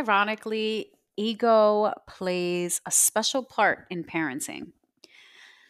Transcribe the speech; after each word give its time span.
ironically, 0.00 0.90
ego 1.16 1.92
plays 2.06 2.80
a 2.86 2.90
special 2.90 3.44
part 3.44 3.86
in 3.90 4.04
parenting, 4.04 4.72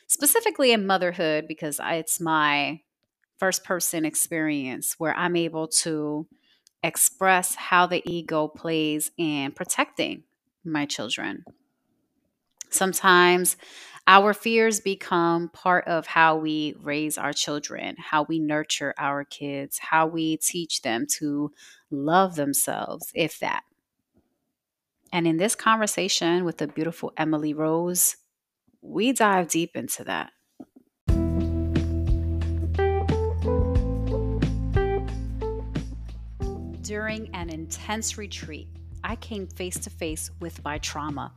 specifically 0.07 0.73
in 0.73 0.87
motherhood, 0.87 1.47
because 1.49 1.81
it's 1.83 2.21
my 2.21 2.81
first 3.39 3.65
person 3.65 4.05
experience 4.05 4.95
where 4.99 5.15
I'm 5.17 5.35
able 5.37 5.67
to 5.69 6.27
express 6.83 7.55
how 7.57 7.87
the 7.87 8.03
ego 8.07 8.49
plays 8.49 9.11
in 9.19 9.53
protecting 9.53 10.23
my 10.65 10.87
children. 10.87 11.45
Sometimes 12.71 13.57
our 14.07 14.33
fears 14.33 14.81
become 14.81 15.49
part 15.49 15.87
of 15.89 16.07
how 16.07 16.37
we 16.37 16.75
raise 16.81 17.19
our 17.19 17.33
children, 17.33 17.97
how 17.99 18.23
we 18.23 18.39
nurture 18.39 18.95
our 18.99 19.25
kids, 19.25 19.79
how 19.79 20.07
we 20.07 20.37
teach 20.37 20.83
them 20.83 21.07
to 21.19 21.53
love 21.91 22.37
themselves, 22.37 23.11
if 23.15 23.39
that. 23.41 23.63
And 25.13 25.27
in 25.27 25.39
this 25.39 25.55
conversation 25.55 26.45
with 26.45 26.59
the 26.59 26.69
beautiful 26.69 27.13
Emily 27.17 27.53
Rose, 27.53 28.17
we 28.81 29.13
dive 29.13 29.49
deep 29.49 29.73
into 29.75 30.05
that. 30.05 30.31
During 36.83 37.31
an 37.35 37.51
intense 37.51 38.17
retreat, 38.19 38.69
I 39.03 39.17
came 39.17 39.47
face 39.47 39.79
to 39.81 39.91
face 39.91 40.31
with 40.41 40.63
my 40.65 40.79
trauma. 40.79 41.33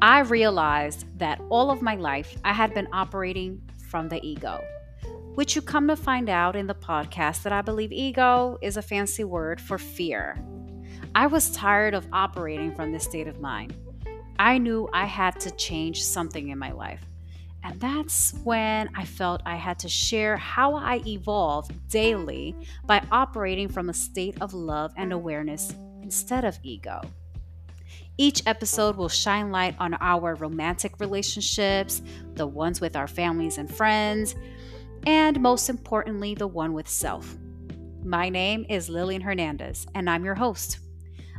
I 0.00 0.20
realized 0.20 1.06
that 1.18 1.40
all 1.50 1.70
of 1.70 1.82
my 1.82 1.96
life 1.96 2.36
I 2.44 2.52
had 2.52 2.74
been 2.74 2.88
operating 2.92 3.62
from 3.88 4.08
the 4.08 4.24
ego, 4.26 4.62
which 5.34 5.54
you 5.54 5.62
come 5.62 5.88
to 5.88 5.96
find 5.96 6.28
out 6.28 6.56
in 6.56 6.66
the 6.66 6.74
podcast 6.74 7.42
that 7.42 7.52
I 7.52 7.62
believe 7.62 7.92
ego 7.92 8.58
is 8.62 8.76
a 8.76 8.82
fancy 8.82 9.24
word 9.24 9.60
for 9.60 9.78
fear. 9.78 10.42
I 11.16 11.28
was 11.28 11.50
tired 11.50 11.94
of 11.94 12.08
operating 12.12 12.74
from 12.74 12.90
this 12.90 13.04
state 13.04 13.28
of 13.28 13.40
mind. 13.40 13.72
I 14.40 14.58
knew 14.58 14.88
I 14.92 15.04
had 15.04 15.38
to 15.40 15.52
change 15.52 16.02
something 16.02 16.48
in 16.48 16.58
my 16.58 16.72
life. 16.72 17.04
And 17.62 17.80
that's 17.80 18.34
when 18.42 18.90
I 18.96 19.04
felt 19.04 19.40
I 19.46 19.54
had 19.54 19.78
to 19.80 19.88
share 19.88 20.36
how 20.36 20.74
I 20.74 21.00
evolve 21.06 21.70
daily 21.88 22.56
by 22.84 23.00
operating 23.12 23.68
from 23.68 23.90
a 23.90 23.94
state 23.94 24.36
of 24.40 24.54
love 24.54 24.92
and 24.96 25.12
awareness 25.12 25.72
instead 26.02 26.44
of 26.44 26.58
ego. 26.64 27.00
Each 28.18 28.42
episode 28.44 28.96
will 28.96 29.08
shine 29.08 29.52
light 29.52 29.76
on 29.78 29.94
our 30.00 30.34
romantic 30.34 30.98
relationships, 30.98 32.02
the 32.34 32.46
ones 32.46 32.80
with 32.80 32.96
our 32.96 33.08
families 33.08 33.58
and 33.58 33.72
friends, 33.72 34.34
and 35.06 35.40
most 35.40 35.70
importantly, 35.70 36.34
the 36.34 36.46
one 36.48 36.72
with 36.72 36.88
self. 36.88 37.36
My 38.04 38.28
name 38.28 38.66
is 38.68 38.88
Lillian 38.88 39.22
Hernandez, 39.22 39.86
and 39.94 40.10
I'm 40.10 40.24
your 40.24 40.34
host. 40.34 40.80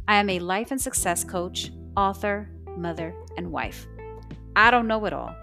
I 0.07 0.17
am 0.17 0.29
a 0.29 0.37
life 0.37 0.69
and 0.69 0.79
success 0.79 1.23
coach, 1.23 1.71
author, 1.97 2.47
mother, 2.77 3.15
and 3.37 3.51
wife. 3.51 3.87
I 4.55 4.69
don't 4.69 4.87
know 4.87 5.03
it 5.05 5.13
all, 5.13 5.35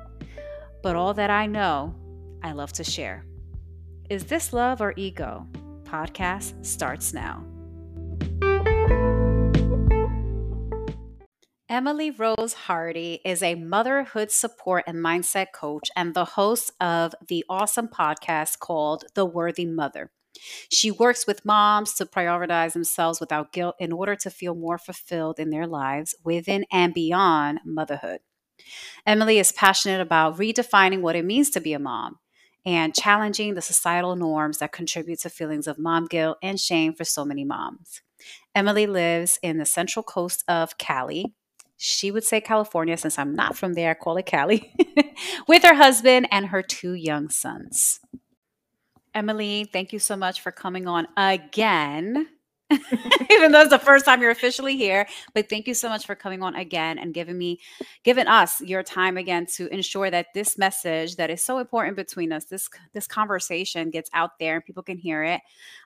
but 0.84 0.94
all 0.94 1.14
that 1.14 1.30
I 1.30 1.46
know, 1.46 1.96
I 2.44 2.52
love 2.52 2.72
to 2.74 2.84
share. 2.84 3.24
Is 4.08 4.24
this 4.24 4.52
love 4.52 4.80
or 4.80 4.94
ego? 4.96 5.48
Podcast 5.82 6.64
starts 6.64 7.12
now. 7.12 7.44
Emily 11.68 12.12
Rose 12.12 12.52
Hardy 12.52 13.20
is 13.24 13.42
a 13.42 13.56
motherhood 13.56 14.30
support 14.30 14.84
and 14.86 14.98
mindset 14.98 15.46
coach 15.52 15.90
and 15.96 16.14
the 16.14 16.24
host 16.24 16.70
of 16.80 17.14
the 17.26 17.44
awesome 17.48 17.88
podcast 17.88 18.60
called 18.60 19.06
The 19.14 19.24
Worthy 19.24 19.66
Mother. 19.66 20.12
She 20.70 20.90
works 20.90 21.26
with 21.26 21.44
moms 21.44 21.94
to 21.94 22.06
prioritize 22.06 22.72
themselves 22.72 23.20
without 23.20 23.52
guilt 23.52 23.76
in 23.78 23.92
order 23.92 24.16
to 24.16 24.30
feel 24.30 24.54
more 24.54 24.78
fulfilled 24.78 25.38
in 25.38 25.50
their 25.50 25.66
lives 25.66 26.14
within 26.24 26.64
and 26.70 26.94
beyond 26.94 27.60
motherhood. 27.64 28.20
Emily 29.06 29.38
is 29.38 29.52
passionate 29.52 30.00
about 30.00 30.38
redefining 30.38 31.00
what 31.00 31.16
it 31.16 31.24
means 31.24 31.50
to 31.50 31.60
be 31.60 31.72
a 31.72 31.78
mom 31.78 32.18
and 32.64 32.94
challenging 32.94 33.54
the 33.54 33.62
societal 33.62 34.16
norms 34.16 34.58
that 34.58 34.72
contribute 34.72 35.18
to 35.20 35.30
feelings 35.30 35.66
of 35.66 35.78
mom 35.78 36.06
guilt 36.06 36.38
and 36.42 36.60
shame 36.60 36.94
for 36.94 37.04
so 37.04 37.24
many 37.24 37.44
moms. 37.44 38.02
Emily 38.54 38.86
lives 38.86 39.38
in 39.42 39.58
the 39.58 39.64
central 39.64 40.02
coast 40.02 40.44
of 40.46 40.78
Cali. 40.78 41.34
She 41.76 42.12
would 42.12 42.22
say 42.22 42.40
California 42.40 42.96
since 42.96 43.18
I'm 43.18 43.34
not 43.34 43.56
from 43.56 43.72
there, 43.72 43.94
call 43.96 44.16
it 44.16 44.26
Cali, 44.26 44.72
with 45.48 45.64
her 45.64 45.74
husband 45.74 46.28
and 46.30 46.46
her 46.46 46.62
two 46.62 46.92
young 46.94 47.28
sons. 47.28 47.98
Emily, 49.14 49.68
thank 49.72 49.92
you 49.92 49.98
so 49.98 50.16
much 50.16 50.40
for 50.40 50.50
coming 50.50 50.86
on 50.86 51.06
again. 51.16 52.28
Even 53.30 53.52
though 53.52 53.60
it's 53.60 53.70
the 53.70 53.78
first 53.78 54.06
time 54.06 54.22
you're 54.22 54.30
officially 54.30 54.76
here, 54.76 55.06
but 55.34 55.50
thank 55.50 55.66
you 55.66 55.74
so 55.74 55.90
much 55.90 56.06
for 56.06 56.14
coming 56.14 56.42
on 56.42 56.54
again 56.54 56.98
and 56.98 57.12
giving 57.12 57.36
me, 57.36 57.60
giving 58.02 58.26
us 58.26 58.62
your 58.62 58.82
time 58.82 59.18
again 59.18 59.44
to 59.44 59.66
ensure 59.68 60.10
that 60.10 60.28
this 60.32 60.56
message 60.56 61.16
that 61.16 61.28
is 61.28 61.44
so 61.44 61.58
important 61.58 61.96
between 61.96 62.32
us, 62.32 62.46
this 62.46 62.70
this 62.94 63.06
conversation 63.06 63.90
gets 63.90 64.08
out 64.14 64.38
there 64.40 64.56
and 64.56 64.64
people 64.64 64.82
can 64.82 64.96
hear 64.96 65.22
it. 65.22 65.42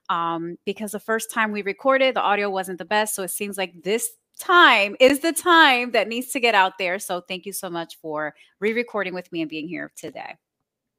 Um, 0.09 0.59
because 0.65 0.93
the 0.93 1.01
first 1.01 1.33
time 1.33 1.51
we 1.51 1.63
recorded, 1.63 2.15
the 2.15 2.23
audio 2.23 2.49
wasn't 2.49 2.79
the 2.79 2.85
best, 2.85 3.17
so 3.17 3.25
it 3.25 3.31
seems 3.31 3.59
like 3.59 3.83
this 3.83 4.09
time 4.39 4.95
is 5.01 5.21
the 5.21 5.33
time 5.33 5.91
that 5.93 6.09
needs 6.09 6.29
to 6.29 6.41
get 6.41 6.55
out 6.55 6.79
there. 6.79 6.99
So 7.01 7.21
thank 7.21 7.47
you 7.47 7.53
so 7.53 7.69
much 7.71 7.97
for 8.01 8.35
re-recording 8.61 9.15
with 9.15 9.33
me 9.33 9.41
and 9.41 9.51
being 9.51 9.67
here 9.67 9.91
today. 9.97 10.37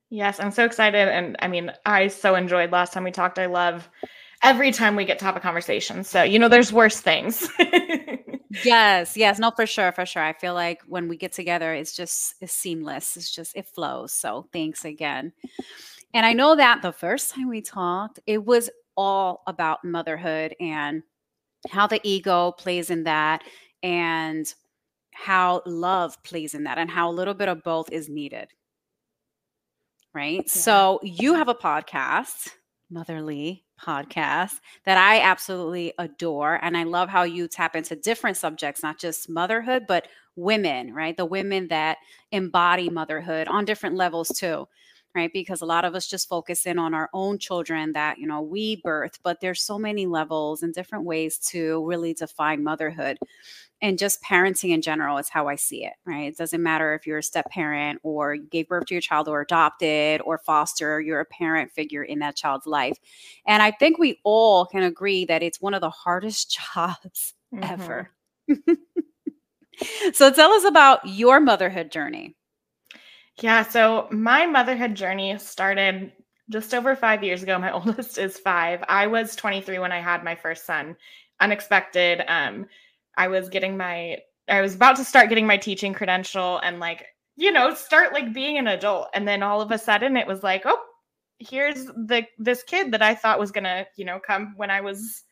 Yes, 0.10 0.40
I'm 0.40 0.52
so 0.52 0.64
excited. 0.64 1.10
And 1.10 1.36
I 1.40 1.48
mean, 1.48 1.72
I 1.86 2.08
so 2.08 2.36
enjoyed 2.36 2.72
last 2.72 2.94
time 2.94 3.04
we 3.04 3.12
talked. 3.12 3.40
I 3.40 3.48
love 3.48 3.90
every 4.42 4.72
time 4.72 4.96
we 4.96 5.04
get 5.06 5.20
to 5.20 5.26
have 5.26 5.36
a 5.36 5.42
conversation. 5.42 6.04
So, 6.04 6.24
you 6.24 6.40
know, 6.40 6.48
there's 6.48 6.72
worse 6.72 7.02
things. 7.02 7.50
yes, 8.64 9.18
yes, 9.18 9.40
no, 9.40 9.52
for 9.52 9.66
sure, 9.66 9.92
for 9.92 10.06
sure. 10.06 10.24
I 10.24 10.34
feel 10.34 10.54
like 10.54 10.82
when 10.88 11.10
we 11.10 11.18
get 11.18 11.34
together, 11.34 11.74
it's 11.74 11.96
just 11.96 12.36
it's 12.40 12.54
seamless. 12.54 13.18
It's 13.18 13.30
just 13.30 13.56
it 13.56 13.68
flows. 13.68 14.14
So 14.14 14.48
thanks 14.54 14.86
again. 14.86 15.34
And 16.14 16.26
I 16.26 16.34
know 16.34 16.56
that 16.56 16.82
the 16.82 16.94
first 16.94 17.34
time 17.34 17.50
we 17.50 17.62
talked, 17.62 18.20
it 18.26 18.46
was 18.46 18.70
all 18.96 19.44
about 19.46 19.84
motherhood 19.84 20.56
and 20.60 21.04
how 21.70 21.86
the 21.86 22.00
ego 22.04 22.52
plays 22.54 22.90
in 22.90 23.04
that 23.04 23.44
and 23.84 24.52
how 25.14 25.62
love 25.66 26.22
plays 26.24 26.54
in 26.54 26.64
that 26.64 26.78
and 26.78 26.90
how 26.90 27.10
a 27.10 27.12
little 27.12 27.34
bit 27.34 27.50
of 27.50 27.62
both 27.64 27.92
is 27.92 28.08
needed 28.08 28.48
right? 30.14 30.44
Yeah. 30.46 30.52
So 30.52 31.00
you 31.04 31.34
have 31.36 31.50
a 31.50 31.56
podcast, 31.56 32.50
Motherly 32.90 33.66
podcast, 33.82 34.60
that 34.86 34.98
I 34.98 35.22
absolutely 35.22 35.94
adore. 35.98 36.60
And 36.64 36.78
I 36.78 36.84
love 36.84 37.10
how 37.10 37.24
you 37.24 37.48
tap 37.48 37.76
into 37.76 37.96
different 37.96 38.38
subjects, 38.38 38.82
not 38.82 39.00
just 39.00 39.30
motherhood, 39.30 39.86
but 39.88 40.08
women, 40.36 40.94
right? 40.94 41.18
The 41.18 41.26
women 41.26 41.68
that 41.70 41.98
embody 42.32 42.90
motherhood 42.90 43.48
on 43.48 43.66
different 43.66 43.96
levels 43.96 44.30
too 44.30 44.68
right 45.18 45.34
because 45.34 45.62
a 45.62 45.66
lot 45.66 45.84
of 45.84 45.96
us 45.96 46.08
just 46.08 46.30
focus 46.30 46.66
in 46.66 46.80
on 46.80 46.94
our 46.94 47.10
own 47.14 47.38
children 47.38 47.92
that 47.94 48.18
you 48.18 48.28
know 48.28 48.42
we 48.42 48.78
birth 48.78 49.20
but 49.24 49.42
there's 49.42 49.62
so 49.62 49.78
many 49.78 50.06
levels 50.06 50.64
and 50.64 50.74
different 50.74 51.06
ways 51.06 51.38
to 51.38 51.86
really 51.86 52.14
define 52.14 52.64
motherhood 52.64 53.18
and 53.82 54.00
just 54.00 54.24
parenting 54.24 54.72
in 54.72 54.82
general 54.82 55.18
is 55.18 55.30
how 55.30 55.48
I 55.48 55.56
see 55.56 55.86
it, 55.86 55.94
right? 56.06 56.28
It 56.28 56.38
doesn't 56.38 56.64
matter 56.64 56.96
if 56.96 57.06
you're 57.06 57.20
a 57.20 57.24
step 57.24 57.46
parent 57.52 58.00
or 58.04 58.34
you 58.34 58.48
gave 58.48 58.68
birth 58.68 58.88
to 58.88 58.96
your 58.96 59.02
child 59.02 59.28
or 59.28 59.42
adopted 59.42 60.22
or 60.26 60.40
foster, 60.40 61.00
you're 61.00 61.20
a 61.20 61.26
parent 61.26 61.72
figure 61.72 62.04
in 62.04 62.20
that 62.20 62.36
child's 62.36 62.66
life. 62.66 62.98
And 63.46 63.62
I 63.62 63.72
think 63.72 64.00
we 64.00 64.20
all 64.24 64.66
can 64.66 64.84
agree 64.84 65.26
that 65.26 65.44
it's 65.44 65.62
one 65.62 65.74
of 65.74 65.82
the 65.82 65.90
hardest 65.90 66.60
jobs 66.76 67.34
mm-hmm. 67.54 67.64
ever. 67.64 68.12
so 70.14 70.32
tell 70.32 70.52
us 70.52 70.64
about 70.64 71.06
your 71.06 71.40
motherhood 71.40 71.92
journey. 71.92 72.37
Yeah, 73.42 73.64
so 73.64 74.08
my 74.12 74.46
motherhood 74.48 74.96
journey 74.96 75.38
started 75.38 76.12
just 76.50 76.74
over 76.74 76.96
five 76.96 77.24
years 77.24 77.44
ago. 77.44 77.60
My 77.60 77.72
oldest 77.74 78.18
is 78.18 78.40
five. 78.40 78.84
I 78.88 79.08
was 79.08 79.36
23 79.36 79.80
when 79.80 79.92
I 79.92 80.00
had 80.00 80.24
my 80.24 80.36
first 80.36 80.66
son. 80.66 80.96
Unexpected. 81.40 82.24
Um, 82.28 82.66
I 83.18 83.28
was 83.28 83.50
getting 83.50 83.78
my 83.78 84.18
I 84.50 84.62
was 84.62 84.76
about 84.76 84.96
to 84.96 85.04
start 85.04 85.30
getting 85.30 85.46
my 85.46 85.58
teaching 85.58 85.94
credential 85.94 86.60
and 86.60 86.80
like, 86.80 87.06
you 87.36 87.52
know, 87.52 87.74
start 87.74 88.14
like 88.14 88.34
being 88.34 88.58
an 88.58 88.68
adult. 88.68 89.10
And 89.14 89.28
then 89.28 89.44
all 89.44 89.62
of 89.62 89.72
a 89.72 89.78
sudden 89.78 90.16
it 90.16 90.26
was 90.26 90.42
like, 90.42 90.62
oh, 90.66 90.80
here's 91.40 91.86
the 91.86 92.26
this 92.40 92.64
kid 92.64 92.92
that 92.94 93.02
I 93.02 93.14
thought 93.14 93.40
was 93.40 93.52
gonna, 93.52 93.86
you 93.98 94.06
know, 94.06 94.20
come 94.20 94.54
when 94.56 94.72
I 94.72 94.82
was 94.82 95.24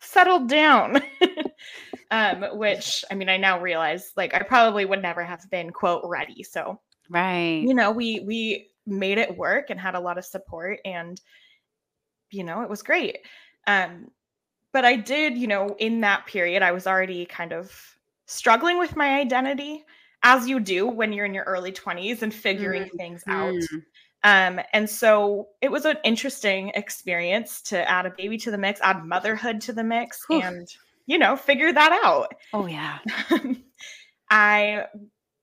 settled 0.00 0.48
down. 0.48 1.02
um, 2.10 2.44
which 2.58 3.04
I 3.10 3.14
mean, 3.14 3.28
I 3.28 3.36
now 3.36 3.60
realize 3.60 4.12
like 4.16 4.34
I 4.34 4.42
probably 4.42 4.84
would 4.84 5.02
never 5.02 5.24
have 5.24 5.42
been 5.50 5.70
quote 5.70 6.02
ready. 6.06 6.42
So 6.42 6.80
right. 7.10 7.62
You 7.62 7.74
know, 7.74 7.90
we 7.90 8.20
we 8.20 8.70
made 8.86 9.18
it 9.18 9.36
work 9.36 9.70
and 9.70 9.78
had 9.78 9.94
a 9.94 10.00
lot 10.00 10.18
of 10.18 10.24
support 10.24 10.80
and 10.84 11.20
you 12.30 12.44
know, 12.44 12.62
it 12.62 12.70
was 12.70 12.82
great. 12.82 13.18
Um, 13.66 14.10
but 14.72 14.84
I 14.84 14.96
did, 14.96 15.36
you 15.36 15.48
know, 15.48 15.74
in 15.78 16.00
that 16.02 16.26
period, 16.26 16.62
I 16.62 16.72
was 16.72 16.86
already 16.86 17.26
kind 17.26 17.52
of 17.52 17.72
struggling 18.26 18.78
with 18.78 18.94
my 18.94 19.18
identity, 19.18 19.84
as 20.22 20.48
you 20.48 20.60
do 20.60 20.86
when 20.86 21.12
you're 21.12 21.26
in 21.26 21.34
your 21.34 21.44
early 21.44 21.72
20s 21.72 22.22
and 22.22 22.32
figuring 22.32 22.84
mm-hmm. 22.84 22.96
things 22.96 23.24
out. 23.26 23.54
Um, 24.22 24.60
and 24.72 24.88
so 24.88 25.48
it 25.60 25.72
was 25.72 25.86
an 25.86 25.96
interesting 26.04 26.70
experience 26.74 27.62
to 27.62 27.88
add 27.90 28.06
a 28.06 28.10
baby 28.10 28.36
to 28.38 28.50
the 28.50 28.58
mix, 28.58 28.80
add 28.82 29.04
motherhood 29.04 29.60
to 29.62 29.72
the 29.72 29.82
mix. 29.82 30.24
Whew. 30.28 30.42
And 30.42 30.68
you 31.06 31.18
know, 31.18 31.34
figure 31.36 31.72
that 31.72 32.00
out. 32.04 32.34
Oh, 32.52 32.66
yeah. 32.66 32.98
I, 34.30 34.86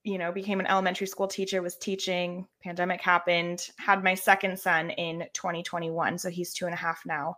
you 0.08 0.16
know, 0.16 0.32
became 0.32 0.58
an 0.58 0.66
elementary 0.66 1.06
school 1.06 1.28
teacher, 1.28 1.60
was 1.60 1.76
teaching, 1.76 2.46
pandemic 2.62 3.02
happened, 3.02 3.68
had 3.78 4.02
my 4.02 4.14
second 4.14 4.58
son 4.58 4.88
in 4.90 5.26
2021. 5.34 6.16
So 6.16 6.30
he's 6.30 6.54
two 6.54 6.64
and 6.64 6.72
a 6.72 6.78
half 6.78 7.02
now. 7.04 7.36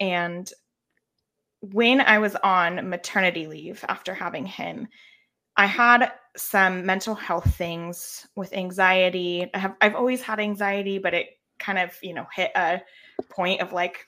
And 0.00 0.50
when 1.60 2.00
I 2.00 2.18
was 2.18 2.34
on 2.36 2.88
maternity 2.88 3.46
leave 3.46 3.84
after 3.88 4.14
having 4.14 4.46
him, 4.46 4.88
I 5.58 5.66
had 5.66 6.10
some 6.38 6.86
mental 6.86 7.14
health 7.14 7.54
things 7.54 8.26
with 8.34 8.54
anxiety. 8.54 9.50
I 9.52 9.58
have 9.58 9.74
I've 9.82 9.94
always 9.94 10.22
had 10.22 10.40
anxiety, 10.40 10.98
but 10.98 11.12
it 11.12 11.26
kind 11.58 11.78
of, 11.78 11.98
you 12.02 12.14
know, 12.14 12.26
hit 12.34 12.50
a 12.56 12.80
point 13.28 13.60
of 13.60 13.74
like 13.74 14.06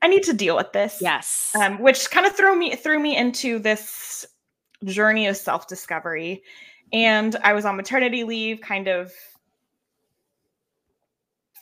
I 0.00 0.06
need 0.06 0.22
to 0.24 0.32
deal 0.32 0.54
with 0.54 0.72
this. 0.72 0.98
Yes. 1.00 1.52
Um, 1.60 1.80
which 1.80 2.08
kind 2.10 2.24
of 2.24 2.36
threw 2.36 2.56
me 2.56 2.76
threw 2.76 3.00
me 3.00 3.16
into 3.16 3.58
this 3.58 4.26
journey 4.84 5.26
of 5.26 5.36
self-discovery. 5.36 6.44
And 6.92 7.36
I 7.42 7.52
was 7.52 7.64
on 7.64 7.76
maternity 7.76 8.24
leave, 8.24 8.60
kind 8.60 8.88
of 8.88 9.12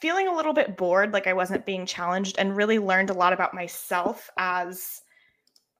feeling 0.00 0.28
a 0.28 0.34
little 0.34 0.52
bit 0.52 0.76
bored, 0.76 1.12
like 1.12 1.26
I 1.26 1.32
wasn't 1.32 1.66
being 1.66 1.86
challenged, 1.86 2.38
and 2.38 2.56
really 2.56 2.78
learned 2.78 3.10
a 3.10 3.14
lot 3.14 3.32
about 3.32 3.54
myself 3.54 4.30
as 4.38 5.02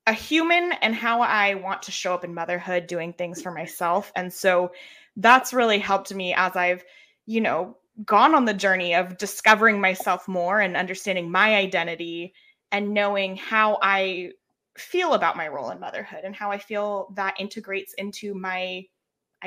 a 0.07 0.13
human 0.13 0.73
and 0.83 0.95
how 0.95 1.21
I 1.21 1.55
want 1.55 1.83
to 1.83 1.93
show 1.93 2.15
up 2.15 2.25
in 2.25 2.33
motherhood, 2.33 2.87
doing 2.87 3.13
things 3.13 3.43
for 3.43 3.51
myself. 3.51 4.13
And 4.17 4.33
so 4.33 4.73
that's 5.17 5.53
really 5.53 5.79
helped 5.79 6.15
me 6.15 6.33
as 6.35 6.57
I've, 6.57 6.85
you 7.27 7.41
know, 7.41 7.77
gone 8.05 8.35
on 8.35 8.45
the 8.45 8.55
journey 8.55 8.95
of 8.95 9.17
discovering 9.19 9.81
myself 9.81 10.29
more 10.29 10.61
and 10.61 10.77
understanding 10.77 11.31
my 11.31 11.57
identity 11.57 12.35
and 12.73 12.93
knowing 12.93 13.37
how 13.37 13.79
I 13.83 14.33
feel 14.77 15.15
about 15.15 15.37
my 15.37 15.49
role 15.49 15.71
in 15.71 15.81
motherhood 15.81 16.21
and 16.25 16.37
how 16.37 16.51
I 16.51 16.59
feel 16.59 17.13
that 17.17 17.41
integrates 17.41 17.95
into 17.95 18.35
my 18.35 18.85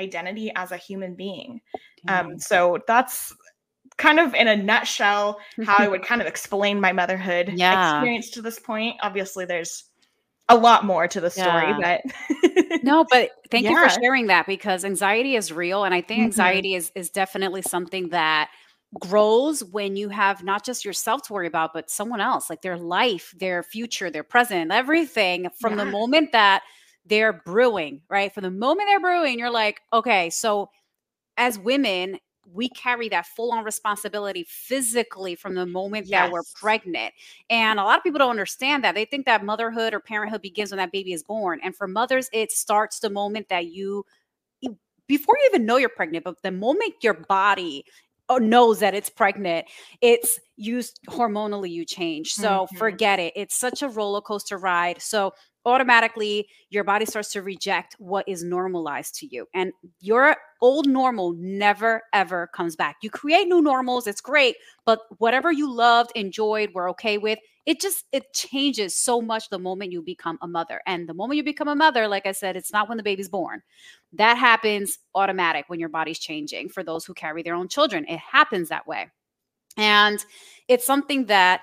identity 0.00 0.50
as 0.56 0.72
a 0.72 0.76
human 0.76 1.14
being. 1.14 1.60
Um, 2.08 2.38
so 2.38 2.78
that's 2.86 3.34
kind 3.98 4.18
of 4.18 4.34
in 4.34 4.48
a 4.48 4.56
nutshell 4.56 5.38
how 5.60 5.78
I 5.78 5.88
would 5.88 6.02
kind 6.06 6.20
of 6.20 6.26
explain 6.26 6.80
my 6.80 6.92
motherhood 6.92 7.54
Yeah. 7.56 7.74
experience 7.74 8.30
to 8.30 8.42
this 8.42 8.58
point. 8.58 8.96
Obviously, 9.02 9.44
there's 9.44 9.84
a 10.48 10.56
lot 10.56 10.84
more 10.84 11.06
to 11.06 11.20
the 11.20 11.30
story, 11.30 11.72
but 11.80 12.00
No, 12.82 13.04
but 13.10 13.30
thank 13.50 13.68
you 13.68 13.76
for 13.76 13.88
sharing 13.90 14.28
that 14.28 14.46
because 14.46 14.84
anxiety 14.84 15.36
is 15.36 15.52
real. 15.52 15.84
And 15.84 15.94
I 15.94 16.00
think 16.00 16.20
Mhm. 16.20 16.24
anxiety 16.24 16.74
is 16.74 16.90
is 16.94 17.10
definitely 17.10 17.62
something 17.62 18.08
that 18.08 18.50
grows 18.98 19.62
when 19.62 19.96
you 19.96 20.08
have 20.08 20.42
not 20.42 20.64
just 20.64 20.84
yourself 20.84 21.22
to 21.22 21.32
worry 21.32 21.46
about, 21.46 21.72
but 21.74 21.90
someone 21.90 22.20
else, 22.20 22.50
like 22.50 22.62
their 22.62 22.78
life, 22.78 23.32
their 23.38 23.62
future, 23.62 24.10
their 24.10 24.24
present, 24.24 24.72
everything 24.72 25.48
from 25.60 25.76
the 25.76 25.84
moment 25.84 26.32
that 26.32 26.62
they're 27.06 27.32
brewing, 27.32 28.02
right? 28.08 28.32
From 28.32 28.42
the 28.44 28.50
moment 28.50 28.88
they're 28.88 29.00
brewing, 29.00 29.38
you're 29.38 29.50
like, 29.50 29.80
okay, 29.92 30.30
so 30.30 30.70
as 31.36 31.58
women, 31.58 32.18
we 32.52 32.68
carry 32.70 33.08
that 33.10 33.26
full 33.26 33.52
on 33.52 33.64
responsibility 33.64 34.44
physically 34.48 35.34
from 35.34 35.54
the 35.54 35.66
moment 35.66 36.08
that 36.10 36.30
we're 36.30 36.42
pregnant. 36.54 37.12
And 37.48 37.78
a 37.78 37.84
lot 37.84 37.98
of 37.98 38.02
people 38.02 38.18
don't 38.18 38.30
understand 38.30 38.82
that. 38.84 38.94
They 38.94 39.04
think 39.04 39.26
that 39.26 39.44
motherhood 39.44 39.94
or 39.94 40.00
parenthood 40.00 40.42
begins 40.42 40.70
when 40.70 40.78
that 40.78 40.92
baby 40.92 41.12
is 41.12 41.22
born. 41.22 41.60
And 41.62 41.76
for 41.76 41.86
mothers, 41.86 42.28
it 42.32 42.50
starts 42.52 43.00
the 43.00 43.10
moment 43.10 43.48
that 43.50 43.66
you, 43.66 44.04
before 45.06 45.36
you 45.38 45.50
even 45.52 45.66
know 45.66 45.76
you're 45.76 45.88
pregnant, 45.88 46.24
but 46.24 46.42
the 46.42 46.50
moment 46.52 46.94
your 47.02 47.14
body 47.14 47.84
uh, 48.28 48.38
knows 48.38 48.78
that 48.80 48.94
it's 48.94 49.10
pregnant, 49.10 49.66
it's 50.00 50.38
used 50.56 51.00
hormonally, 51.08 51.70
you 51.70 51.84
change. 51.84 52.34
So 52.34 52.68
Mhm. 52.72 52.78
forget 52.78 53.18
it. 53.18 53.32
It's 53.34 53.56
such 53.56 53.82
a 53.82 53.88
roller 53.88 54.20
coaster 54.20 54.56
ride. 54.58 55.02
So 55.02 55.32
automatically 55.64 56.48
your 56.70 56.84
body 56.84 57.04
starts 57.04 57.32
to 57.32 57.42
reject 57.42 57.96
what 57.98 58.28
is 58.28 58.42
normalized 58.42 59.14
to 59.16 59.26
you. 59.26 59.46
And 59.54 59.72
your 60.00 60.36
old 60.60 60.86
normal 60.86 61.32
never 61.36 62.02
ever 62.12 62.48
comes 62.54 62.76
back. 62.76 62.96
You 63.02 63.10
create 63.10 63.48
new 63.48 63.62
normals, 63.62 64.06
it's 64.06 64.20
great, 64.20 64.56
but 64.84 65.00
whatever 65.18 65.52
you 65.52 65.72
loved, 65.72 66.12
enjoyed, 66.14 66.72
were 66.74 66.88
okay 66.90 67.18
with, 67.18 67.38
it 67.66 67.80
just 67.80 68.06
it 68.12 68.32
changes 68.32 68.96
so 68.96 69.20
much 69.20 69.48
the 69.50 69.58
moment 69.58 69.92
you 69.92 70.02
become 70.02 70.38
a 70.42 70.48
mother. 70.48 70.80
And 70.86 71.08
the 71.08 71.14
moment 71.14 71.36
you 71.36 71.44
become 71.44 71.68
a 71.68 71.76
mother, 71.76 72.08
like 72.08 72.26
I 72.26 72.32
said, 72.32 72.56
it's 72.56 72.72
not 72.72 72.88
when 72.88 72.96
the 72.96 73.04
baby's 73.04 73.28
born. 73.28 73.62
That 74.12 74.38
happens 74.38 74.98
automatic 75.14 75.66
when 75.68 75.78
your 75.78 75.88
body's 75.88 76.18
changing 76.18 76.70
for 76.70 76.82
those 76.82 77.04
who 77.04 77.14
carry 77.14 77.42
their 77.42 77.54
own 77.54 77.68
children. 77.68 78.06
It 78.08 78.18
happens 78.18 78.70
that 78.70 78.86
way. 78.86 79.08
And 79.76 80.24
it's 80.68 80.86
something 80.86 81.26
that 81.26 81.62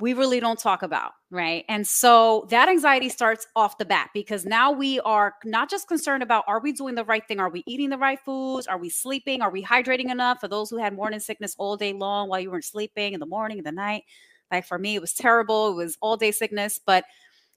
we 0.00 0.12
really 0.12 0.40
don't 0.40 0.58
talk 0.58 0.82
about, 0.82 1.12
right? 1.30 1.64
And 1.68 1.86
so 1.86 2.46
that 2.50 2.68
anxiety 2.68 3.08
starts 3.08 3.46
off 3.56 3.78
the 3.78 3.84
bat 3.84 4.10
because 4.12 4.44
now 4.44 4.70
we 4.70 5.00
are 5.00 5.34
not 5.44 5.70
just 5.70 5.88
concerned 5.88 6.22
about 6.22 6.44
are 6.46 6.60
we 6.60 6.72
doing 6.72 6.94
the 6.94 7.04
right 7.04 7.26
thing? 7.26 7.40
Are 7.40 7.48
we 7.48 7.62
eating 7.66 7.90
the 7.90 7.98
right 7.98 8.18
foods? 8.20 8.66
Are 8.66 8.78
we 8.78 8.90
sleeping? 8.90 9.42
Are 9.42 9.50
we 9.50 9.62
hydrating 9.62 10.10
enough? 10.10 10.40
For 10.40 10.48
those 10.48 10.70
who 10.70 10.76
had 10.76 10.94
morning 10.94 11.20
sickness 11.20 11.54
all 11.58 11.76
day 11.76 11.92
long 11.92 12.28
while 12.28 12.40
you 12.40 12.50
weren't 12.50 12.64
sleeping 12.64 13.14
in 13.14 13.20
the 13.20 13.26
morning, 13.26 13.58
in 13.58 13.64
the 13.64 13.72
night, 13.72 14.04
like 14.50 14.66
for 14.66 14.78
me, 14.78 14.94
it 14.96 15.00
was 15.00 15.14
terrible. 15.14 15.70
It 15.70 15.74
was 15.76 15.96
all 16.00 16.16
day 16.16 16.30
sickness, 16.30 16.78
but 16.84 17.04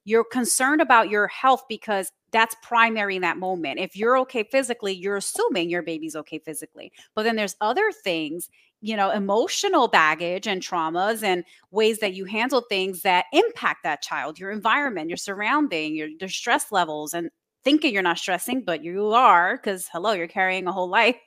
you're 0.06 0.24
concerned 0.24 0.82
about 0.82 1.10
your 1.10 1.28
health 1.28 1.64
because 1.68 2.12
that's 2.32 2.56
primary 2.64 3.16
in 3.16 3.22
that 3.22 3.38
moment. 3.38 3.80
If 3.80 3.96
you're 3.96 4.18
okay 4.20 4.44
physically, 4.44 4.94
you're 4.94 5.18
assuming 5.18 5.70
your 5.70 5.82
baby's 5.84 6.16
okay 6.16 6.40
physically. 6.40 6.92
But 7.16 7.24
then 7.24 7.36
there's 7.36 7.56
other 7.60 7.92
things, 7.92 8.50
you 8.82 8.96
know, 8.96 9.12
emotional 9.12 9.88
baggage 9.88 10.48
and 10.48 10.62
traumas 10.62 11.24
and 11.24 11.44
ways 11.72 12.00
that 12.00 12.14
you 12.14 12.26
handle 12.26 12.62
things 12.62 13.02
that 13.02 13.26
impact 13.34 13.84
that 13.84 14.02
child, 14.02 14.40
your 14.40 14.52
environment, 14.52 15.10
your 15.10 15.18
surrounding, 15.18 15.96
your, 15.96 16.08
your 16.08 16.30
stress 16.30 16.72
levels, 16.72 17.14
and 17.14 17.30
thinking 17.64 17.94
you're 17.94 18.02
not 18.02 18.18
stressing, 18.18 18.64
but 18.64 18.84
you 18.84 19.12
are 19.12 19.58
because 19.58 19.90
hello, 19.92 20.14
you're 20.14 20.28
carrying 20.28 20.68
a 20.68 20.72
whole 20.72 20.90
life. 20.90 21.18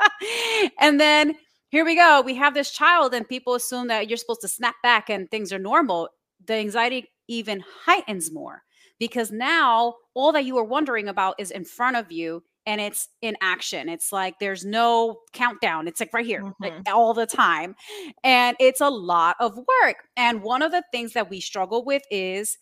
and 0.80 1.00
then 1.00 1.34
here 1.70 1.84
we 1.84 1.94
go. 1.94 2.22
We 2.22 2.34
have 2.34 2.54
this 2.54 2.70
child, 2.70 3.14
and 3.14 3.28
people 3.28 3.54
assume 3.54 3.88
that 3.88 4.08
you're 4.08 4.16
supposed 4.16 4.40
to 4.40 4.48
snap 4.48 4.76
back 4.82 5.10
and 5.10 5.30
things 5.30 5.52
are 5.52 5.58
normal. 5.58 6.08
The 6.46 6.54
anxiety 6.54 7.10
even 7.28 7.62
heightens 7.84 8.32
more 8.32 8.62
because 8.98 9.30
now 9.30 9.94
all 10.14 10.32
that 10.32 10.44
you 10.44 10.56
are 10.58 10.64
wondering 10.64 11.08
about 11.08 11.36
is 11.38 11.50
in 11.50 11.64
front 11.64 11.96
of 11.96 12.10
you 12.10 12.42
and 12.66 12.80
it's 12.80 13.08
in 13.22 13.36
action. 13.40 13.88
It's 13.88 14.12
like 14.12 14.38
there's 14.38 14.64
no 14.64 15.20
countdown. 15.32 15.88
It's 15.88 16.00
like 16.00 16.12
right 16.12 16.26
here, 16.26 16.42
like 16.60 16.72
mm-hmm. 16.72 16.94
all 16.94 17.14
the 17.14 17.26
time. 17.26 17.74
And 18.22 18.56
it's 18.60 18.80
a 18.80 18.90
lot 18.90 19.36
of 19.40 19.56
work. 19.56 19.96
And 20.16 20.42
one 20.42 20.62
of 20.62 20.70
the 20.70 20.84
things 20.92 21.14
that 21.14 21.30
we 21.30 21.40
struggle 21.40 21.84
with 21.84 22.02
is 22.10 22.58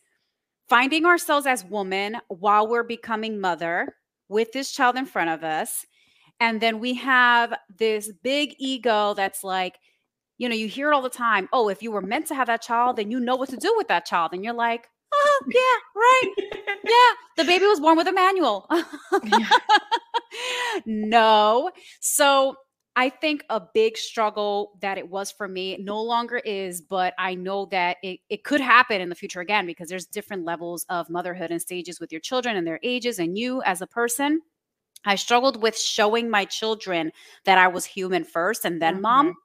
finding 0.69 1.07
ourselves 1.07 1.47
as 1.47 1.65
women 1.65 2.19
while 2.29 2.69
we're 2.69 2.85
becoming 2.85 3.41
mother 3.41 3.95
with 4.29 4.53
this 4.53 4.73
child 4.73 4.97
in 4.97 5.07
front 5.07 5.31
of 5.31 5.45
us. 5.45 5.85
And 6.41 6.61
then 6.61 6.81
we 6.81 6.95
have 6.95 7.55
this 7.79 8.13
big 8.23 8.55
ego 8.59 9.15
that's 9.15 9.43
like, 9.43 9.79
you 10.39 10.49
know, 10.49 10.55
you 10.55 10.69
hear 10.69 10.91
it 10.91 10.95
all 10.95 11.03
the 11.03 11.09
time. 11.09 11.49
Oh, 11.53 11.69
if 11.69 11.83
you 11.83 11.91
were 11.91 12.03
meant 12.03 12.27
to 12.27 12.35
have 12.35 12.49
that 12.49 12.63
child, 12.63 12.97
then 12.97 13.11
you 13.11 13.21
know 13.21 13.37
what 13.37 13.49
to 13.51 13.57
do 13.57 13.73
with 13.77 13.89
that 13.89 14.05
child. 14.05 14.35
And 14.35 14.45
you're 14.45 14.53
like, 14.53 14.87
oh, 15.13 15.45
yeah, 15.49 15.61
right. 15.97 16.33
Yeah, 16.85 17.15
the 17.37 17.45
baby 17.45 17.67
was 17.67 17.81
born 17.81 17.97
with 17.97 18.07
a 18.07 18.13
manual. 18.13 18.69
no. 20.87 21.71
So 22.01 22.57
I 22.95 23.11
think 23.11 23.45
a 23.51 23.61
big 23.75 23.99
struggle 23.99 24.79
that 24.81 24.97
it 24.97 25.09
was 25.09 25.31
for 25.31 25.47
me 25.47 25.77
no 25.79 26.03
longer 26.03 26.39
is, 26.39 26.81
but 26.81 27.13
I 27.19 27.35
know 27.35 27.67
that 27.67 27.99
it, 28.03 28.21
it 28.31 28.43
could 28.43 28.61
happen 28.61 29.03
in 29.03 29.11
the 29.11 29.15
future 29.15 29.41
again 29.41 29.67
because 29.67 29.89
there's 29.89 30.07
different 30.07 30.45
levels 30.45 30.87
of 30.89 31.11
motherhood 31.11 31.51
and 31.51 31.61
stages 31.61 32.01
with 32.01 32.11
your 32.11 32.23
children 32.23 32.57
and 32.57 32.67
their 32.67 32.81
ages 32.83 33.19
and 33.19 33.37
you 33.37 33.63
as 33.63 33.83
a 33.83 33.87
person. 33.87 34.41
I 35.05 35.15
struggled 35.17 35.63
with 35.63 35.79
showing 35.79 36.31
my 36.31 36.47
children 36.47 37.13
that 37.45 37.59
I 37.59 37.69
was 37.69 37.85
human 37.85 38.25
first 38.25 38.65
and 38.65 38.81
then 38.81 39.01
mom. 39.03 39.27
Mm-hmm. 39.27 39.39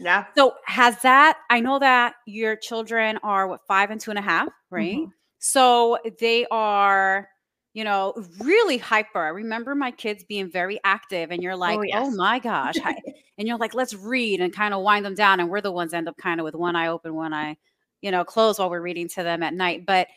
Yeah. 0.00 0.24
So 0.36 0.54
has 0.64 1.00
that? 1.02 1.38
I 1.50 1.60
know 1.60 1.78
that 1.78 2.14
your 2.26 2.56
children 2.56 3.18
are 3.22 3.46
what 3.46 3.60
five 3.68 3.90
and 3.90 4.00
two 4.00 4.10
and 4.10 4.18
a 4.18 4.22
half, 4.22 4.48
right? 4.70 4.96
Mhm. 4.96 5.12
So 5.38 5.98
they 6.18 6.46
are, 6.50 7.28
you 7.74 7.84
know, 7.84 8.14
really 8.40 8.78
hyper. 8.78 9.20
I 9.20 9.28
remember 9.28 9.74
my 9.74 9.90
kids 9.90 10.24
being 10.24 10.50
very 10.50 10.80
active, 10.84 11.30
and 11.30 11.42
you're 11.42 11.56
like, 11.56 11.78
oh, 11.78 11.82
yes. 11.82 12.14
my 12.14 12.38
gosh. 12.38 12.76
and 13.38 13.46
you're 13.48 13.58
like, 13.58 13.74
let's 13.74 13.94
read 13.94 14.40
and 14.40 14.52
kind 14.54 14.74
of 14.74 14.82
wind 14.82 15.04
them 15.04 15.14
down. 15.14 15.40
And 15.40 15.48
we're 15.48 15.60
the 15.60 15.72
ones 15.72 15.94
end 15.94 16.08
up 16.08 16.16
kind 16.16 16.40
of 16.40 16.44
with 16.44 16.54
one 16.54 16.76
eye 16.76 16.88
open, 16.88 17.14
one 17.14 17.32
eye, 17.32 17.56
you 18.02 18.10
know, 18.10 18.24
closed 18.24 18.58
while 18.58 18.70
we're 18.70 18.82
reading 18.82 19.08
to 19.08 19.22
them 19.22 19.42
at 19.42 19.54
night. 19.54 19.86
But 19.86 20.08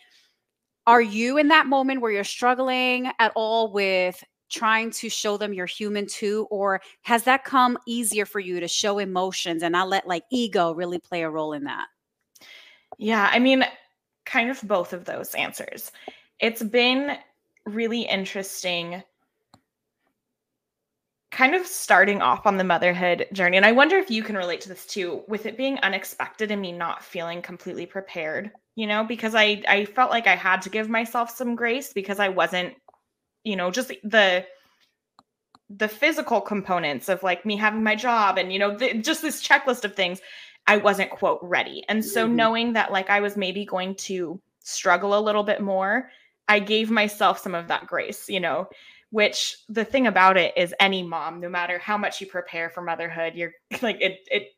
are 0.87 1.01
you 1.01 1.37
in 1.37 1.47
that 1.49 1.67
moment 1.67 2.01
where 2.01 2.11
you're 2.11 2.23
struggling 2.25 3.11
at 3.19 3.31
all 3.35 3.71
with 3.71 4.21
trying 4.53 4.91
to 4.91 5.09
show 5.09 5.37
them 5.37 5.53
you're 5.53 5.65
human 5.65 6.05
too? 6.05 6.47
Or 6.49 6.81
has 7.01 7.23
that 7.23 7.43
come 7.43 7.77
easier 7.87 8.25
for 8.25 8.39
you 8.39 8.59
to 8.59 8.67
show 8.67 8.99
emotions 8.99 9.63
and 9.63 9.73
not 9.73 9.89
let 9.89 10.07
like 10.07 10.23
ego 10.31 10.73
really 10.73 10.99
play 10.99 11.23
a 11.23 11.29
role 11.29 11.53
in 11.53 11.63
that? 11.65 11.87
Yeah, 12.97 13.29
I 13.31 13.39
mean, 13.39 13.65
kind 14.25 14.49
of 14.49 14.61
both 14.63 14.93
of 14.93 15.05
those 15.05 15.33
answers. 15.35 15.91
It's 16.39 16.63
been 16.63 17.17
really 17.65 18.01
interesting 18.01 19.03
kind 21.31 21.55
of 21.55 21.65
starting 21.65 22.21
off 22.21 22.45
on 22.45 22.57
the 22.57 22.63
motherhood 22.63 23.25
journey. 23.33 23.57
And 23.57 23.65
I 23.65 23.71
wonder 23.71 23.97
if 23.97 24.11
you 24.11 24.21
can 24.21 24.37
relate 24.37 24.61
to 24.61 24.69
this 24.69 24.85
too, 24.85 25.23
with 25.27 25.47
it 25.47 25.57
being 25.57 25.79
unexpected 25.79 26.51
and 26.51 26.61
me 26.61 26.71
not 26.71 27.03
feeling 27.03 27.41
completely 27.41 27.87
prepared 27.87 28.51
you 28.75 28.87
know, 28.87 29.03
because 29.03 29.35
I 29.35 29.61
I 29.67 29.85
felt 29.85 30.11
like 30.11 30.27
I 30.27 30.35
had 30.35 30.61
to 30.63 30.69
give 30.69 30.89
myself 30.89 31.29
some 31.29 31.55
grace 31.55 31.93
because 31.93 32.19
I 32.19 32.29
wasn't, 32.29 32.73
you 33.43 33.55
know, 33.55 33.71
just 33.71 33.89
the 34.03 34.45
the 35.69 35.87
physical 35.87 36.41
components 36.41 37.09
of 37.09 37.23
like 37.23 37.45
me 37.45 37.55
having 37.55 37.83
my 37.83 37.95
job 37.95 38.37
and 38.37 38.51
you 38.51 38.59
know 38.59 38.75
the, 38.75 38.93
just 38.95 39.21
this 39.21 39.45
checklist 39.45 39.83
of 39.83 39.95
things 39.95 40.21
i 40.67 40.77
wasn't 40.77 41.09
quote 41.09 41.39
ready 41.41 41.83
and 41.89 42.03
so 42.03 42.25
mm-hmm. 42.25 42.35
knowing 42.35 42.73
that 42.73 42.91
like 42.91 43.09
i 43.09 43.19
was 43.19 43.37
maybe 43.37 43.65
going 43.65 43.95
to 43.95 44.39
struggle 44.59 45.17
a 45.17 45.21
little 45.21 45.43
bit 45.43 45.61
more 45.61 46.09
i 46.47 46.59
gave 46.59 46.91
myself 46.91 47.39
some 47.39 47.55
of 47.55 47.67
that 47.67 47.87
grace 47.87 48.29
you 48.29 48.39
know 48.39 48.67
which 49.09 49.57
the 49.69 49.85
thing 49.85 50.07
about 50.07 50.37
it 50.37 50.53
is 50.57 50.73
any 50.79 51.01
mom 51.01 51.39
no 51.39 51.49
matter 51.49 51.77
how 51.79 51.97
much 51.97 52.19
you 52.19 52.27
prepare 52.27 52.69
for 52.69 52.81
motherhood 52.81 53.33
you're 53.35 53.53
like 53.81 53.97
it 54.01 54.19
it 54.29 54.49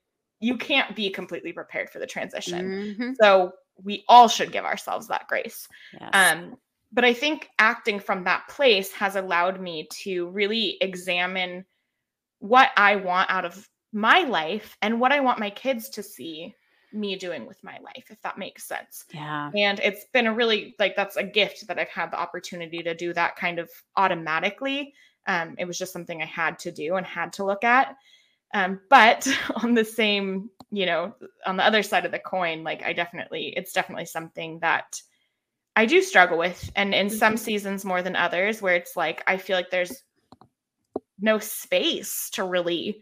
you 0.41 0.57
can't 0.57 0.95
be 0.95 1.09
completely 1.09 1.53
prepared 1.53 1.89
for 1.89 1.99
the 1.99 2.07
transition 2.07 2.65
mm-hmm. 2.65 3.11
so 3.21 3.51
we 3.83 4.03
all 4.07 4.27
should 4.27 4.51
give 4.51 4.65
ourselves 4.65 5.07
that 5.07 5.27
grace 5.27 5.67
yes. 5.93 6.09
um 6.13 6.55
but 6.95 7.03
I 7.03 7.13
think 7.13 7.49
acting 7.59 7.99
from 7.99 8.23
that 8.23 8.47
place 8.47 8.91
has 8.93 9.17
allowed 9.17 9.59
me 9.59 9.87
to 10.03 10.29
really 10.29 10.77
examine 10.79 11.65
what 12.39 12.69
I 12.77 12.95
want 12.95 13.29
out 13.29 13.43
of 13.43 13.67
my 13.91 14.21
life 14.21 14.77
and 14.81 14.99
what 14.99 15.11
I 15.11 15.19
want 15.19 15.37
my 15.37 15.49
kids 15.49 15.89
to 15.89 16.01
see 16.01 16.55
me 16.93 17.17
doing 17.17 17.45
with 17.45 17.61
my 17.65 17.77
life, 17.83 18.05
if 18.09 18.21
that 18.21 18.37
makes 18.37 18.63
sense. 18.63 19.03
Yeah. 19.13 19.51
And 19.53 19.81
it's 19.81 20.05
been 20.13 20.27
a 20.27 20.33
really 20.33 20.73
like 20.79 20.95
that's 20.95 21.17
a 21.17 21.23
gift 21.23 21.67
that 21.67 21.77
I've 21.77 21.89
had 21.89 22.11
the 22.11 22.19
opportunity 22.19 22.81
to 22.83 22.95
do 22.95 23.13
that 23.13 23.35
kind 23.35 23.59
of 23.59 23.69
automatically. 23.97 24.93
Um, 25.27 25.55
it 25.57 25.65
was 25.65 25.77
just 25.77 25.91
something 25.91 26.21
I 26.21 26.25
had 26.25 26.57
to 26.59 26.71
do 26.71 26.95
and 26.95 27.05
had 27.05 27.33
to 27.33 27.45
look 27.45 27.65
at. 27.65 27.97
Um, 28.53 28.79
but 28.89 29.27
on 29.63 29.73
the 29.73 29.83
same, 29.83 30.49
you 30.71 30.85
know, 30.85 31.13
on 31.45 31.57
the 31.57 31.65
other 31.65 31.83
side 31.83 32.05
of 32.05 32.13
the 32.13 32.19
coin, 32.19 32.63
like 32.63 32.83
I 32.83 32.93
definitely, 32.93 33.53
it's 33.57 33.73
definitely 33.73 34.05
something 34.05 34.59
that 34.59 35.01
I 35.75 35.85
do 35.85 36.01
struggle 36.01 36.37
with, 36.37 36.71
and 36.75 36.93
in 36.93 37.09
some 37.09 37.33
mm-hmm. 37.33 37.43
seasons 37.43 37.83
more 37.85 38.01
than 38.01 38.15
others, 38.15 38.61
where 38.61 38.75
it's 38.75 38.95
like 38.95 39.23
I 39.27 39.37
feel 39.37 39.57
like 39.57 39.69
there's 39.69 40.03
no 41.19 41.39
space 41.39 42.29
to 42.33 42.43
really 42.43 43.01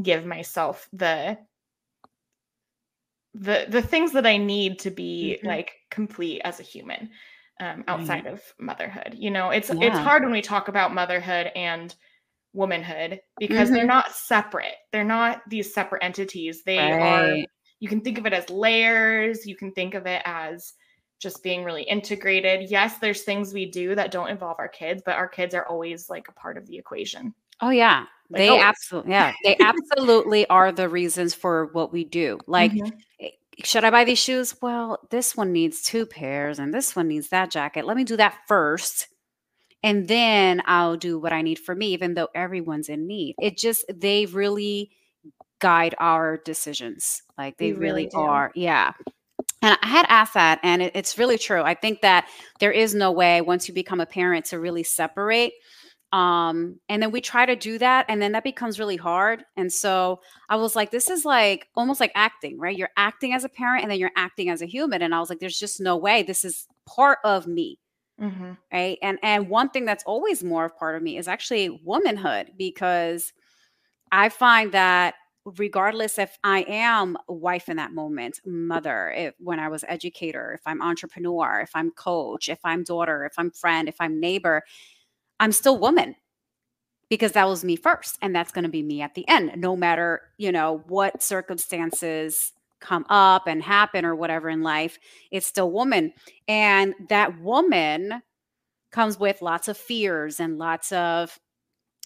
give 0.00 0.24
myself 0.24 0.88
the 0.92 1.38
the 3.34 3.66
the 3.68 3.82
things 3.82 4.12
that 4.12 4.26
I 4.26 4.36
need 4.36 4.80
to 4.80 4.90
be 4.90 5.36
mm-hmm. 5.38 5.46
like 5.46 5.72
complete 5.90 6.40
as 6.44 6.60
a 6.60 6.64
human 6.64 7.10
um, 7.60 7.84
outside 7.88 8.26
of 8.26 8.42
motherhood. 8.58 9.14
You 9.16 9.30
know, 9.30 9.50
it's 9.50 9.68
yeah. 9.68 9.88
it's 9.88 9.98
hard 9.98 10.22
when 10.22 10.32
we 10.32 10.42
talk 10.42 10.68
about 10.68 10.94
motherhood 10.94 11.50
and 11.54 11.94
womanhood 12.52 13.20
because 13.38 13.68
mm-hmm. 13.68 13.76
they're 13.76 13.86
not 13.86 14.12
separate. 14.12 14.74
They're 14.92 15.04
not 15.04 15.42
these 15.48 15.72
separate 15.72 16.02
entities. 16.02 16.64
They 16.64 16.78
right. 16.78 17.00
are. 17.00 17.36
You 17.78 17.88
can 17.88 18.00
think 18.00 18.18
of 18.18 18.26
it 18.26 18.32
as 18.32 18.50
layers. 18.50 19.46
You 19.46 19.56
can 19.56 19.72
think 19.72 19.94
of 19.94 20.06
it 20.06 20.22
as 20.24 20.74
just 21.20 21.42
being 21.42 21.62
really 21.62 21.82
integrated. 21.82 22.70
Yes, 22.70 22.98
there's 22.98 23.22
things 23.22 23.52
we 23.52 23.66
do 23.66 23.94
that 23.94 24.10
don't 24.10 24.28
involve 24.28 24.56
our 24.58 24.68
kids, 24.68 25.02
but 25.04 25.16
our 25.16 25.28
kids 25.28 25.54
are 25.54 25.66
always 25.66 26.10
like 26.10 26.26
a 26.28 26.32
part 26.32 26.56
of 26.56 26.66
the 26.66 26.76
equation. 26.76 27.34
Oh 27.60 27.70
yeah. 27.70 28.06
Like, 28.30 28.38
they 28.38 28.48
always. 28.48 28.64
absolutely 28.64 29.10
yeah, 29.12 29.32
they 29.44 29.56
absolutely 29.60 30.46
are 30.48 30.72
the 30.72 30.88
reasons 30.88 31.34
for 31.34 31.66
what 31.66 31.92
we 31.92 32.04
do. 32.04 32.38
Like 32.46 32.72
mm-hmm. 32.72 32.96
Eh, 33.20 33.30
should 33.64 33.84
I 33.84 33.90
buy 33.90 34.04
these 34.04 34.18
shoes? 34.18 34.54
Well, 34.62 34.98
this 35.10 35.36
one 35.36 35.52
needs 35.52 35.82
two 35.82 36.06
pairs 36.06 36.58
and 36.58 36.72
this 36.72 36.96
one 36.96 37.08
needs 37.08 37.28
that 37.28 37.50
jacket. 37.50 37.84
Let 37.84 37.96
me 37.96 38.04
do 38.04 38.16
that 38.16 38.38
first. 38.48 39.08
And 39.82 40.08
then 40.08 40.62
I'll 40.66 40.96
do 40.96 41.18
what 41.18 41.32
I 41.32 41.42
need 41.42 41.58
for 41.58 41.74
me, 41.74 41.92
even 41.92 42.14
though 42.14 42.28
everyone's 42.34 42.88
in 42.88 43.06
need. 43.06 43.34
It 43.40 43.58
just, 43.58 43.84
they 43.92 44.26
really 44.26 44.90
guide 45.58 45.94
our 45.98 46.38
decisions. 46.38 47.22
Like 47.36 47.56
they 47.56 47.72
really, 47.72 48.04
really 48.04 48.10
are. 48.14 48.52
Yeah. 48.54 48.92
And 49.62 49.76
I 49.82 49.86
had 49.86 50.06
asked 50.08 50.34
that, 50.34 50.58
and 50.62 50.80
it, 50.82 50.92
it's 50.94 51.18
really 51.18 51.38
true. 51.38 51.62
I 51.62 51.74
think 51.74 52.00
that 52.00 52.28
there 52.60 52.72
is 52.72 52.94
no 52.94 53.12
way 53.12 53.40
once 53.42 53.68
you 53.68 53.74
become 53.74 54.00
a 54.00 54.06
parent 54.06 54.46
to 54.46 54.58
really 54.58 54.82
separate. 54.82 55.52
Um, 56.12 56.80
and 56.88 57.00
then 57.00 57.12
we 57.12 57.20
try 57.20 57.46
to 57.46 57.54
do 57.54 57.78
that, 57.78 58.06
and 58.08 58.20
then 58.20 58.32
that 58.32 58.42
becomes 58.42 58.80
really 58.80 58.96
hard. 58.96 59.44
And 59.56 59.72
so 59.72 60.20
I 60.48 60.56
was 60.56 60.74
like, 60.74 60.90
this 60.90 61.08
is 61.08 61.24
like 61.24 61.68
almost 61.76 62.00
like 62.00 62.10
acting, 62.14 62.58
right? 62.58 62.76
You're 62.76 62.90
acting 62.96 63.32
as 63.32 63.44
a 63.44 63.48
parent, 63.48 63.82
and 63.82 63.90
then 63.90 63.98
you're 63.98 64.10
acting 64.16 64.48
as 64.48 64.62
a 64.62 64.66
human. 64.66 65.02
And 65.02 65.14
I 65.14 65.20
was 65.20 65.30
like, 65.30 65.38
there's 65.38 65.58
just 65.58 65.80
no 65.80 65.96
way. 65.96 66.22
This 66.22 66.44
is 66.44 66.66
part 66.86 67.18
of 67.24 67.46
me. 67.46 67.78
Mm-hmm. 68.20 68.52
Right. 68.72 68.98
And 69.02 69.18
and 69.22 69.48
one 69.48 69.70
thing 69.70 69.86
that's 69.86 70.04
always 70.04 70.44
more 70.44 70.66
of 70.66 70.76
part 70.76 70.96
of 70.96 71.02
me 71.02 71.16
is 71.16 71.26
actually 71.26 71.80
womanhood 71.84 72.50
because 72.58 73.32
I 74.12 74.28
find 74.28 74.72
that 74.72 75.14
regardless 75.44 76.18
if 76.18 76.38
I 76.44 76.64
am 76.68 77.16
a 77.28 77.32
wife 77.32 77.68
in 77.68 77.76
that 77.78 77.92
moment, 77.92 78.40
mother, 78.44 79.12
if 79.16 79.34
when 79.38 79.58
I 79.58 79.68
was 79.68 79.84
educator, 79.88 80.52
if 80.52 80.60
I'm 80.66 80.82
entrepreneur, 80.82 81.60
if 81.60 81.70
I'm 81.74 81.90
coach, 81.92 82.48
if 82.48 82.60
I'm 82.64 82.84
daughter, 82.84 83.24
if 83.24 83.38
I'm 83.38 83.50
friend, 83.50 83.88
if 83.88 83.96
I'm 84.00 84.20
neighbor, 84.20 84.62
I'm 85.38 85.52
still 85.52 85.78
woman 85.78 86.16
because 87.08 87.32
that 87.32 87.48
was 87.48 87.64
me 87.64 87.76
first 87.76 88.18
and 88.22 88.34
that's 88.34 88.52
going 88.52 88.64
to 88.64 88.70
be 88.70 88.82
me 88.82 89.02
at 89.02 89.14
the 89.14 89.28
end 89.28 89.52
no 89.56 89.76
matter, 89.76 90.22
you 90.38 90.52
know, 90.52 90.82
what 90.86 91.22
circumstances 91.22 92.52
come 92.80 93.04
up 93.08 93.46
and 93.46 93.62
happen 93.62 94.04
or 94.04 94.14
whatever 94.14 94.48
in 94.48 94.62
life, 94.62 94.98
it's 95.30 95.46
still 95.46 95.70
woman. 95.70 96.12
And 96.48 96.94
that 97.08 97.40
woman 97.40 98.22
comes 98.90 99.18
with 99.18 99.42
lots 99.42 99.68
of 99.68 99.76
fears 99.76 100.40
and 100.40 100.58
lots 100.58 100.92
of 100.92 101.38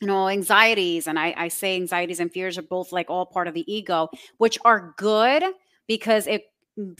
you 0.00 0.06
know 0.06 0.28
anxieties 0.28 1.06
and 1.06 1.18
I, 1.18 1.34
I 1.36 1.48
say 1.48 1.76
anxieties 1.76 2.20
and 2.20 2.32
fears 2.32 2.58
are 2.58 2.62
both 2.62 2.92
like 2.92 3.10
all 3.10 3.26
part 3.26 3.48
of 3.48 3.54
the 3.54 3.72
ego 3.72 4.08
which 4.38 4.58
are 4.64 4.94
good 4.96 5.44
because 5.86 6.26
it 6.26 6.44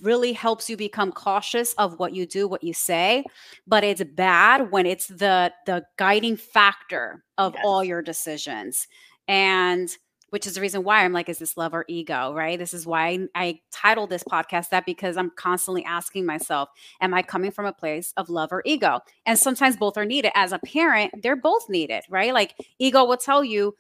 really 0.03 0.33
helps 0.33 0.71
you 0.71 0.77
become 0.77 1.11
cautious 1.11 1.73
of 1.75 1.99
what 1.99 2.15
you 2.15 2.27
do 2.27 2.47
what 2.47 2.63
you 2.63 2.73
say 2.73 3.25
but 3.67 3.83
it's 3.83 4.05
bad 4.15 4.71
when 4.71 4.87
it's 4.87 5.09
the 5.09 5.53
the 5.67 5.85
guiding 5.97 6.37
factor 6.37 7.25
of 7.39 7.55
yes. 7.55 7.63
all 7.65 7.83
your 7.83 8.01
decisions 8.01 8.87
and 9.27 9.97
which 10.35 10.49
is 10.49 10.55
the 10.55 10.61
reason 10.61 10.83
why 10.83 11.05
I'm 11.05 11.13
like, 11.13 11.29
is 11.29 11.39
this 11.39 11.57
love 11.57 11.75
or 11.75 11.85
ego? 11.87 12.35
Right. 12.35 12.59
This 12.59 12.75
is 12.75 12.85
why 12.85 13.07
I, 13.07 13.29
I 13.37 13.61
titled 13.71 14.11
this 14.11 14.25
podcast 14.25 14.71
that 14.71 14.85
because 14.85 15.17
I'm 15.17 15.31
constantly 15.31 15.85
asking 15.85 16.27
myself, 16.27 16.71
am 17.01 17.15
I 17.15 17.23
coming 17.23 17.53
from 17.53 17.67
a 17.67 17.73
place 17.73 18.13
of 18.17 18.29
love 18.29 18.51
or 18.51 18.61
ego? 18.67 18.99
And 19.27 19.39
sometimes 19.39 19.77
both 19.77 19.97
are 19.97 20.05
needed. 20.05 20.33
As 20.35 20.51
a 20.51 20.59
parent, 20.59 21.13
they're 21.23 21.37
both 21.37 21.69
needed, 21.69 22.03
right? 22.11 22.35
Like 22.35 22.57
ego 22.81 23.05
will 23.05 23.17
tell 23.17 23.45
you, 23.45 23.77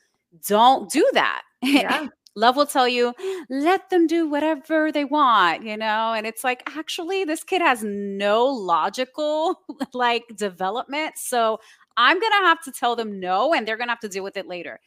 don't 0.46 0.88
do 0.88 1.04
that. 1.14 1.42
Yeah. 1.60 2.06
love 2.36 2.54
will 2.54 2.66
tell 2.66 2.86
you, 2.86 3.14
let 3.50 3.90
them 3.90 4.06
do 4.06 4.28
whatever 4.28 4.92
they 4.92 5.04
want, 5.04 5.64
you 5.64 5.76
know? 5.76 6.12
And 6.12 6.24
it's 6.24 6.44
like, 6.44 6.62
actually, 6.76 7.24
this 7.24 7.42
kid 7.42 7.62
has 7.62 7.82
no 7.82 8.46
logical 8.46 9.60
like 9.92 10.22
development. 10.36 11.14
So 11.16 11.58
I'm 11.96 12.20
going 12.20 12.32
to 12.32 12.46
have 12.46 12.62
to 12.62 12.70
tell 12.70 12.94
them 12.94 13.18
no, 13.18 13.52
and 13.52 13.66
they're 13.66 13.76
going 13.76 13.88
to 13.88 13.92
have 13.92 13.98
to 14.00 14.08
deal 14.08 14.22
with 14.22 14.36
it 14.36 14.46
later. 14.46 14.78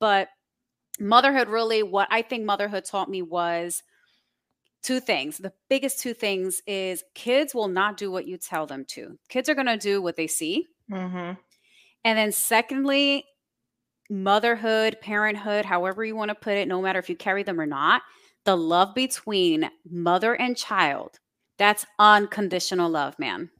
But 0.00 0.30
motherhood 1.00 1.48
really 1.48 1.82
what 1.82 2.08
i 2.10 2.22
think 2.22 2.44
motherhood 2.44 2.84
taught 2.84 3.10
me 3.10 3.22
was 3.22 3.82
two 4.86 5.00
things. 5.00 5.38
The 5.38 5.52
biggest 5.68 5.98
two 5.98 6.14
things 6.14 6.62
is 6.64 7.02
kids 7.16 7.56
will 7.56 7.66
not 7.66 7.96
do 7.96 8.08
what 8.08 8.28
you 8.28 8.38
tell 8.38 8.66
them 8.66 8.84
to. 8.90 9.18
Kids 9.28 9.48
are 9.48 9.54
going 9.56 9.66
to 9.66 9.76
do 9.76 10.00
what 10.00 10.14
they 10.14 10.28
see. 10.28 10.66
Mm-hmm. 10.88 11.32
and 12.04 12.18
then 12.18 12.30
secondly 12.30 13.24
motherhood 14.08 14.98
parenthood 15.02 15.64
however 15.64 16.04
you 16.04 16.14
want 16.14 16.28
to 16.28 16.36
put 16.36 16.56
it 16.56 16.68
no 16.68 16.80
matter 16.80 17.00
if 17.00 17.10
you 17.10 17.16
carry 17.16 17.42
them 17.42 17.60
or 17.60 17.66
not 17.66 18.02
the 18.44 18.56
love 18.56 18.94
between 18.94 19.68
mother 19.90 20.34
and 20.34 20.56
child 20.56 21.18
that's 21.58 21.84
unconditional 21.98 22.88
love 22.88 23.18
man 23.18 23.50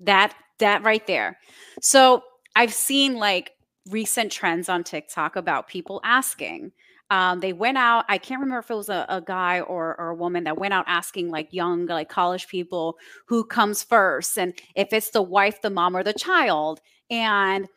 that 0.00 0.34
that 0.58 0.82
right 0.84 1.06
there. 1.06 1.38
So 1.82 2.22
i've 2.56 2.72
seen 2.72 3.16
like 3.16 3.50
recent 3.90 4.32
trends 4.32 4.68
on 4.68 4.84
TikTok 4.84 5.36
about 5.36 5.68
people 5.68 6.00
asking. 6.04 6.72
Um, 7.10 7.40
they 7.40 7.52
went 7.52 7.76
out. 7.76 8.06
I 8.08 8.18
can't 8.18 8.40
remember 8.40 8.60
if 8.60 8.70
it 8.70 8.74
was 8.74 8.88
a, 8.88 9.04
a 9.08 9.20
guy 9.20 9.60
or, 9.60 9.94
or 10.00 10.10
a 10.10 10.14
woman 10.14 10.44
that 10.44 10.58
went 10.58 10.72
out 10.72 10.86
asking 10.88 11.30
like 11.30 11.52
young, 11.52 11.86
like 11.86 12.08
college 12.08 12.48
people 12.48 12.96
who 13.26 13.44
comes 13.44 13.82
first, 13.82 14.38
and 14.38 14.54
if 14.74 14.92
it's 14.92 15.10
the 15.10 15.22
wife, 15.22 15.60
the 15.60 15.70
mom, 15.70 15.96
or 15.96 16.02
the 16.02 16.14
child. 16.14 16.80
And 17.10 17.68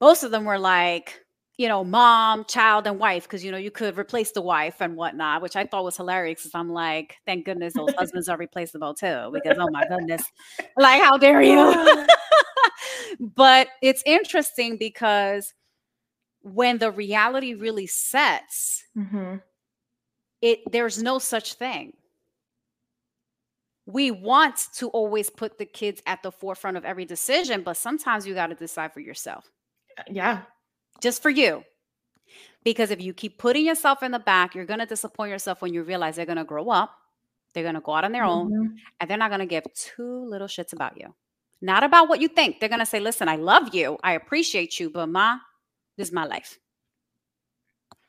most 0.00 0.22
of 0.22 0.30
them 0.30 0.44
were 0.44 0.58
like, 0.58 1.20
you 1.56 1.68
know, 1.68 1.84
mom, 1.84 2.44
child, 2.44 2.86
and 2.86 2.98
wife, 2.98 3.24
because 3.24 3.44
you 3.44 3.50
know 3.50 3.58
you 3.58 3.70
could 3.70 3.98
replace 3.98 4.32
the 4.32 4.40
wife 4.42 4.76
and 4.80 4.96
whatnot, 4.96 5.42
which 5.42 5.56
I 5.56 5.64
thought 5.64 5.84
was 5.84 5.96
hilarious. 5.96 6.40
Because 6.40 6.54
I'm 6.54 6.70
like, 6.70 7.16
thank 7.26 7.46
goodness 7.46 7.74
those 7.74 7.92
husbands 7.98 8.28
are 8.28 8.36
replaceable 8.36 8.94
too, 8.94 9.30
because 9.32 9.56
oh 9.58 9.68
my 9.70 9.86
goodness, 9.88 10.22
like 10.76 11.02
how 11.02 11.16
dare 11.16 11.42
you? 11.42 12.06
but 13.20 13.68
it's 13.82 14.02
interesting 14.06 14.76
because 14.76 15.54
when 16.42 16.78
the 16.78 16.90
reality 16.90 17.54
really 17.54 17.86
sets, 17.86 18.84
mm-hmm. 18.96 19.36
it 20.42 20.60
there's 20.70 21.02
no 21.02 21.18
such 21.18 21.54
thing. 21.54 21.92
We 23.86 24.10
want 24.10 24.68
to 24.74 24.88
always 24.90 25.30
put 25.30 25.58
the 25.58 25.66
kids 25.66 26.00
at 26.06 26.22
the 26.22 26.30
forefront 26.30 26.76
of 26.76 26.84
every 26.84 27.04
decision, 27.04 27.62
but 27.62 27.76
sometimes 27.76 28.26
you 28.26 28.34
got 28.34 28.48
to 28.48 28.54
decide 28.54 28.92
for 28.92 29.00
yourself. 29.00 29.50
Yeah. 30.08 30.42
Just 31.00 31.22
for 31.22 31.30
you. 31.30 31.64
Because 32.62 32.90
if 32.90 33.00
you 33.00 33.14
keep 33.14 33.38
putting 33.38 33.66
yourself 33.66 34.02
in 34.02 34.12
the 34.12 34.18
back, 34.18 34.54
you're 34.54 34.66
going 34.66 34.80
to 34.80 34.86
disappoint 34.86 35.30
yourself 35.30 35.62
when 35.62 35.72
you 35.74 35.82
realize 35.82 36.16
they're 36.16 36.26
going 36.26 36.36
to 36.38 36.44
grow 36.44 36.68
up 36.70 36.94
They're 37.52 37.64
going 37.64 37.74
to 37.74 37.80
go 37.80 37.94
out 37.94 38.04
on 38.04 38.12
their 38.12 38.24
own 38.24 38.50
Mhm. 38.52 38.76
and 39.00 39.10
they're 39.10 39.18
not 39.18 39.30
going 39.30 39.40
to 39.40 39.46
give 39.46 39.64
two 39.74 40.24
little 40.26 40.46
shits 40.46 40.72
about 40.72 40.96
you. 40.96 41.14
Not 41.62 41.84
about 41.84 42.08
what 42.08 42.20
you 42.20 42.28
think. 42.28 42.58
They're 42.58 42.68
going 42.68 42.80
to 42.80 42.86
say, 42.86 43.00
listen, 43.00 43.28
I 43.28 43.36
love 43.36 43.74
you. 43.74 43.98
I 44.02 44.12
appreciate 44.12 44.80
you, 44.80 44.90
but 44.90 45.08
ma, 45.08 45.36
this 45.96 46.08
is 46.08 46.14
my 46.14 46.24
life. 46.24 46.58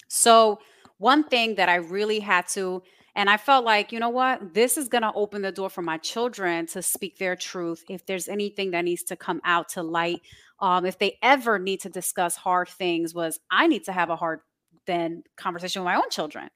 So, 0.07 0.59
one 0.97 1.23
thing 1.23 1.55
that 1.55 1.67
I 1.67 1.75
really 1.75 2.19
had 2.19 2.47
to, 2.49 2.83
and 3.15 3.29
I 3.29 3.37
felt 3.37 3.65
like, 3.65 3.91
you 3.91 3.99
know 3.99 4.09
what, 4.09 4.53
this 4.53 4.77
is 4.77 4.87
going 4.87 5.01
to 5.01 5.11
open 5.13 5.41
the 5.41 5.51
door 5.51 5.69
for 5.69 5.81
my 5.81 5.97
children 5.97 6.67
to 6.67 6.81
speak 6.81 7.17
their 7.17 7.35
truth. 7.35 7.83
If 7.89 8.05
there's 8.05 8.27
anything 8.27 8.71
that 8.71 8.85
needs 8.85 9.03
to 9.03 9.15
come 9.15 9.41
out 9.43 9.69
to 9.69 9.83
light, 9.83 10.21
um, 10.59 10.85
if 10.85 10.99
they 10.99 11.17
ever 11.23 11.57
need 11.57 11.81
to 11.81 11.89
discuss 11.89 12.35
hard 12.35 12.69
things, 12.69 13.15
was 13.15 13.39
I 13.49 13.67
need 13.67 13.83
to 13.85 13.91
have 13.91 14.09
a 14.09 14.15
hard 14.15 14.41
then 14.85 15.23
conversation 15.37 15.81
with 15.81 15.85
my 15.85 15.95
own 15.95 16.09
children. 16.09 16.49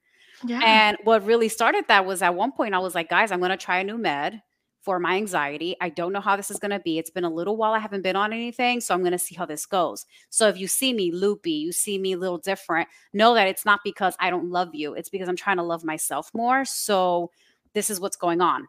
Yeah. 0.44 0.60
And 0.64 0.96
what 1.04 1.24
really 1.24 1.48
started 1.48 1.84
that 1.88 2.06
was 2.06 2.22
at 2.22 2.34
one 2.34 2.52
point 2.52 2.74
I 2.74 2.78
was 2.78 2.94
like, 2.94 3.08
guys, 3.08 3.32
I'm 3.32 3.40
going 3.40 3.50
to 3.50 3.56
try 3.56 3.78
a 3.78 3.84
new 3.84 3.98
med 3.98 4.42
for 4.86 5.00
my 5.00 5.16
anxiety. 5.16 5.74
I 5.80 5.88
don't 5.88 6.12
know 6.12 6.20
how 6.20 6.36
this 6.36 6.48
is 6.48 6.60
going 6.60 6.70
to 6.70 6.78
be. 6.78 6.96
It's 6.96 7.10
been 7.10 7.24
a 7.24 7.28
little 7.28 7.56
while 7.56 7.72
I 7.72 7.80
haven't 7.80 8.02
been 8.02 8.14
on 8.14 8.32
anything, 8.32 8.80
so 8.80 8.94
I'm 8.94 9.00
going 9.00 9.10
to 9.10 9.18
see 9.18 9.34
how 9.34 9.44
this 9.44 9.66
goes. 9.66 10.06
So 10.30 10.46
if 10.46 10.56
you 10.56 10.68
see 10.68 10.92
me 10.92 11.10
loopy, 11.10 11.50
you 11.50 11.72
see 11.72 11.98
me 11.98 12.12
a 12.12 12.16
little 12.16 12.38
different, 12.38 12.88
know 13.12 13.34
that 13.34 13.48
it's 13.48 13.64
not 13.64 13.80
because 13.82 14.14
I 14.20 14.30
don't 14.30 14.48
love 14.48 14.76
you. 14.76 14.94
It's 14.94 15.08
because 15.08 15.28
I'm 15.28 15.34
trying 15.34 15.56
to 15.56 15.64
love 15.64 15.82
myself 15.82 16.30
more. 16.32 16.64
So 16.64 17.32
this 17.74 17.90
is 17.90 17.98
what's 17.98 18.16
going 18.16 18.40
on. 18.40 18.68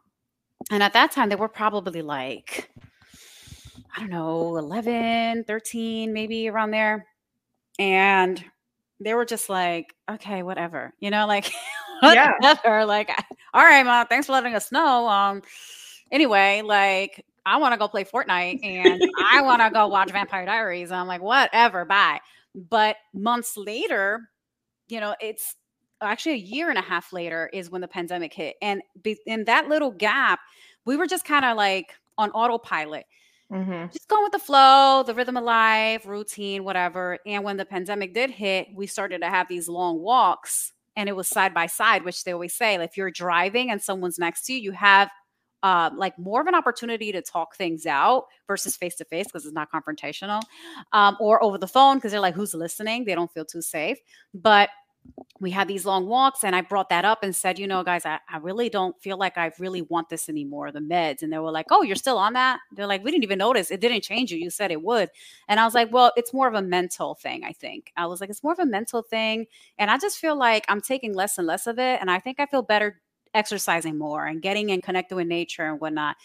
And 0.71 0.81
at 0.81 0.93
that 0.93 1.11
time 1.11 1.29
they 1.29 1.35
were 1.35 1.47
probably 1.47 2.01
like 2.01 2.71
I 3.95 3.99
don't 3.99 4.09
know, 4.09 4.57
11, 4.57 5.43
13 5.43 6.13
maybe 6.13 6.49
around 6.49 6.71
there. 6.71 7.05
And 7.77 8.43
they 8.99 9.13
were 9.13 9.25
just 9.25 9.49
like, 9.49 9.93
okay, 10.09 10.41
whatever, 10.41 10.95
you 10.99 11.11
know, 11.11 11.27
like 11.27 11.51
Yeah. 12.01 12.33
Like, 12.85 13.11
all 13.53 13.63
right, 13.63 13.83
mom, 13.83 14.07
thanks 14.07 14.27
for 14.27 14.33
letting 14.33 14.55
us 14.55 14.71
know. 14.71 15.07
Um, 15.07 15.41
anyway, 16.11 16.61
like 16.63 17.25
I 17.45 17.57
want 17.57 17.73
to 17.73 17.77
go 17.77 17.87
play 17.87 18.03
Fortnite 18.03 18.59
and 18.63 19.01
I 19.31 19.41
want 19.41 19.61
to 19.61 19.69
go 19.69 19.87
watch 19.87 20.11
Vampire 20.11 20.45
Diaries. 20.45 20.91
I'm 20.91 21.07
like, 21.07 21.21
whatever, 21.21 21.85
bye. 21.85 22.19
But 22.53 22.97
months 23.13 23.55
later, 23.57 24.29
you 24.87 24.99
know, 24.99 25.15
it's 25.21 25.55
actually 26.01 26.33
a 26.33 26.37
year 26.37 26.69
and 26.69 26.77
a 26.77 26.81
half 26.81 27.13
later 27.13 27.49
is 27.53 27.69
when 27.69 27.81
the 27.81 27.87
pandemic 27.87 28.33
hit. 28.33 28.55
And 28.61 28.81
be, 29.01 29.17
in 29.25 29.45
that 29.45 29.67
little 29.67 29.91
gap, 29.91 30.39
we 30.85 30.97
were 30.97 31.07
just 31.07 31.25
kind 31.25 31.45
of 31.45 31.57
like 31.57 31.93
on 32.17 32.31
autopilot 32.31 33.05
Mhm. 33.51 33.93
just 33.93 34.09
going 34.09 34.23
with 34.23 34.33
the 34.33 34.39
flow, 34.39 35.03
the 35.03 35.13
rhythm 35.13 35.37
of 35.37 35.43
life, 35.45 36.05
routine, 36.05 36.65
whatever. 36.65 37.17
And 37.25 37.45
when 37.45 37.55
the 37.55 37.63
pandemic 37.65 38.13
did 38.13 38.29
hit, 38.29 38.67
we 38.73 38.87
started 38.87 39.21
to 39.21 39.29
have 39.29 39.47
these 39.47 39.69
long 39.69 40.01
walks 40.01 40.73
and 40.97 41.07
it 41.07 41.15
was 41.15 41.29
side 41.29 41.53
by 41.53 41.67
side, 41.67 42.03
which 42.03 42.25
they 42.25 42.33
always 42.33 42.53
say, 42.53 42.77
like, 42.77 42.89
if 42.89 42.97
you're 42.97 43.09
driving 43.09 43.71
and 43.71 43.81
someone's 43.81 44.19
next 44.19 44.45
to 44.47 44.53
you, 44.53 44.59
you 44.59 44.71
have 44.73 45.09
uh, 45.63 45.89
like 45.95 46.17
more 46.19 46.41
of 46.41 46.47
an 46.47 46.55
opportunity 46.55 47.11
to 47.11 47.21
talk 47.21 47.55
things 47.55 47.85
out 47.85 48.25
versus 48.47 48.75
face 48.75 48.95
to 48.95 49.05
face 49.05 49.25
because 49.27 49.45
it's 49.45 49.53
not 49.53 49.71
confrontational 49.71 50.41
um, 50.93 51.17
or 51.19 51.43
over 51.43 51.57
the 51.57 51.67
phone 51.67 51.97
because 51.97 52.11
they're 52.11 52.21
like, 52.21 52.35
who's 52.35 52.53
listening? 52.53 53.05
They 53.05 53.15
don't 53.15 53.31
feel 53.31 53.45
too 53.45 53.61
safe. 53.61 53.97
But 54.33 54.69
we 55.39 55.51
had 55.51 55.67
these 55.67 55.85
long 55.85 56.07
walks 56.07 56.43
and 56.43 56.55
I 56.55 56.61
brought 56.61 56.89
that 56.89 57.05
up 57.05 57.23
and 57.23 57.35
said, 57.35 57.59
you 57.59 57.67
know, 57.67 57.83
guys, 57.83 58.05
I, 58.05 58.19
I 58.29 58.37
really 58.37 58.69
don't 58.69 58.99
feel 59.01 59.17
like 59.17 59.37
I 59.37 59.51
really 59.59 59.83
want 59.83 60.09
this 60.09 60.29
anymore, 60.29 60.71
the 60.71 60.79
meds. 60.79 61.21
And 61.21 61.31
they 61.31 61.37
were 61.37 61.51
like, 61.51 61.67
oh, 61.69 61.83
you're 61.83 61.95
still 61.95 62.17
on 62.17 62.33
that? 62.33 62.59
They're 62.71 62.87
like, 62.87 63.03
we 63.03 63.11
didn't 63.11 63.23
even 63.23 63.37
notice. 63.37 63.69
It 63.69 63.79
didn't 63.79 64.01
change 64.01 64.31
you. 64.31 64.37
You 64.37 64.49
said 64.49 64.71
it 64.71 64.81
would. 64.81 65.09
And 65.47 65.59
I 65.59 65.65
was 65.65 65.75
like, 65.75 65.91
well, 65.91 66.11
it's 66.17 66.33
more 66.33 66.47
of 66.47 66.55
a 66.55 66.61
mental 66.61 67.15
thing, 67.15 67.43
I 67.43 67.51
think. 67.51 67.91
I 67.95 68.07
was 68.07 68.19
like, 68.19 68.29
it's 68.29 68.43
more 68.43 68.53
of 68.53 68.59
a 68.59 68.65
mental 68.65 69.03
thing. 69.03 69.45
And 69.77 69.91
I 69.91 69.97
just 69.97 70.17
feel 70.17 70.35
like 70.35 70.65
I'm 70.67 70.81
taking 70.81 71.13
less 71.13 71.37
and 71.37 71.45
less 71.45 71.67
of 71.67 71.77
it. 71.77 72.01
And 72.01 72.09
I 72.09 72.19
think 72.19 72.39
I 72.39 72.47
feel 72.47 72.63
better 72.63 72.99
exercising 73.33 73.97
more 73.97 74.25
and 74.25 74.41
getting 74.41 74.69
in 74.69 74.81
connected 74.81 75.15
with 75.15 75.27
nature 75.27 75.65
and 75.65 75.79
whatnot. 75.79 76.15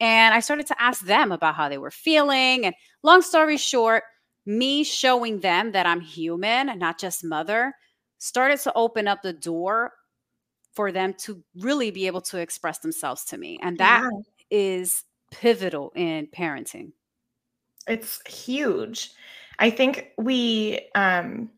And 0.00 0.34
I 0.34 0.40
started 0.40 0.66
to 0.68 0.82
ask 0.82 1.04
them 1.04 1.30
about 1.30 1.54
how 1.54 1.68
they 1.68 1.78
were 1.78 1.90
feeling. 1.90 2.64
And 2.64 2.74
long 3.02 3.22
story 3.22 3.56
short, 3.56 4.04
me 4.46 4.82
showing 4.82 5.40
them 5.40 5.72
that 5.72 5.86
I'm 5.86 6.00
human 6.00 6.68
and 6.68 6.80
not 6.80 6.98
just 6.98 7.24
mother 7.24 7.74
started 8.18 8.58
to 8.60 8.72
open 8.74 9.08
up 9.08 9.22
the 9.22 9.32
door 9.32 9.92
for 10.72 10.92
them 10.92 11.14
to 11.14 11.42
really 11.56 11.90
be 11.90 12.06
able 12.06 12.20
to 12.22 12.38
express 12.38 12.78
themselves 12.78 13.24
to 13.26 13.36
me. 13.36 13.58
And 13.62 13.78
that 13.78 14.08
is 14.50 15.04
pivotal 15.30 15.92
in 15.94 16.26
parenting. 16.28 16.92
It's 17.86 18.20
huge. 18.28 19.12
I 19.58 19.70
think 19.70 20.12
we 20.16 20.88
um 20.94 21.50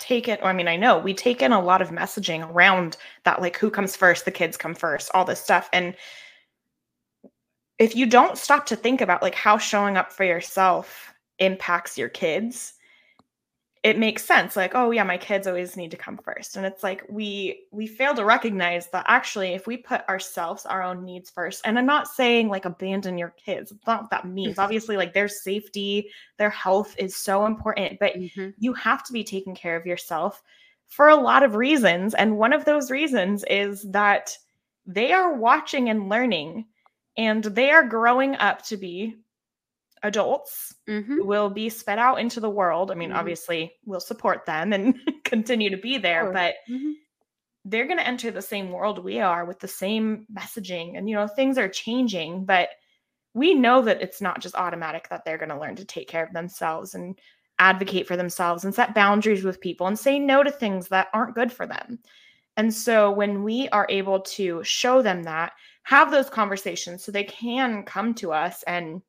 take 0.00 0.26
it, 0.28 0.40
I 0.42 0.52
mean, 0.52 0.68
I 0.68 0.76
know 0.76 0.98
we 0.98 1.14
take 1.14 1.42
in 1.42 1.52
a 1.52 1.62
lot 1.62 1.82
of 1.82 1.90
messaging 1.90 2.48
around 2.50 2.96
that, 3.24 3.40
like 3.40 3.56
who 3.56 3.70
comes 3.70 3.94
first, 3.94 4.24
the 4.24 4.30
kids 4.30 4.56
come 4.56 4.74
first, 4.74 5.10
all 5.14 5.24
this 5.24 5.40
stuff. 5.40 5.68
And 5.72 5.94
if 7.78 7.94
you 7.94 8.06
don't 8.06 8.36
stop 8.36 8.66
to 8.66 8.76
think 8.76 9.00
about 9.00 9.22
like 9.22 9.34
how 9.34 9.58
showing 9.58 9.96
up 9.96 10.12
for 10.12 10.24
yourself 10.24 11.14
impacts 11.38 11.96
your 11.96 12.08
kids, 12.08 12.74
it 13.82 13.98
makes 13.98 14.24
sense 14.24 14.56
like 14.56 14.74
oh 14.74 14.90
yeah 14.90 15.02
my 15.02 15.16
kids 15.16 15.46
always 15.46 15.74
need 15.76 15.90
to 15.90 15.96
come 15.96 16.18
first. 16.18 16.56
And 16.56 16.66
it's 16.66 16.82
like 16.82 17.02
we 17.08 17.64
we 17.72 17.86
fail 17.86 18.14
to 18.14 18.24
recognize 18.24 18.88
that 18.88 19.06
actually 19.08 19.54
if 19.54 19.66
we 19.66 19.78
put 19.78 20.06
ourselves 20.08 20.66
our 20.66 20.82
own 20.82 21.02
needs 21.04 21.30
first 21.30 21.62
and 21.64 21.78
i'm 21.78 21.86
not 21.86 22.06
saying 22.06 22.48
like 22.48 22.66
abandon 22.66 23.16
your 23.16 23.34
kids 23.42 23.72
it's 23.72 23.86
not 23.86 24.02
what 24.02 24.10
that 24.10 24.26
means. 24.26 24.58
Obviously 24.58 24.96
like 24.98 25.14
their 25.14 25.28
safety 25.28 26.10
their 26.38 26.50
health 26.50 26.94
is 26.98 27.16
so 27.16 27.46
important 27.46 27.98
but 27.98 28.14
Mhm. 28.14 28.52
you 28.58 28.74
have 28.74 29.02
to 29.04 29.12
be 29.12 29.24
taking 29.24 29.54
care 29.54 29.76
of 29.76 29.86
yourself 29.86 30.42
for 30.88 31.08
a 31.08 31.16
lot 31.16 31.42
of 31.42 31.54
reasons 31.54 32.14
and 32.14 32.36
one 32.36 32.52
of 32.52 32.64
those 32.66 32.90
reasons 32.90 33.44
is 33.48 33.82
that 33.92 34.36
they 34.84 35.12
are 35.12 35.34
watching 35.34 35.88
and 35.88 36.08
learning 36.08 36.66
and 37.16 37.44
they 37.44 37.70
are 37.70 37.84
growing 37.86 38.34
up 38.36 38.60
to 38.66 38.76
be 38.76 39.16
adults 40.02 40.74
Mhm. 40.88 41.24
will 41.24 41.50
be 41.50 41.68
sped 41.68 41.98
out 41.98 42.20
into 42.20 42.40
the 42.40 42.50
world. 42.50 42.90
I 42.90 42.94
mean, 42.94 43.10
Mhm. 43.10 43.16
obviously, 43.16 43.76
we'll 43.84 44.00
support 44.00 44.46
them 44.46 44.72
and 44.72 44.94
continue 45.24 45.70
to 45.70 45.76
be 45.76 45.98
there, 45.98 46.24
Sure. 46.26 46.32
but 46.32 46.54
Mhm. 46.68 46.94
they're 47.64 47.86
going 47.86 47.98
to 47.98 48.06
enter 48.06 48.30
the 48.30 48.42
same 48.42 48.70
world 48.72 49.04
we 49.04 49.20
are 49.20 49.44
with 49.44 49.60
the 49.60 49.68
same 49.68 50.26
messaging. 50.32 50.96
And, 50.96 51.08
you 51.08 51.14
know, 51.16 51.26
things 51.26 51.58
are 51.58 51.68
changing, 51.68 52.44
but 52.46 52.70
we 53.34 53.54
know 53.54 53.82
that 53.82 54.02
it's 54.02 54.20
not 54.20 54.40
just 54.40 54.54
automatic 54.56 55.08
that 55.08 55.24
they're 55.24 55.38
going 55.38 55.50
to 55.50 55.58
learn 55.60 55.76
to 55.76 55.84
take 55.84 56.08
care 56.08 56.24
of 56.24 56.32
themselves 56.32 56.94
and 56.94 57.18
advocate 57.58 58.08
for 58.08 58.16
themselves 58.16 58.64
and 58.64 58.74
set 58.74 58.94
boundaries 58.94 59.44
with 59.44 59.60
people 59.60 59.86
and 59.86 59.98
say 59.98 60.18
no 60.18 60.42
to 60.42 60.50
things 60.50 60.88
that 60.88 61.08
aren't 61.12 61.34
good 61.34 61.52
for 61.52 61.66
them. 61.66 61.98
And 62.56 62.72
so 62.74 63.10
when 63.10 63.44
we 63.44 63.68
are 63.68 63.86
able 63.88 64.20
to 64.20 64.64
show 64.64 65.02
them 65.02 65.22
that, 65.24 65.52
have 65.84 66.10
those 66.10 66.30
conversations 66.30 67.04
so 67.04 67.12
they 67.12 67.24
can 67.24 67.84
come 67.84 68.14
to 68.14 68.32
us 68.32 68.62
and 68.64 69.02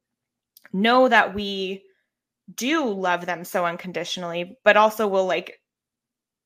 know 0.74 1.08
that 1.08 1.34
we 1.34 1.84
do 2.56 2.88
love 2.90 3.26
them 3.26 3.44
so 3.44 3.66
unconditionally, 3.66 4.58
but 4.64 4.78
also 4.78 5.08
will 5.08 5.26
like 5.26 5.60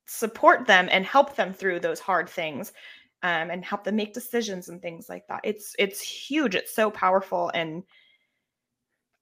support 0.08 0.68
them 0.68 0.88
and 0.92 1.06
help 1.06 1.36
them 1.36 1.54
through 1.54 1.80
those 1.80 2.00
hard 2.00 2.30
things 2.30 2.72
um, 3.24 3.50
and 3.50 3.66
help 3.66 3.84
them 3.84 3.96
make 3.96 4.14
decisions 4.14 4.70
and 4.70 4.82
things 4.82 5.10
like 5.10 5.28
that. 5.28 5.42
It's 5.44 5.76
it's 5.80 6.02
huge. 6.02 6.56
It's 6.56 6.76
so 6.76 6.92
powerful, 6.92 7.50
and 7.54 7.84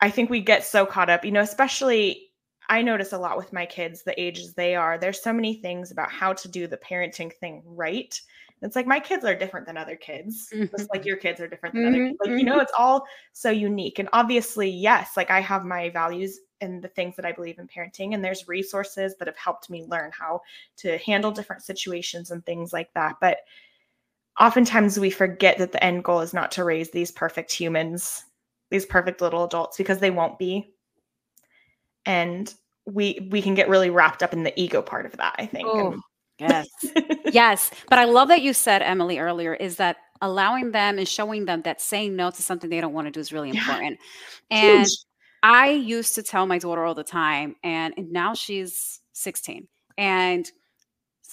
I 0.02 0.10
think 0.10 0.30
we 0.30 0.42
get 0.42 0.66
so 0.66 0.86
caught 0.86 1.10
up. 1.10 1.24
You 1.24 1.32
know, 1.32 1.42
especially 1.42 2.32
I 2.70 2.82
notice 2.82 3.13
a 3.13 3.18
lot 3.18 3.38
with 3.38 3.54
my 3.54 3.66
kids, 3.66 4.04
the 4.04 4.20
ages 4.22 4.54
they 4.54 4.76
are. 4.76 4.98
There's 4.98 5.22
so 5.22 5.34
many 5.34 5.56
things 5.56 5.92
about 5.92 6.12
how 6.12 6.34
to 6.34 6.48
do 6.48 6.68
the 6.68 6.78
parenting 6.78 7.32
thing 7.32 7.62
right. 7.66 8.20
It's 8.62 8.76
like 8.76 8.88
my 8.88 9.00
kids 9.00 9.26
are 9.26 9.36
different 9.36 9.66
than 9.68 9.76
other 9.78 9.96
kids, 9.96 10.56
just 10.72 10.89
like 10.94 11.06
your 11.06 11.18
kids 11.18 11.42
are 11.42 11.48
different 11.48 11.76
than 11.76 11.86
other 11.86 11.98
Mhm, 11.98 12.08
kids. 12.10 12.20
Like, 12.22 12.38
you 12.38 12.46
know, 12.46 12.60
it's 12.60 12.72
all 12.78 13.06
so 13.34 13.50
unique. 13.50 14.00
And 14.00 14.08
obviously, 14.13 14.70
yes, 14.70 15.18
like 15.18 15.30
I 15.32 15.42
have 15.42 15.66
my 15.66 15.89
values 15.89 16.39
and 16.62 16.82
the 16.82 16.88
things 16.88 17.16
that 17.18 17.26
I 17.26 17.34
believe 17.34 17.60
in 17.60 17.68
parenting, 17.68 18.13
and 18.13 18.24
there's 18.24 18.48
resources 18.48 19.16
that 19.18 19.28
have 19.28 19.36
helped 19.38 19.70
me 19.70 19.84
learn 19.86 20.12
how 20.18 20.42
to 20.78 20.98
handle 21.00 21.32
different 21.32 21.62
situations 21.63 22.32
and 22.32 22.46
things 22.46 22.72
like 22.72 22.94
that. 22.94 23.16
But 23.20 23.39
oftentimes 24.39 24.98
we 25.00 25.10
forget 25.10 25.58
that 25.58 25.74
the 25.74 25.84
end 25.84 26.04
goal 26.06 26.22
is 26.22 26.34
not 26.34 26.52
to 26.54 26.63
raise 26.63 26.89
these 26.92 27.12
perfect 27.12 27.52
humans, 27.52 28.24
these 28.70 28.86
perfect 28.86 29.20
little 29.22 29.44
adults, 29.44 29.78
because 29.78 30.00
they 30.00 30.12
won't 30.12 30.39
be. 30.39 30.74
And 32.06 32.54
we 32.86 33.28
we 33.32 33.42
can 33.42 33.54
get 33.56 33.70
really 33.70 33.89
wrapped 33.89 34.24
up 34.24 34.34
in 34.34 34.44
the 34.44 34.58
ego 34.60 34.82
part 34.82 35.06
of 35.06 35.18
that, 35.18 35.36
I 35.38 35.46
think. 35.46 35.68
Oh, 35.68 35.92
and- 35.92 36.02
yes. 36.49 36.67
yes. 37.32 37.71
But 37.89 37.99
I 37.99 38.06
love 38.06 38.27
that 38.29 38.41
you 38.41 38.53
said, 38.53 38.82
Emily, 38.82 39.19
earlier, 39.19 39.53
is 39.53 39.77
that 39.77 39.97
allowing 40.21 40.71
them 40.71 40.97
and 40.97 41.08
showing 41.08 41.45
them 41.45 41.62
that 41.63 41.82
saying 41.82 42.15
no 42.15 42.32
to 42.32 42.41
something 42.41 42.69
they 42.69 42.82
don't 42.82 42.93
want 42.93 43.08
to 43.08 43.12
do 43.12 43.19
is 43.19 43.34
really 43.34 43.51
Yeah. 43.51 43.60
important. 43.62 43.99
And 44.51 44.79
Huge. 44.82 44.97
I 45.41 45.71
used 45.71 46.15
to 46.15 46.23
tell 46.23 46.45
my 46.45 46.58
daughter 46.58 46.86
all 46.86 46.95
the 46.95 47.03
time, 47.03 47.56
and, 47.63 47.93
and 47.97 48.12
now 48.12 48.34
she's 48.34 49.01
16. 49.13 49.67
And 49.97 50.49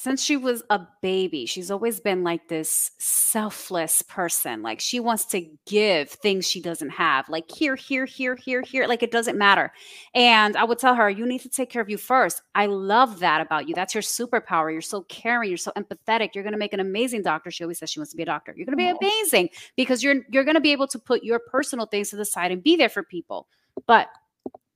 since 0.02 0.22
she 0.22 0.38
was 0.38 0.62
a 0.70 0.80
baby, 1.02 1.44
she's 1.44 1.70
always 1.70 2.00
been 2.00 2.24
like 2.24 2.48
this 2.48 2.92
selfless 2.96 4.00
person. 4.00 4.62
Like 4.62 4.80
she 4.80 4.98
wants 4.98 5.26
to 5.26 5.46
give 5.66 6.08
things 6.08 6.48
she 6.48 6.62
doesn't 6.62 6.88
have. 6.88 7.28
Like 7.28 7.50
here, 7.50 7.76
here, 7.76 8.06
here, 8.06 8.34
here, 8.34 8.62
here. 8.62 8.86
Like 8.86 9.02
it 9.02 9.10
doesn't 9.10 9.36
matter. 9.36 9.74
And 10.14 10.56
I 10.56 10.64
would 10.64 10.78
tell 10.78 10.94
her, 10.94 11.10
you 11.10 11.26
need 11.26 11.42
to 11.42 11.50
take 11.50 11.68
care 11.68 11.82
of 11.82 11.90
you 11.90 11.98
first. 11.98 12.40
I 12.54 12.64
love 12.64 13.18
that 13.18 13.42
about 13.42 13.68
you. 13.68 13.74
That's 13.74 13.94
your 13.94 14.00
superpower. 14.00 14.72
You're 14.72 14.80
so 14.80 15.02
caring. 15.02 15.50
You're 15.50 15.58
so 15.58 15.72
empathetic. 15.76 16.34
You're 16.34 16.44
going 16.44 16.54
to 16.54 16.58
make 16.58 16.72
an 16.72 16.80
amazing 16.80 17.20
doctor. 17.20 17.50
She 17.50 17.62
always 17.62 17.78
says 17.78 17.90
she 17.90 18.00
wants 18.00 18.12
to 18.12 18.16
be 18.16 18.22
a 18.22 18.26
doctor. 18.26 18.54
You're 18.56 18.64
going 18.64 18.78
to 18.78 18.82
be 18.82 19.06
amazing 19.06 19.50
because 19.76 20.02
you're 20.02 20.22
you're 20.30 20.44
going 20.44 20.54
to 20.54 20.62
be 20.62 20.72
able 20.72 20.86
to 20.86 20.98
put 20.98 21.24
your 21.24 21.40
personal 21.40 21.84
things 21.84 22.08
to 22.08 22.16
the 22.16 22.24
side 22.24 22.52
and 22.52 22.62
be 22.62 22.74
there 22.74 22.88
for 22.88 23.02
people. 23.02 23.48
But 23.86 24.08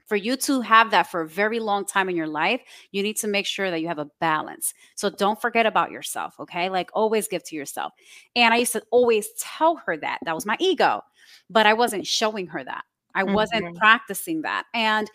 for 0.04 0.16
you 0.16 0.36
to 0.36 0.60
have 0.60 0.90
that 0.90 1.10
for 1.10 1.22
a 1.22 1.28
very 1.28 1.60
long 1.60 1.84
time 1.84 2.08
in 2.08 2.16
your 2.16 2.26
life, 2.26 2.60
you 2.92 3.02
need 3.02 3.16
to 3.18 3.28
make 3.28 3.46
sure 3.46 3.70
that 3.70 3.80
you 3.80 3.88
have 3.88 3.98
a 3.98 4.08
balance. 4.20 4.74
So 4.94 5.10
don't 5.10 5.40
forget 5.40 5.66
about 5.66 5.90
yourself, 5.90 6.34
okay? 6.38 6.68
Like 6.68 6.90
always 6.92 7.28
give 7.28 7.44
to 7.44 7.56
yourself. 7.56 7.92
And 8.36 8.52
I 8.52 8.58
used 8.58 8.72
to 8.72 8.82
always 8.90 9.28
tell 9.38 9.76
her 9.86 9.96
that. 9.96 10.18
That 10.24 10.34
was 10.34 10.46
my 10.46 10.56
ego, 10.60 11.02
but 11.48 11.66
I 11.66 11.72
wasn't 11.72 12.06
showing 12.06 12.46
her 12.48 12.62
that. 12.64 12.84
I 13.14 13.22
wasn't 13.22 13.64
mm-hmm. 13.64 13.76
practicing 13.76 14.42
that. 14.42 14.64
And 14.74 15.08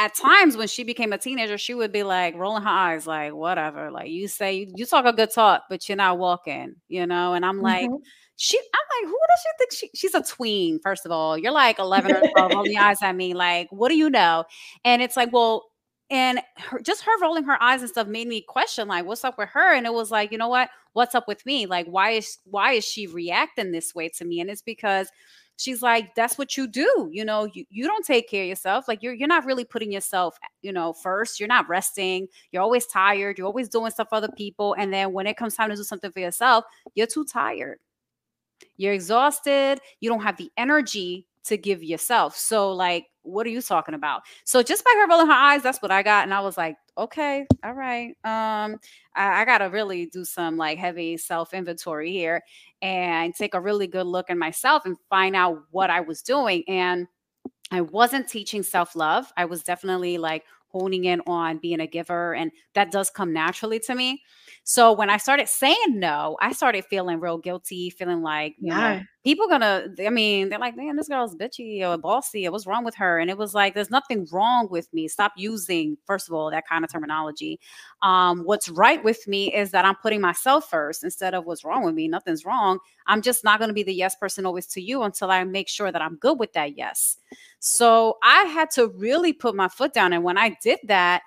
at 0.00 0.14
times 0.14 0.56
when 0.56 0.66
she 0.66 0.82
became 0.82 1.12
a 1.12 1.18
teenager, 1.18 1.58
she 1.58 1.74
would 1.74 1.92
be 1.92 2.02
like 2.02 2.34
rolling 2.34 2.62
her 2.62 2.68
eyes, 2.68 3.06
like, 3.06 3.34
whatever. 3.34 3.90
Like 3.90 4.10
you 4.10 4.26
say, 4.26 4.54
you, 4.54 4.72
you 4.74 4.86
talk 4.86 5.04
a 5.04 5.12
good 5.12 5.30
talk, 5.30 5.64
but 5.68 5.88
you're 5.88 5.96
not 5.96 6.18
walking, 6.18 6.74
you 6.88 7.06
know? 7.06 7.34
And 7.34 7.44
I'm 7.44 7.60
like, 7.60 7.88
mm-hmm 7.88 8.02
she 8.42 8.58
I'm 8.58 9.04
like, 9.04 9.10
who 9.10 9.18
does 9.28 9.40
she 9.42 9.48
think 9.58 9.72
she 9.72 9.90
she's 9.94 10.14
a 10.14 10.22
tween, 10.22 10.80
first 10.82 11.04
of 11.04 11.12
all. 11.12 11.36
You're 11.36 11.52
like 11.52 11.78
11 11.78 12.16
or 12.16 12.22
12, 12.38 12.52
rolling 12.54 12.72
your 12.72 12.82
eyes 12.82 13.02
at 13.02 13.14
me, 13.14 13.34
like, 13.34 13.68
what 13.70 13.90
do 13.90 13.96
you 13.98 14.08
know? 14.08 14.44
And 14.82 15.02
it's 15.02 15.14
like, 15.14 15.30
well, 15.30 15.66
and 16.10 16.40
her, 16.56 16.80
just 16.80 17.02
her 17.02 17.20
rolling 17.20 17.44
her 17.44 17.62
eyes 17.62 17.82
and 17.82 17.90
stuff 17.90 18.08
made 18.08 18.26
me 18.26 18.40
question 18.40 18.88
like 18.88 19.04
what's 19.04 19.24
up 19.24 19.38
with 19.38 19.48
her 19.50 19.74
and 19.74 19.86
it 19.86 19.92
was 19.92 20.10
like 20.10 20.32
you 20.32 20.38
know 20.38 20.48
what 20.48 20.68
what's 20.92 21.14
up 21.14 21.28
with 21.28 21.44
me 21.46 21.66
like 21.66 21.86
why 21.86 22.10
is 22.10 22.38
why 22.44 22.72
is 22.72 22.84
she 22.84 23.06
reacting 23.06 23.70
this 23.70 23.94
way 23.94 24.08
to 24.08 24.24
me 24.24 24.40
and 24.40 24.50
it's 24.50 24.62
because 24.62 25.08
she's 25.60 25.82
like 25.82 26.14
that's 26.14 26.38
what 26.38 26.56
you 26.56 26.66
do 26.66 27.08
you 27.12 27.24
know 27.24 27.48
you, 27.52 27.64
you 27.70 27.86
don't 27.86 28.04
take 28.04 28.28
care 28.28 28.42
of 28.42 28.48
yourself 28.48 28.88
like 28.88 29.02
you're 29.02 29.14
you're 29.14 29.28
not 29.28 29.44
really 29.44 29.64
putting 29.64 29.92
yourself 29.92 30.38
you 30.62 30.72
know 30.72 30.92
first 30.92 31.38
you're 31.38 31.46
not 31.46 31.68
resting 31.68 32.26
you're 32.50 32.62
always 32.62 32.86
tired 32.86 33.36
you're 33.36 33.46
always 33.46 33.68
doing 33.68 33.90
stuff 33.90 34.08
for 34.08 34.14
other 34.16 34.30
people 34.36 34.74
and 34.78 34.92
then 34.92 35.12
when 35.12 35.26
it 35.26 35.36
comes 35.36 35.54
time 35.54 35.70
to 35.70 35.76
do 35.76 35.82
something 35.82 36.10
for 36.10 36.20
yourself 36.20 36.64
you're 36.94 37.06
too 37.06 37.24
tired 37.24 37.78
you're 38.76 38.94
exhausted. 38.94 39.78
You 40.00 40.08
don't 40.08 40.22
have 40.22 40.36
the 40.36 40.50
energy 40.56 41.26
to 41.44 41.56
give 41.56 41.82
yourself. 41.82 42.36
So, 42.36 42.72
like, 42.72 43.06
what 43.30 43.46
are 43.46 43.50
you 43.50 43.62
talking 43.62 43.94
about? 43.94 44.22
So, 44.44 44.62
just 44.62 44.84
by 44.84 44.92
her 44.96 45.08
rolling 45.08 45.26
her 45.26 45.32
eyes, 45.32 45.62
that's 45.62 45.80
what 45.82 45.90
I 45.90 46.02
got. 46.02 46.24
And 46.24 46.34
I 46.34 46.40
was 46.40 46.56
like, 46.56 46.76
okay, 46.98 47.46
all 47.64 47.72
right. 47.72 48.10
Um, 48.24 48.76
I, 49.14 49.42
I 49.42 49.44
got 49.44 49.58
to 49.58 49.66
really 49.66 50.06
do 50.06 50.24
some 50.24 50.56
like 50.56 50.78
heavy 50.78 51.16
self 51.16 51.54
inventory 51.54 52.12
here 52.12 52.42
and 52.82 53.34
take 53.34 53.54
a 53.54 53.60
really 53.60 53.86
good 53.86 54.06
look 54.06 54.30
at 54.30 54.36
myself 54.36 54.84
and 54.86 54.96
find 55.08 55.34
out 55.34 55.62
what 55.70 55.90
I 55.90 56.00
was 56.00 56.22
doing. 56.22 56.64
And 56.68 57.06
I 57.70 57.80
wasn't 57.82 58.28
teaching 58.28 58.62
self 58.62 58.96
love. 58.96 59.32
I 59.36 59.44
was 59.44 59.62
definitely 59.62 60.18
like 60.18 60.44
honing 60.68 61.04
in 61.04 61.20
on 61.26 61.58
being 61.58 61.80
a 61.80 61.86
giver. 61.86 62.34
And 62.34 62.50
that 62.74 62.90
does 62.90 63.10
come 63.10 63.32
naturally 63.32 63.80
to 63.80 63.94
me. 63.94 64.22
So 64.70 64.92
when 64.92 65.10
I 65.10 65.16
started 65.16 65.48
saying 65.48 65.98
no, 65.98 66.36
I 66.40 66.52
started 66.52 66.84
feeling 66.84 67.18
real 67.18 67.38
guilty, 67.38 67.90
feeling 67.90 68.22
like, 68.22 68.54
yeah, 68.60 68.98
know, 68.98 69.02
people 69.24 69.48
gonna, 69.48 69.88
I 70.06 70.10
mean, 70.10 70.48
they're 70.48 70.60
like, 70.60 70.76
man, 70.76 70.94
this 70.94 71.08
girl's 71.08 71.34
bitchy 71.34 71.82
or 71.82 71.98
bossy. 71.98 72.48
What's 72.48 72.68
wrong 72.68 72.84
with 72.84 72.94
her? 72.94 73.18
And 73.18 73.28
it 73.28 73.36
was 73.36 73.52
like, 73.52 73.74
there's 73.74 73.90
nothing 73.90 74.28
wrong 74.30 74.68
with 74.70 74.86
me. 74.94 75.08
Stop 75.08 75.32
using, 75.36 75.98
first 76.06 76.28
of 76.28 76.34
all, 76.34 76.52
that 76.52 76.68
kind 76.68 76.84
of 76.84 76.92
terminology. 76.92 77.58
Um, 78.02 78.44
what's 78.44 78.68
right 78.68 79.02
with 79.02 79.26
me 79.26 79.52
is 79.52 79.72
that 79.72 79.84
I'm 79.84 79.96
putting 79.96 80.20
myself 80.20 80.70
first 80.70 81.02
instead 81.02 81.34
of 81.34 81.46
what's 81.46 81.64
wrong 81.64 81.84
with 81.84 81.96
me. 81.96 82.06
Nothing's 82.06 82.44
wrong. 82.44 82.78
I'm 83.08 83.22
just 83.22 83.42
not 83.42 83.58
going 83.58 83.70
to 83.70 83.74
be 83.74 83.82
the 83.82 83.92
yes 83.92 84.14
person 84.14 84.46
always 84.46 84.68
to 84.68 84.80
you 84.80 85.02
until 85.02 85.32
I 85.32 85.42
make 85.42 85.68
sure 85.68 85.90
that 85.90 86.00
I'm 86.00 86.14
good 86.14 86.38
with 86.38 86.52
that 86.52 86.78
yes. 86.78 87.16
So 87.58 88.18
I 88.22 88.44
had 88.44 88.70
to 88.74 88.86
really 88.86 89.32
put 89.32 89.56
my 89.56 89.66
foot 89.66 89.92
down. 89.92 90.12
And 90.12 90.22
when 90.22 90.38
I 90.38 90.56
did 90.62 90.78
that, 90.84 91.22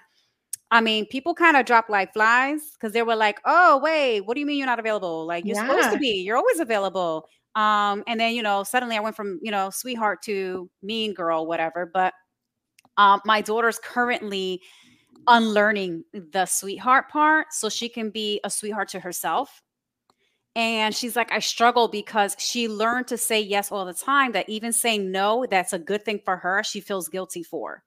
I 0.73 0.81
mean, 0.81 1.05
people 1.05 1.35
kind 1.35 1.55
of 1.55 1.67
dropped 1.67 1.91
like 1.91 2.13
flies 2.13 2.71
because 2.73 2.93
they 2.93 3.03
were 3.03 3.15
like, 3.15 3.39
"Oh, 3.45 3.77
wait, 3.77 4.21
what 4.21 4.33
do 4.33 4.39
you 4.39 4.45
mean 4.47 4.57
you're 4.57 4.65
not 4.65 4.79
available? 4.79 5.27
Like 5.27 5.45
you're 5.45 5.55
yeah. 5.55 5.67
supposed 5.67 5.91
to 5.91 5.99
be. 5.99 6.23
You're 6.25 6.35
always 6.35 6.59
available." 6.59 7.27
Um, 7.53 8.03
and 8.07 8.19
then 8.19 8.33
you 8.33 8.41
know, 8.41 8.63
suddenly 8.63 8.97
I 8.97 8.99
went 8.99 9.15
from 9.15 9.39
you 9.43 9.51
know 9.51 9.69
sweetheart 9.69 10.23
to 10.23 10.71
mean 10.81 11.13
girl, 11.13 11.45
whatever. 11.45 11.91
But 11.93 12.15
um, 12.97 13.21
my 13.23 13.41
daughter's 13.41 13.77
currently 13.83 14.61
unlearning 15.27 16.05
the 16.11 16.47
sweetheart 16.47 17.07
part 17.09 17.53
so 17.53 17.69
she 17.69 17.87
can 17.87 18.09
be 18.09 18.41
a 18.43 18.49
sweetheart 18.49 18.89
to 18.89 18.99
herself. 18.99 19.61
And 20.55 20.95
she's 20.95 21.15
like, 21.15 21.31
I 21.31 21.37
struggle 21.39 21.87
because 21.87 22.35
she 22.39 22.67
learned 22.67 23.07
to 23.07 23.17
say 23.17 23.41
yes 23.41 23.71
all 23.71 23.85
the 23.85 23.93
time. 23.93 24.31
That 24.31 24.49
even 24.49 24.73
saying 24.73 25.11
no, 25.11 25.45
that's 25.49 25.73
a 25.73 25.79
good 25.79 26.03
thing 26.03 26.19
for 26.25 26.37
her. 26.37 26.63
She 26.63 26.81
feels 26.81 27.09
guilty 27.09 27.43
for 27.43 27.83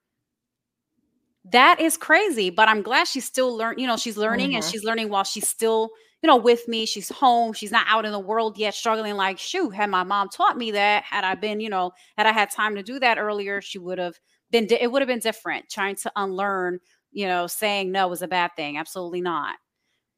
that 1.51 1.79
is 1.79 1.97
crazy 1.97 2.49
but 2.49 2.67
i'm 2.67 2.81
glad 2.81 3.07
she's 3.07 3.25
still 3.25 3.55
learning 3.55 3.79
you 3.79 3.87
know 3.87 3.97
she's 3.97 4.17
learning 4.17 4.49
mm-hmm. 4.49 4.57
and 4.57 4.65
she's 4.65 4.83
learning 4.83 5.09
while 5.09 5.23
she's 5.23 5.47
still 5.47 5.89
you 6.21 6.27
know 6.27 6.35
with 6.35 6.67
me 6.67 6.85
she's 6.85 7.09
home 7.09 7.53
she's 7.53 7.71
not 7.71 7.85
out 7.87 8.05
in 8.05 8.11
the 8.11 8.19
world 8.19 8.57
yet 8.57 8.73
struggling 8.73 9.15
like 9.15 9.37
shoot 9.37 9.69
had 9.69 9.89
my 9.89 10.03
mom 10.03 10.29
taught 10.29 10.57
me 10.57 10.71
that 10.71 11.03
had 11.03 11.23
i 11.23 11.35
been 11.35 11.59
you 11.59 11.69
know 11.69 11.91
had 12.17 12.27
i 12.27 12.31
had 12.31 12.49
time 12.51 12.75
to 12.75 12.83
do 12.83 12.99
that 12.99 13.17
earlier 13.17 13.61
she 13.61 13.79
would 13.79 13.97
have 13.97 14.15
been 14.51 14.67
it 14.69 14.91
would 14.91 15.01
have 15.01 15.07
been 15.07 15.19
different 15.19 15.69
trying 15.69 15.95
to 15.95 16.11
unlearn 16.15 16.79
you 17.11 17.27
know 17.27 17.47
saying 17.47 17.91
no 17.91 18.11
is 18.11 18.21
a 18.21 18.27
bad 18.27 18.51
thing 18.55 18.77
absolutely 18.77 19.21
not 19.21 19.55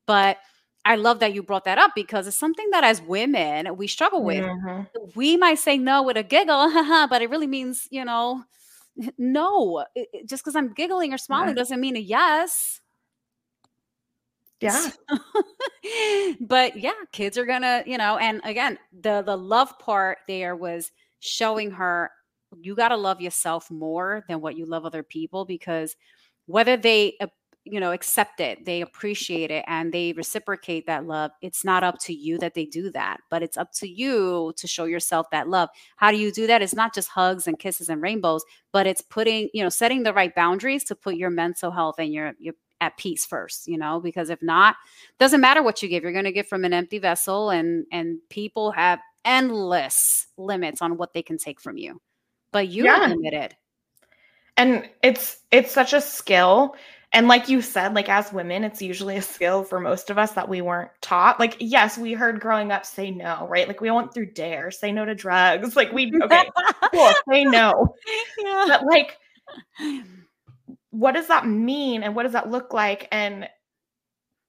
but 0.07 0.37
I 0.85 0.95
love 0.95 1.19
that 1.19 1.33
you 1.33 1.43
brought 1.43 1.65
that 1.65 1.77
up 1.77 1.91
because 1.93 2.25
it's 2.25 2.37
something 2.37 2.67
that 2.71 2.83
as 2.83 3.01
women 3.01 3.75
we 3.75 3.87
struggle 3.87 4.23
with. 4.23 4.43
Mm-hmm. 4.43 4.83
We 5.13 5.37
might 5.37 5.59
say 5.59 5.77
no 5.77 6.01
with 6.01 6.17
a 6.17 6.23
giggle, 6.23 6.71
but 7.09 7.21
it 7.21 7.29
really 7.29 7.47
means, 7.47 7.87
you 7.91 8.05
know, 8.05 8.43
no, 9.17 9.85
it, 9.95 10.27
just 10.27 10.43
because 10.43 10.55
I'm 10.55 10.73
giggling 10.73 11.13
or 11.13 11.17
smiling 11.17 11.49
yeah. 11.49 11.55
doesn't 11.55 11.79
mean 11.79 11.95
a 11.95 11.99
yes. 11.99 12.81
Yeah. 14.59 14.89
but 16.41 16.77
yeah, 16.77 16.91
kids 17.13 17.37
are 17.37 17.45
gonna, 17.45 17.83
you 17.85 17.97
know, 17.97 18.17
and 18.17 18.41
again, 18.43 18.77
the 19.01 19.21
the 19.21 19.37
love 19.37 19.77
part 19.79 20.19
there 20.27 20.55
was 20.55 20.91
showing 21.19 21.71
her 21.71 22.11
you 22.59 22.75
got 22.75 22.89
to 22.89 22.97
love 22.97 23.21
yourself 23.21 23.69
more 23.69 24.25
than 24.27 24.41
what 24.41 24.57
you 24.57 24.65
love 24.65 24.85
other 24.85 25.03
people 25.03 25.45
because 25.45 25.95
whether 26.47 26.75
they 26.75 27.17
you 27.69 27.79
know 27.79 27.91
accept 27.91 28.39
it 28.39 28.65
they 28.65 28.81
appreciate 28.81 29.51
it 29.51 29.63
and 29.67 29.93
they 29.93 30.13
reciprocate 30.13 30.85
that 30.85 31.05
love 31.05 31.31
it's 31.41 31.63
not 31.63 31.83
up 31.83 31.97
to 31.99 32.13
you 32.13 32.37
that 32.37 32.53
they 32.53 32.65
do 32.65 32.91
that 32.91 33.17
but 33.29 33.43
it's 33.43 33.57
up 33.57 33.71
to 33.71 33.87
you 33.87 34.53
to 34.57 34.67
show 34.67 34.85
yourself 34.85 35.27
that 35.31 35.49
love. 35.49 35.69
How 35.97 36.11
do 36.11 36.17
you 36.17 36.31
do 36.31 36.47
that? 36.47 36.61
It's 36.61 36.75
not 36.75 36.93
just 36.93 37.09
hugs 37.09 37.47
and 37.47 37.59
kisses 37.59 37.89
and 37.89 38.01
rainbows 38.01 38.43
but 38.71 38.87
it's 38.87 39.01
putting 39.01 39.49
you 39.53 39.63
know 39.63 39.69
setting 39.69 40.03
the 40.03 40.13
right 40.13 40.33
boundaries 40.33 40.83
to 40.85 40.95
put 40.95 41.15
your 41.15 41.29
mental 41.29 41.71
health 41.71 41.95
and 41.99 42.13
your 42.13 42.33
your 42.39 42.55
at 42.81 42.95
peace 42.95 43.25
first 43.25 43.67
you 43.67 43.77
know 43.77 43.99
because 43.99 44.29
if 44.29 44.41
not 44.41 44.77
doesn't 45.19 45.41
matter 45.41 45.61
what 45.61 45.83
you 45.83 45.89
give 45.89 46.01
you're 46.01 46.13
going 46.13 46.23
to 46.23 46.31
give 46.31 46.47
from 46.47 46.63
an 46.63 46.71
empty 46.71 46.97
vessel 46.97 47.49
and 47.49 47.85
and 47.91 48.19
people 48.29 48.71
have 48.71 48.99
endless 49.25 50.27
limits 50.37 50.81
on 50.81 50.95
what 50.95 51.11
they 51.11 51.21
can 51.21 51.37
take 51.37 51.59
from 51.59 51.77
you 51.77 51.99
but 52.51 52.67
you 52.67 52.85
yeah. 52.85 53.07
limited. 53.07 53.55
And 54.57 54.89
it's 55.03 55.37
it's 55.51 55.71
such 55.71 55.93
a 55.93 56.01
skill 56.01 56.75
and 57.11 57.27
like 57.27 57.49
you 57.49 57.61
said, 57.61 57.95
like 57.95 58.07
as 58.07 58.31
women, 58.31 58.63
it's 58.63 58.81
usually 58.81 59.17
a 59.17 59.21
skill 59.21 59.63
for 59.63 59.79
most 59.79 60.09
of 60.09 60.17
us 60.17 60.33
that 60.33 60.47
we 60.47 60.61
weren't 60.61 60.91
taught. 61.01 61.39
Like, 61.39 61.57
yes, 61.59 61.97
we 61.97 62.13
heard 62.13 62.39
growing 62.39 62.71
up 62.71 62.85
say 62.85 63.09
no, 63.09 63.47
right? 63.49 63.67
Like 63.67 63.81
we 63.81 63.89
went 63.89 64.13
through 64.13 64.31
DARE, 64.33 64.69
say 64.69 64.91
no 64.91 65.05
to 65.05 65.15
drugs. 65.15 65.75
Like 65.79 65.91
we 65.91 66.11
okay, 66.21 66.49
cool, 66.93 67.11
say 67.29 67.45
no. 67.45 67.95
Yeah. 68.37 68.65
But 68.67 68.85
like 68.85 69.17
what 70.91 71.13
does 71.13 71.27
that 71.27 71.47
mean 71.47 72.03
and 72.03 72.15
what 72.15 72.23
does 72.23 72.33
that 72.33 72.49
look 72.49 72.73
like? 72.73 73.07
And 73.11 73.47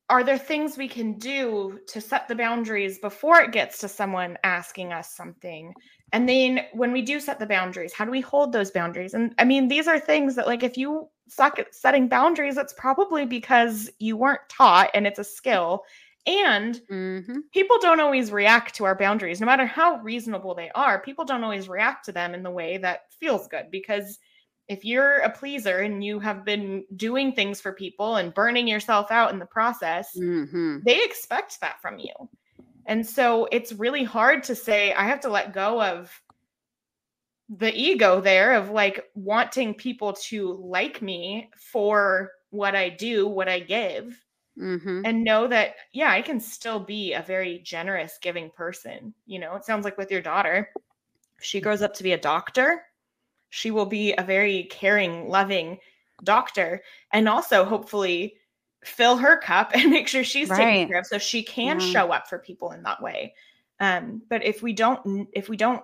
are 0.08 0.24
there 0.24 0.38
things 0.38 0.76
we 0.76 0.88
can 0.88 1.18
do 1.18 1.78
to 1.88 2.00
set 2.00 2.26
the 2.26 2.34
boundaries 2.34 2.98
before 2.98 3.40
it 3.40 3.52
gets 3.52 3.78
to 3.78 3.88
someone 3.88 4.36
asking 4.42 4.92
us 4.92 5.14
something? 5.14 5.72
And 6.12 6.28
then 6.28 6.62
when 6.72 6.90
we 6.90 7.02
do 7.02 7.20
set 7.20 7.38
the 7.38 7.46
boundaries, 7.46 7.92
how 7.92 8.04
do 8.04 8.10
we 8.10 8.20
hold 8.20 8.52
those 8.52 8.72
boundaries? 8.72 9.14
And 9.14 9.32
I 9.38 9.44
mean, 9.44 9.68
these 9.68 9.86
are 9.86 10.00
things 10.00 10.34
that, 10.34 10.48
like, 10.48 10.64
if 10.64 10.76
you 10.76 11.08
setting 11.30 12.08
boundaries, 12.08 12.56
it's 12.56 12.72
probably 12.72 13.26
because 13.26 13.90
you 13.98 14.16
weren't 14.16 14.40
taught 14.48 14.90
and 14.94 15.06
it's 15.06 15.18
a 15.18 15.24
skill. 15.24 15.84
And 16.26 16.80
mm-hmm. 16.90 17.38
people 17.52 17.78
don't 17.80 18.00
always 18.00 18.30
react 18.30 18.74
to 18.76 18.84
our 18.84 18.94
boundaries, 18.94 19.40
no 19.40 19.46
matter 19.46 19.64
how 19.64 19.96
reasonable 20.00 20.54
they 20.54 20.70
are. 20.74 21.00
People 21.00 21.24
don't 21.24 21.42
always 21.42 21.68
react 21.68 22.04
to 22.06 22.12
them 22.12 22.34
in 22.34 22.42
the 22.42 22.50
way 22.50 22.76
that 22.78 23.04
feels 23.18 23.48
good 23.48 23.70
because 23.70 24.18
if 24.68 24.84
you're 24.84 25.18
a 25.18 25.30
pleaser 25.30 25.78
and 25.78 26.04
you 26.04 26.20
have 26.20 26.44
been 26.44 26.84
doing 26.94 27.32
things 27.32 27.60
for 27.60 27.72
people 27.72 28.16
and 28.16 28.34
burning 28.34 28.68
yourself 28.68 29.10
out 29.10 29.32
in 29.32 29.38
the 29.38 29.46
process, 29.46 30.16
mm-hmm. 30.16 30.78
they 30.84 31.02
expect 31.02 31.60
that 31.60 31.80
from 31.80 31.98
you. 31.98 32.12
And 32.86 33.06
so 33.06 33.48
it's 33.50 33.72
really 33.72 34.04
hard 34.04 34.42
to 34.44 34.54
say, 34.54 34.92
I 34.92 35.04
have 35.04 35.20
to 35.20 35.28
let 35.28 35.52
go 35.52 35.82
of 35.82 36.10
the 37.58 37.74
ego 37.74 38.20
there 38.20 38.54
of 38.54 38.70
like 38.70 39.04
wanting 39.14 39.74
people 39.74 40.12
to 40.12 40.52
like 40.62 41.02
me 41.02 41.50
for 41.56 42.30
what 42.50 42.76
I 42.76 42.88
do, 42.88 43.26
what 43.26 43.48
I 43.48 43.60
give. 43.60 44.24
mm-hmm. 44.58 45.02
and 45.04 45.24
know 45.24 45.46
that, 45.48 45.76
yeah, 45.92 46.10
I 46.10 46.22
can 46.22 46.38
still 46.38 46.78
be 46.78 47.14
a 47.14 47.22
very 47.22 47.58
generous, 47.60 48.18
giving 48.20 48.50
person. 48.50 49.14
You 49.26 49.38
know, 49.38 49.54
it 49.56 49.64
sounds 49.64 49.84
like 49.84 49.98
with 49.98 50.10
your 50.10 50.20
daughter, 50.20 50.70
if 51.38 51.44
she 51.44 51.60
grows 51.60 51.82
up 51.82 51.94
to 51.94 52.02
be 52.02 52.12
a 52.12 52.18
doctor, 52.18 52.82
she 53.48 53.70
will 53.70 53.86
be 53.86 54.12
a 54.12 54.22
very 54.22 54.64
caring, 54.64 55.28
loving 55.28 55.78
doctor, 56.22 56.82
and 57.12 57.28
also 57.28 57.64
hopefully 57.64 58.36
fill 58.84 59.16
her 59.16 59.38
cup 59.38 59.70
and 59.74 59.90
make 59.90 60.08
sure 60.08 60.24
she's 60.24 60.50
right. 60.50 60.58
taken 60.58 60.88
care 60.88 61.00
of 61.00 61.06
so 61.06 61.18
she 61.18 61.42
can 61.42 61.80
yeah. 61.80 61.86
show 61.86 62.12
up 62.12 62.28
for 62.28 62.38
people 62.38 62.72
in 62.72 62.82
that 62.82 63.02
way. 63.02 63.34
Um, 63.80 64.22
but 64.28 64.44
if 64.44 64.62
we 64.62 64.72
don't, 64.72 65.28
if 65.32 65.48
we 65.48 65.56
don't 65.56 65.82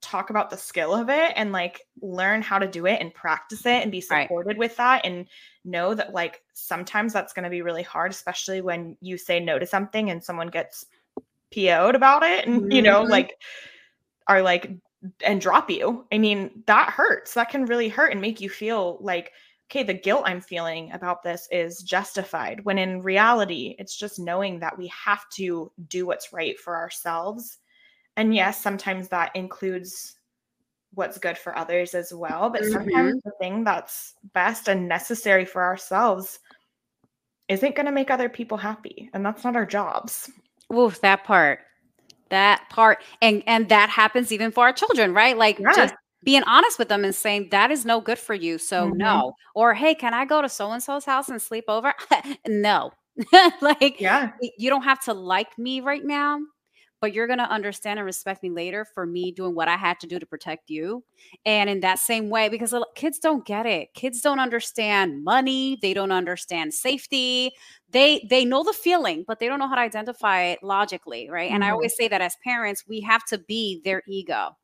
talk 0.00 0.30
about 0.30 0.50
the 0.50 0.56
skill 0.56 0.94
of 0.94 1.08
it 1.08 1.32
and 1.34 1.50
like 1.50 1.82
learn 2.00 2.40
how 2.40 2.58
to 2.58 2.68
do 2.68 2.86
it 2.86 3.00
and 3.00 3.12
practice 3.14 3.66
it 3.66 3.82
and 3.82 3.90
be 3.90 4.00
supported 4.00 4.50
right. 4.50 4.58
with 4.58 4.76
that 4.76 5.04
and 5.04 5.26
know 5.64 5.92
that 5.92 6.14
like 6.14 6.42
sometimes 6.52 7.12
that's 7.12 7.32
going 7.32 7.42
to 7.42 7.50
be 7.50 7.62
really 7.62 7.82
hard 7.82 8.12
especially 8.12 8.60
when 8.60 8.96
you 9.00 9.18
say 9.18 9.40
no 9.40 9.58
to 9.58 9.66
something 9.66 10.10
and 10.10 10.22
someone 10.22 10.46
gets 10.48 10.86
PO'd 11.52 11.96
about 11.96 12.22
it 12.22 12.46
and 12.46 12.62
mm-hmm. 12.62 12.72
you 12.72 12.82
know 12.82 13.02
mm-hmm. 13.02 13.10
like 13.10 13.34
are 14.28 14.42
like 14.42 14.70
and 15.24 15.40
drop 15.40 15.70
you. 15.70 16.06
I 16.12 16.18
mean, 16.18 16.62
that 16.66 16.90
hurts. 16.90 17.34
That 17.34 17.50
can 17.50 17.66
really 17.66 17.88
hurt 17.88 18.12
and 18.12 18.20
make 18.20 18.40
you 18.40 18.48
feel 18.48 18.98
like 19.00 19.32
okay, 19.70 19.82
the 19.82 19.92
guilt 19.92 20.22
I'm 20.24 20.40
feeling 20.40 20.90
about 20.92 21.22
this 21.22 21.46
is 21.50 21.82
justified. 21.82 22.64
When 22.64 22.78
in 22.78 23.02
reality, 23.02 23.76
it's 23.78 23.98
just 23.98 24.18
knowing 24.18 24.60
that 24.60 24.78
we 24.78 24.86
have 24.86 25.28
to 25.34 25.70
do 25.88 26.06
what's 26.06 26.32
right 26.32 26.58
for 26.58 26.74
ourselves. 26.74 27.58
And 28.18 28.34
yes, 28.34 28.60
sometimes 28.60 29.08
that 29.08 29.30
includes 29.36 30.16
what's 30.94 31.18
good 31.18 31.38
for 31.38 31.56
others 31.56 31.94
as 31.94 32.12
well. 32.12 32.50
But 32.50 32.62
mm-hmm. 32.62 32.72
sometimes 32.72 33.22
the 33.24 33.30
thing 33.40 33.62
that's 33.62 34.14
best 34.34 34.68
and 34.68 34.88
necessary 34.88 35.44
for 35.44 35.62
ourselves 35.62 36.40
isn't 37.48 37.76
going 37.76 37.86
to 37.86 37.92
make 37.92 38.10
other 38.10 38.28
people 38.28 38.58
happy. 38.58 39.08
And 39.14 39.24
that's 39.24 39.44
not 39.44 39.54
our 39.54 39.64
jobs. 39.64 40.30
Oof, 40.74 41.00
that 41.00 41.22
part. 41.22 41.60
That 42.30 42.64
part. 42.70 43.04
And 43.22 43.44
and 43.46 43.68
that 43.68 43.88
happens 43.88 44.32
even 44.32 44.50
for 44.50 44.64
our 44.64 44.72
children, 44.72 45.14
right? 45.14 45.38
Like 45.38 45.60
yeah. 45.60 45.72
just 45.72 45.94
being 46.24 46.42
honest 46.42 46.76
with 46.76 46.88
them 46.88 47.04
and 47.04 47.14
saying 47.14 47.50
that 47.52 47.70
is 47.70 47.84
no 47.84 48.00
good 48.00 48.18
for 48.18 48.34
you. 48.34 48.58
So 48.58 48.88
mm-hmm. 48.88 48.98
no. 48.98 49.32
Or 49.54 49.74
hey, 49.74 49.94
can 49.94 50.12
I 50.12 50.24
go 50.24 50.42
to 50.42 50.48
so 50.48 50.72
and 50.72 50.82
so's 50.82 51.04
house 51.04 51.28
and 51.28 51.40
sleep 51.40 51.64
over? 51.68 51.94
no. 52.48 52.90
like 53.60 54.00
yeah. 54.00 54.32
you 54.58 54.70
don't 54.70 54.82
have 54.82 55.00
to 55.04 55.12
like 55.12 55.56
me 55.56 55.80
right 55.80 56.04
now, 56.04 56.40
but 57.00 57.12
you're 57.12 57.26
going 57.26 57.38
to 57.38 57.50
understand 57.50 57.98
and 57.98 58.06
respect 58.06 58.42
me 58.42 58.50
later 58.50 58.84
for 58.84 59.06
me 59.06 59.32
doing 59.32 59.54
what 59.54 59.68
I 59.68 59.76
had 59.76 60.00
to 60.00 60.06
do 60.06 60.18
to 60.18 60.26
protect 60.26 60.70
you. 60.70 61.04
And 61.46 61.70
in 61.70 61.80
that 61.80 61.98
same 61.98 62.30
way 62.30 62.48
because 62.48 62.74
kids 62.94 63.18
don't 63.18 63.44
get 63.44 63.66
it. 63.66 63.94
Kids 63.94 64.20
don't 64.20 64.40
understand 64.40 65.24
money, 65.24 65.78
they 65.80 65.94
don't 65.94 66.12
understand 66.12 66.74
safety. 66.74 67.52
They 67.90 68.26
they 68.28 68.44
know 68.44 68.62
the 68.62 68.72
feeling, 68.72 69.24
but 69.26 69.38
they 69.38 69.48
don't 69.48 69.58
know 69.58 69.68
how 69.68 69.76
to 69.76 69.80
identify 69.80 70.42
it 70.42 70.62
logically, 70.62 71.30
right? 71.30 71.46
Mm-hmm. 71.46 71.54
And 71.54 71.64
I 71.64 71.68
mm-hmm. 71.68 71.74
always 71.74 71.96
say 71.96 72.08
that 72.08 72.20
as 72.20 72.36
parents, 72.44 72.84
we 72.88 73.00
have 73.00 73.24
to 73.26 73.38
be 73.38 73.80
their 73.84 74.02
ego 74.08 74.56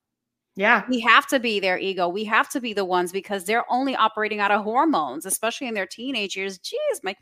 yeah. 0.56 0.84
We 0.88 1.00
have 1.00 1.26
to 1.28 1.40
be 1.40 1.58
their 1.58 1.78
ego. 1.78 2.08
We 2.08 2.24
have 2.24 2.48
to 2.50 2.60
be 2.60 2.72
the 2.72 2.84
ones 2.84 3.10
because 3.10 3.44
they're 3.44 3.70
only 3.70 3.96
operating 3.96 4.38
out 4.38 4.52
of 4.52 4.62
hormones, 4.62 5.26
especially 5.26 5.66
in 5.66 5.74
their 5.74 5.86
teenage 5.86 6.36
years. 6.36 6.58
Jeez, 6.58 7.00
my 7.02 7.16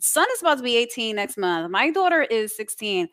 son 0.00 0.26
is 0.32 0.40
about 0.40 0.58
to 0.58 0.64
be 0.64 0.76
18 0.76 1.16
next 1.16 1.36
month. 1.36 1.70
My 1.70 1.90
daughter 1.90 2.22
is 2.22 2.56
16. 2.56 3.08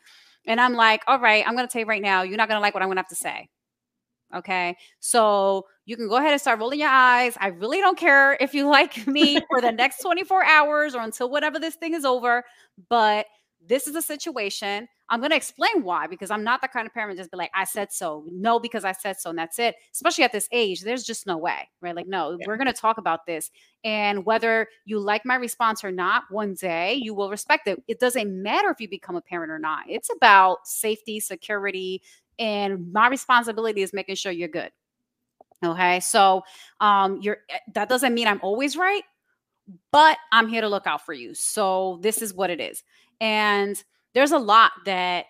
And 0.48 0.60
I'm 0.60 0.74
like, 0.74 1.04
all 1.08 1.20
right, 1.20 1.44
I'm 1.46 1.56
going 1.56 1.68
to 1.68 1.72
tell 1.72 1.80
you 1.80 1.86
right 1.86 2.02
now, 2.02 2.22
you're 2.22 2.38
not 2.38 2.48
going 2.48 2.58
to 2.58 2.62
like 2.62 2.74
what 2.74 2.84
I'm 2.84 2.88
going 2.88 2.98
to 2.98 3.02
have 3.02 3.08
to 3.10 3.16
say. 3.16 3.50
Okay. 4.36 4.76
So 5.00 5.66
you 5.86 5.96
can 5.96 6.08
go 6.08 6.18
ahead 6.18 6.32
and 6.32 6.42
start 6.42 6.60
rolling 6.60 6.80
your 6.80 6.90
eyes. 6.90 7.38
I 7.40 7.48
really 7.48 7.80
don't 7.80 7.98
care 7.98 8.38
if 8.40 8.54
you 8.54 8.68
like 8.70 9.08
me 9.08 9.40
for 9.50 9.62
the 9.62 9.72
next 9.72 10.00
24 10.02 10.44
hours 10.44 10.96
or 10.96 11.02
until 11.02 11.30
whatever 11.30 11.60
this 11.60 11.76
thing 11.76 11.94
is 11.94 12.06
over. 12.06 12.44
But 12.90 13.26
this 13.68 13.88
is 13.88 13.96
a 13.96 14.02
situation. 14.02 14.88
I'm 15.10 15.20
going 15.20 15.30
to 15.30 15.36
explain 15.36 15.84
why 15.84 16.08
because 16.08 16.32
I'm 16.32 16.44
not 16.44 16.62
the 16.62 16.68
kind 16.68 16.88
of 16.88 16.94
parent 16.94 17.18
just 17.18 17.32
be 17.32 17.38
like, 17.38 17.52
I 17.54 17.64
said 17.64 17.92
so. 17.92 18.26
No, 18.32 18.60
because 18.60 18.84
I 18.84 18.92
said 18.92 19.20
so. 19.20 19.30
And 19.30 19.38
that's 19.38 19.60
it. 19.60 19.76
Especially 19.94 20.24
at 20.24 20.32
this 20.32 20.50
age, 20.52 20.82
there's 20.82 21.04
just 21.04 21.28
no 21.28 21.38
way, 21.38 21.70
right? 21.82 21.96
Like, 21.96 22.08
no, 22.08 22.32
yeah. 22.32 22.46
we're 22.48 22.58
going 22.58 22.68
to 22.68 22.74
talk 22.74 22.98
about 22.98 23.26
this. 23.26 23.52
And 23.84 24.26
whether 24.26 24.68
you 24.86 25.00
like 25.00 25.26
my 25.26 25.36
response 25.36 25.84
or 25.84 25.92
not, 25.92 26.24
one 26.30 26.56
day 26.56 26.96
you 26.96 27.14
will 27.14 27.30
respect 27.30 27.68
it. 27.68 27.82
It 27.88 28.00
doesn't 28.00 28.42
matter 28.42 28.70
if 28.70 28.82
you 28.82 28.90
become 28.90 29.16
a 29.16 29.22
parent 29.22 29.52
or 29.52 29.60
not. 29.60 29.84
It's 29.88 30.10
about 30.10 30.68
safety, 30.68 31.20
security, 31.20 32.02
and 32.40 32.92
my 32.92 33.08
responsibility 33.08 33.82
is 33.82 33.94
making 33.94 34.16
sure 34.16 34.32
you're 34.32 34.48
good. 34.48 34.72
Okay. 35.64 36.00
So, 36.00 36.44
um, 36.80 37.20
you're 37.22 37.38
eh, 37.50 37.60
that 37.74 37.90
doesn't 37.90 38.14
mean 38.14 38.28
I'm 38.28 38.42
always 38.44 38.76
right, 38.76 39.04
but 39.92 40.18
I'm 40.32 40.48
here 40.48 40.62
to 40.62 40.68
look 40.70 40.86
out 40.86 41.06
for 41.06 41.14
you. 41.14 41.34
So, 41.34 42.00
this 42.02 42.22
is 42.22 42.34
what 42.34 42.50
it 42.50 42.60
is. 42.60 42.84
And 43.22 43.82
there's 44.14 44.32
a 44.32 44.40
lot 44.40 44.72
that 44.86 45.26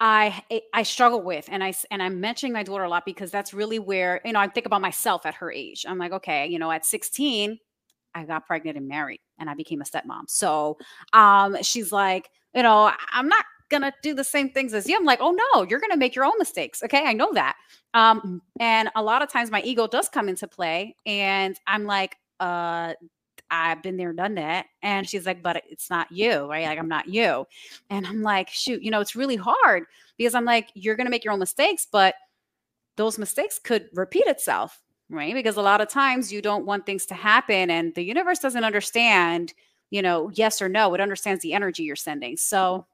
I 0.00 0.42
I 0.74 0.82
struggle 0.82 1.22
with, 1.22 1.48
and 1.50 1.62
I 1.62 1.72
and 1.90 2.02
I'm 2.02 2.20
mentioning 2.20 2.52
my 2.52 2.64
daughter 2.64 2.84
a 2.84 2.88
lot 2.88 3.04
because 3.06 3.30
that's 3.30 3.54
really 3.54 3.78
where 3.78 4.20
you 4.24 4.32
know 4.32 4.40
I 4.40 4.48
think 4.48 4.66
about 4.66 4.80
myself 4.80 5.24
at 5.26 5.34
her 5.34 5.50
age. 5.52 5.84
I'm 5.88 5.98
like, 5.98 6.12
okay, 6.12 6.46
you 6.48 6.58
know, 6.58 6.72
at 6.72 6.84
16, 6.84 7.58
I 8.14 8.24
got 8.24 8.46
pregnant 8.46 8.76
and 8.76 8.88
married, 8.88 9.20
and 9.38 9.48
I 9.48 9.54
became 9.54 9.80
a 9.80 9.84
stepmom. 9.84 10.28
So, 10.28 10.76
um, 11.12 11.56
she's 11.62 11.92
like, 11.92 12.30
you 12.54 12.62
know, 12.64 12.90
I'm 13.12 13.28
not 13.28 13.44
gonna 13.70 13.92
do 14.02 14.12
the 14.12 14.24
same 14.24 14.50
things 14.50 14.74
as 14.74 14.88
you. 14.88 14.96
I'm 14.96 15.04
like, 15.04 15.20
oh 15.20 15.30
no, 15.54 15.62
you're 15.62 15.80
gonna 15.80 15.96
make 15.96 16.16
your 16.16 16.24
own 16.24 16.34
mistakes. 16.38 16.82
Okay, 16.82 17.04
I 17.04 17.12
know 17.12 17.32
that. 17.34 17.56
Um, 17.94 18.42
and 18.58 18.90
a 18.96 19.02
lot 19.02 19.22
of 19.22 19.30
times 19.30 19.50
my 19.52 19.62
ego 19.62 19.86
does 19.86 20.08
come 20.08 20.28
into 20.28 20.48
play, 20.48 20.96
and 21.06 21.56
I'm 21.66 21.84
like, 21.84 22.16
uh, 22.40 22.94
I've 23.52 23.82
been 23.82 23.98
there, 23.98 24.14
done 24.14 24.36
that. 24.36 24.66
And 24.82 25.06
she's 25.08 25.26
like, 25.26 25.42
but 25.42 25.62
it's 25.68 25.90
not 25.90 26.10
you, 26.10 26.46
right? 26.50 26.66
Like, 26.66 26.78
I'm 26.78 26.88
not 26.88 27.06
you. 27.06 27.46
And 27.90 28.06
I'm 28.06 28.22
like, 28.22 28.48
shoot, 28.48 28.82
you 28.82 28.90
know, 28.90 29.00
it's 29.00 29.14
really 29.14 29.36
hard 29.36 29.84
because 30.16 30.34
I'm 30.34 30.46
like, 30.46 30.70
you're 30.74 30.96
going 30.96 31.06
to 31.06 31.10
make 31.10 31.22
your 31.22 31.34
own 31.34 31.38
mistakes, 31.38 31.86
but 31.90 32.14
those 32.96 33.18
mistakes 33.18 33.60
could 33.62 33.88
repeat 33.92 34.26
itself, 34.26 34.80
right? 35.10 35.34
Because 35.34 35.56
a 35.56 35.62
lot 35.62 35.82
of 35.82 35.88
times 35.88 36.32
you 36.32 36.40
don't 36.40 36.64
want 36.64 36.86
things 36.86 37.04
to 37.06 37.14
happen 37.14 37.70
and 37.70 37.94
the 37.94 38.02
universe 38.02 38.38
doesn't 38.38 38.64
understand, 38.64 39.52
you 39.90 40.00
know, 40.00 40.30
yes 40.32 40.62
or 40.62 40.68
no. 40.70 40.94
It 40.94 41.00
understands 41.02 41.42
the 41.42 41.52
energy 41.52 41.82
you're 41.82 41.94
sending. 41.94 42.38
So 42.38 42.86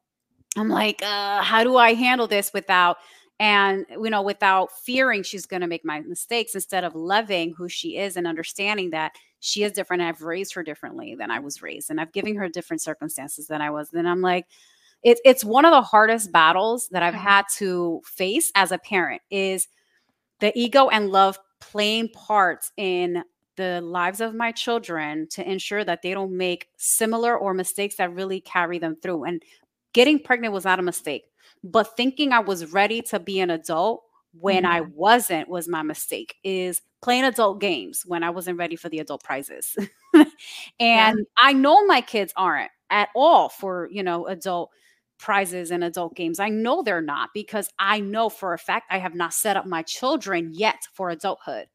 I'm 0.57 0.69
like, 0.69 1.01
uh, 1.05 1.41
how 1.43 1.63
do 1.63 1.77
I 1.77 1.95
handle 1.95 2.27
this 2.27 2.53
without 2.53 2.97
and 3.41 3.87
you 3.91 4.11
know 4.11 4.23
without 4.23 4.73
fearing 4.73 5.23
she's 5.23 5.47
going 5.47 5.61
to 5.61 5.69
make 5.69 5.85
my 5.85 6.01
mistakes 6.01 6.57
instead 6.57 6.83
of 6.83 6.97
loving 6.97 7.55
who 7.57 7.69
she 7.69 7.97
is 7.97 8.17
and 8.17 8.27
understanding 8.27 8.91
that 8.91 9.13
she 9.41 9.63
is 9.63 9.73
different. 9.73 10.03
I've 10.03 10.23
raised 10.23 10.55
her 10.55 10.63
differently 10.63 11.15
than 11.15 11.31
I 11.31 11.39
was 11.39 11.63
raised, 11.63 11.91
and 11.91 12.01
I've 12.01 12.13
given 12.13 12.37
her 12.37 12.49
different 12.49 12.83
circumstances 12.83 13.47
than 13.47 13.61
I 13.61 13.71
was. 13.71 13.91
Then 13.91 14.07
I'm 14.07 14.21
like, 14.21 14.47
it's 15.03 15.21
it's 15.25 15.45
one 15.45 15.65
of 15.65 15.71
the 15.71 15.83
hardest 15.83 16.33
battles 16.33 16.89
that 16.89 17.03
I've 17.03 17.15
had 17.15 17.45
to 17.57 18.01
face 18.05 18.51
as 18.55 18.73
a 18.73 18.79
parent 18.79 19.23
is 19.31 19.69
the 20.41 20.57
ego 20.59 20.89
and 20.89 21.11
love 21.11 21.39
playing 21.61 22.09
parts 22.11 22.73
in 22.77 23.23
the 23.57 23.81
lives 23.81 24.21
of 24.21 24.35
my 24.35 24.53
children 24.53 25.27
to 25.31 25.49
ensure 25.49 25.85
that 25.85 26.03
they 26.03 26.15
don't 26.15 26.37
make 26.37 26.69
similar 26.77 27.37
or 27.37 27.53
mistakes 27.55 27.97
that 27.97 28.15
really 28.15 28.41
carry 28.41 28.79
them 28.79 28.97
through. 29.03 29.25
And 29.25 29.43
getting 29.93 30.21
pregnant 30.21 30.55
was 30.55 30.65
not 30.65 30.79
a 30.79 30.83
mistake, 30.83 31.25
but 31.65 31.97
thinking 31.97 32.33
I 32.33 32.39
was 32.39 32.73
ready 32.73 33.03
to 33.03 33.19
be 33.19 33.41
an 33.41 33.51
adult 33.51 34.05
when 34.33 34.65
mm-hmm. 34.65 34.73
I 34.73 34.81
wasn't 34.81 35.49
was 35.49 35.69
my 35.69 35.83
mistake 35.83 36.37
is 36.45 36.83
playing 37.03 37.25
adult 37.25 37.61
games 37.61 38.03
when 38.07 38.23
I 38.23 38.31
wasn't 38.31 38.59
ready 38.59 38.77
for 38.77 38.89
the 38.89 38.99
adult 38.99 39.23
prizes. 39.23 39.75
and 40.15 40.29
yeah. 40.81 41.15
I 41.37 41.53
know 41.53 41.85
my 41.87 42.01
kids 42.01 42.33
aren't 42.37 42.71
at 42.91 43.09
all 43.15 43.49
for, 43.49 43.89
you 43.91 44.03
know, 44.03 44.27
adult 44.27 44.71
prizes 45.19 45.71
and 45.71 45.83
adult 45.83 46.15
games. 46.15 46.41
I 46.41 46.49
know 46.49 46.83
they're 46.83 47.01
not 47.01 47.31
because 47.35 47.69
I 47.79 48.01
know 48.01 48.29
for 48.29 48.55
a 48.55 48.59
fact 48.59 48.87
I 48.91 48.99
have 48.99 49.15
not 49.15 49.35
set 49.35 49.57
up 49.57 49.67
my 49.67 49.83
children 49.83 50.51
yet 50.53 50.87
for 50.93 51.11
adulthood. 51.11 51.67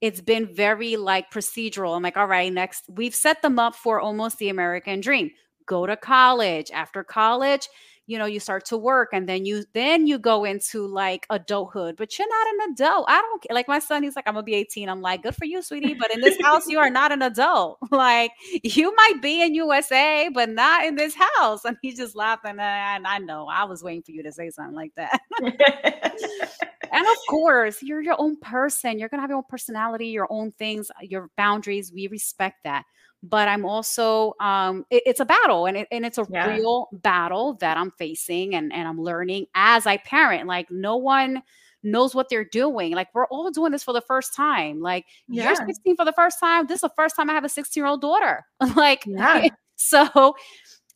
It's 0.00 0.20
been 0.20 0.54
very 0.54 0.96
like 0.96 1.30
procedural. 1.30 1.96
I'm 1.96 2.02
like, 2.02 2.16
all 2.16 2.26
right, 2.26 2.52
next, 2.52 2.84
we've 2.88 3.14
set 3.14 3.42
them 3.42 3.58
up 3.58 3.74
for 3.74 4.00
almost 4.00 4.38
the 4.38 4.50
American 4.50 5.00
dream. 5.00 5.30
Go 5.66 5.86
to 5.86 5.96
college. 5.96 6.70
After 6.72 7.02
college, 7.02 7.68
you 8.06 8.18
know 8.18 8.26
you 8.26 8.38
start 8.38 8.64
to 8.66 8.76
work 8.76 9.10
and 9.12 9.28
then 9.28 9.44
you 9.44 9.64
then 9.72 10.06
you 10.06 10.18
go 10.18 10.44
into 10.44 10.86
like 10.86 11.26
adulthood 11.30 11.96
but 11.96 12.18
you're 12.18 12.28
not 12.28 12.54
an 12.54 12.72
adult. 12.72 13.06
I 13.08 13.20
don't 13.20 13.46
like 13.54 13.68
my 13.68 13.78
son 13.78 14.02
he's 14.02 14.16
like 14.16 14.26
i'm 14.26 14.34
gonna 14.34 14.44
be 14.44 14.54
18 14.54 14.88
i'm 14.88 15.00
like 15.00 15.22
good 15.22 15.34
for 15.34 15.44
you 15.44 15.62
sweetie 15.62 15.94
but 15.94 16.12
in 16.14 16.20
this 16.20 16.38
house 16.42 16.66
you 16.68 16.78
are 16.78 16.90
not 16.90 17.12
an 17.12 17.22
adult. 17.22 17.78
Like 17.90 18.32
you 18.64 18.94
might 18.96 19.22
be 19.22 19.42
in 19.42 19.54
usa 19.54 20.28
but 20.32 20.48
not 20.48 20.84
in 20.84 20.96
this 20.96 21.14
house. 21.14 21.64
And 21.64 21.76
he's 21.80 21.96
just 21.96 22.16
laughing 22.16 22.58
and 22.58 23.06
i 23.06 23.18
know 23.18 23.46
i 23.46 23.64
was 23.64 23.82
waiting 23.82 24.02
for 24.02 24.10
you 24.12 24.22
to 24.22 24.32
say 24.32 24.50
something 24.50 24.74
like 24.74 24.92
that. 24.96 25.20
And 26.92 27.04
of 27.04 27.16
course 27.28 27.82
you're 27.82 28.02
your 28.02 28.14
own 28.20 28.36
person. 28.36 29.00
You're 29.00 29.08
gonna 29.08 29.22
have 29.22 29.30
your 29.30 29.38
own 29.38 29.44
personality 29.48 30.08
your 30.08 30.28
own 30.30 30.52
things 30.52 30.90
your 31.02 31.28
boundaries. 31.36 31.92
We 31.92 32.06
respect 32.06 32.62
that 32.64 32.84
but 33.24 33.48
I'm 33.48 33.64
also 33.64 34.34
um, 34.38 34.84
it, 34.90 35.02
it's 35.06 35.20
a 35.20 35.24
battle 35.24 35.66
and, 35.66 35.78
it, 35.78 35.88
and 35.90 36.04
it's 36.04 36.18
a 36.18 36.26
yeah. 36.28 36.54
real 36.54 36.88
battle 36.92 37.54
that 37.60 37.76
I'm 37.76 37.90
facing 37.92 38.54
and, 38.54 38.72
and 38.72 38.86
I'm 38.86 39.00
learning 39.00 39.46
as 39.54 39.86
I 39.86 39.96
parent. 39.96 40.46
Like 40.46 40.70
no 40.70 40.96
one 40.96 41.42
knows 41.82 42.14
what 42.14 42.28
they're 42.28 42.44
doing. 42.44 42.92
Like 42.92 43.08
we're 43.14 43.26
all 43.26 43.50
doing 43.50 43.72
this 43.72 43.82
for 43.82 43.94
the 43.94 44.02
first 44.02 44.34
time. 44.34 44.80
Like 44.80 45.06
yeah. 45.26 45.46
you're 45.46 45.56
16 45.56 45.96
for 45.96 46.04
the 46.04 46.12
first 46.12 46.38
time. 46.38 46.66
This 46.66 46.76
is 46.76 46.82
the 46.82 46.92
first 46.96 47.16
time 47.16 47.30
I 47.30 47.34
have 47.34 47.44
a 47.44 47.48
16 47.48 47.80
year 47.80 47.86
old 47.86 48.02
daughter. 48.02 48.44
like 48.76 49.04
yeah. 49.06 49.48
so 49.76 50.34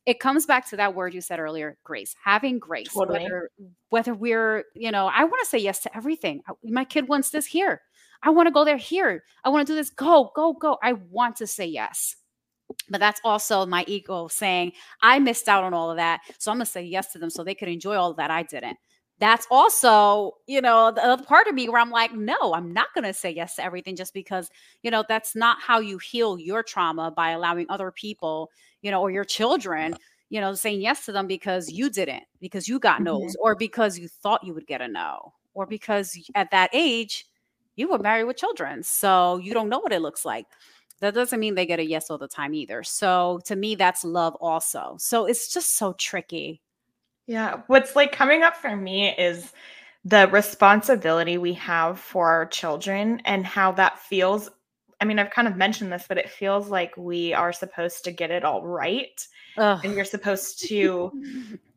it 0.04 0.20
comes 0.20 0.46
back 0.46 0.68
to 0.70 0.76
that 0.76 0.94
word 0.94 1.14
you 1.14 1.20
said 1.20 1.38
earlier, 1.38 1.78
grace, 1.84 2.14
having 2.22 2.58
grace. 2.58 2.92
Totally. 2.92 3.20
Whether, 3.20 3.50
whether 3.90 4.14
we're, 4.14 4.64
you 4.74 4.90
know, 4.90 5.06
I 5.06 5.24
want 5.24 5.40
to 5.42 5.46
say 5.46 5.58
yes 5.58 5.80
to 5.80 5.96
everything. 5.96 6.42
My 6.62 6.84
kid 6.84 7.08
wants 7.08 7.30
this 7.30 7.46
here. 7.46 7.80
I 8.22 8.30
want 8.30 8.46
to 8.46 8.52
go 8.52 8.64
there 8.64 8.76
here. 8.76 9.22
I 9.44 9.48
want 9.48 9.66
to 9.66 9.72
do 9.72 9.76
this. 9.76 9.90
Go, 9.90 10.32
go, 10.34 10.52
go. 10.52 10.78
I 10.82 10.94
want 10.94 11.36
to 11.36 11.46
say 11.46 11.66
yes. 11.66 12.16
But 12.90 13.00
that's 13.00 13.20
also 13.24 13.64
my 13.64 13.84
ego 13.86 14.28
saying, 14.28 14.72
I 15.02 15.18
missed 15.18 15.48
out 15.48 15.64
on 15.64 15.72
all 15.72 15.90
of 15.90 15.96
that. 15.96 16.20
So 16.38 16.50
I'm 16.50 16.58
going 16.58 16.66
to 16.66 16.70
say 16.70 16.82
yes 16.82 17.12
to 17.12 17.18
them 17.18 17.30
so 17.30 17.42
they 17.42 17.54
could 17.54 17.68
enjoy 17.68 17.96
all 17.96 18.12
that 18.14 18.30
I 18.30 18.42
didn't. 18.42 18.76
That's 19.20 19.46
also, 19.50 20.32
you 20.46 20.60
know, 20.60 20.92
the 20.92 21.04
other 21.04 21.24
part 21.24 21.48
of 21.48 21.54
me 21.54 21.68
where 21.68 21.80
I'm 21.80 21.90
like, 21.90 22.14
no, 22.14 22.54
I'm 22.54 22.72
not 22.72 22.88
going 22.94 23.04
to 23.04 23.12
say 23.12 23.30
yes 23.30 23.56
to 23.56 23.64
everything 23.64 23.96
just 23.96 24.14
because, 24.14 24.48
you 24.82 24.90
know, 24.90 25.04
that's 25.08 25.34
not 25.34 25.58
how 25.60 25.80
you 25.80 25.98
heal 25.98 26.38
your 26.38 26.62
trauma 26.62 27.10
by 27.10 27.30
allowing 27.30 27.66
other 27.68 27.90
people, 27.90 28.50
you 28.82 28.90
know, 28.90 29.00
or 29.00 29.10
your 29.10 29.24
children, 29.24 29.96
you 30.30 30.40
know, 30.40 30.54
saying 30.54 30.80
yes 30.80 31.04
to 31.06 31.12
them 31.12 31.26
because 31.26 31.68
you 31.68 31.90
didn't, 31.90 32.22
because 32.40 32.68
you 32.68 32.78
got 32.78 33.02
no's, 33.02 33.32
mm-hmm. 33.32 33.42
or 33.42 33.56
because 33.56 33.98
you 33.98 34.06
thought 34.06 34.44
you 34.44 34.54
would 34.54 34.66
get 34.66 34.80
a 34.80 34.86
no, 34.86 35.32
or 35.54 35.66
because 35.66 36.16
at 36.36 36.52
that 36.52 36.70
age, 36.72 37.26
you 37.78 37.88
were 37.88 37.98
married 37.98 38.24
with 38.24 38.36
children. 38.36 38.82
So 38.82 39.38
you 39.38 39.54
don't 39.54 39.68
know 39.68 39.78
what 39.78 39.92
it 39.92 40.02
looks 40.02 40.24
like 40.24 40.46
that 41.00 41.14
doesn't 41.14 41.40
mean 41.40 41.54
they 41.54 41.66
get 41.66 41.78
a 41.78 41.84
yes 41.84 42.10
all 42.10 42.18
the 42.18 42.28
time 42.28 42.54
either. 42.54 42.82
So 42.82 43.40
to 43.44 43.56
me, 43.56 43.74
that's 43.74 44.04
love 44.04 44.34
also. 44.36 44.96
So 44.98 45.26
it's 45.26 45.52
just 45.52 45.76
so 45.76 45.92
tricky. 45.94 46.60
Yeah. 47.26 47.60
What's 47.66 47.94
like 47.94 48.12
coming 48.12 48.42
up 48.42 48.56
for 48.56 48.76
me 48.76 49.14
is 49.16 49.52
the 50.04 50.28
responsibility 50.28 51.38
we 51.38 51.52
have 51.54 52.00
for 52.00 52.28
our 52.28 52.46
children 52.46 53.20
and 53.24 53.46
how 53.46 53.72
that 53.72 53.98
feels. 53.98 54.50
I 55.00 55.04
mean, 55.04 55.18
I've 55.18 55.30
kind 55.30 55.46
of 55.46 55.56
mentioned 55.56 55.92
this, 55.92 56.06
but 56.08 56.18
it 56.18 56.30
feels 56.30 56.68
like 56.68 56.96
we 56.96 57.32
are 57.32 57.52
supposed 57.52 58.04
to 58.04 58.10
get 58.10 58.30
it 58.30 58.44
all 58.44 58.66
right. 58.66 59.26
Ugh. 59.56 59.80
And 59.84 59.94
you're 59.94 60.04
supposed 60.04 60.66
to 60.68 61.12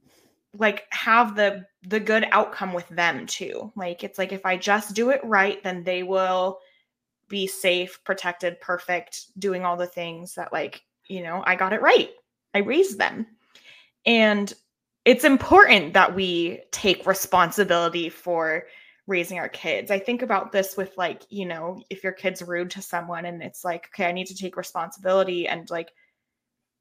like 0.57 0.85
have 0.91 1.35
the 1.35 1.65
the 1.83 1.99
good 1.99 2.25
outcome 2.31 2.73
with 2.73 2.87
them 2.89 3.25
too. 3.25 3.71
Like 3.75 4.03
it's 4.03 4.19
like 4.19 4.31
if 4.31 4.45
I 4.45 4.57
just 4.57 4.93
do 4.93 5.09
it 5.09 5.21
right, 5.23 5.61
then 5.63 5.83
they 5.83 6.03
will 6.03 6.59
be 7.31 7.47
safe, 7.47 8.03
protected, 8.03 8.59
perfect, 8.61 9.27
doing 9.39 9.63
all 9.65 9.77
the 9.77 9.87
things 9.87 10.35
that, 10.35 10.53
like, 10.53 10.83
you 11.07 11.23
know, 11.23 11.41
I 11.47 11.55
got 11.55 11.73
it 11.73 11.81
right. 11.81 12.09
I 12.53 12.59
raised 12.59 12.99
them. 12.99 13.25
And 14.05 14.53
it's 15.05 15.23
important 15.23 15.93
that 15.93 16.13
we 16.13 16.61
take 16.71 17.07
responsibility 17.07 18.09
for 18.09 18.67
raising 19.07 19.39
our 19.39 19.49
kids. 19.49 19.89
I 19.89 19.97
think 19.97 20.21
about 20.21 20.51
this 20.51 20.77
with 20.77 20.95
like, 20.97 21.23
you 21.29 21.45
know, 21.45 21.81
if 21.89 22.03
your 22.03 22.13
kid's 22.13 22.41
rude 22.41 22.69
to 22.71 22.81
someone 22.81 23.25
and 23.25 23.41
it's 23.41 23.63
like, 23.63 23.87
okay, 23.87 24.07
I 24.07 24.11
need 24.11 24.27
to 24.27 24.35
take 24.35 24.57
responsibility 24.57 25.47
and 25.47 25.69
like 25.69 25.91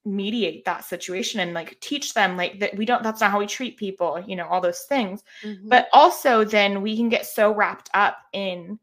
mediate 0.04 0.64
that 0.64 0.84
situation 0.84 1.40
and 1.40 1.52
like 1.52 1.78
teach 1.80 2.14
them 2.14 2.36
like 2.36 2.58
that 2.58 2.74
we 2.76 2.86
don't 2.86 3.02
that's 3.02 3.20
not 3.20 3.30
how 3.30 3.38
we 3.38 3.46
treat 3.46 3.76
people, 3.76 4.22
you 4.26 4.34
know, 4.34 4.46
all 4.46 4.60
those 4.60 4.82
things. 4.88 5.22
Mm-hmm. 5.42 5.68
But 5.68 5.88
also 5.92 6.44
then 6.44 6.82
we 6.82 6.96
can 6.96 7.08
get 7.08 7.26
so 7.26 7.54
wrapped 7.54 7.90
up 7.92 8.18
in 8.32 8.78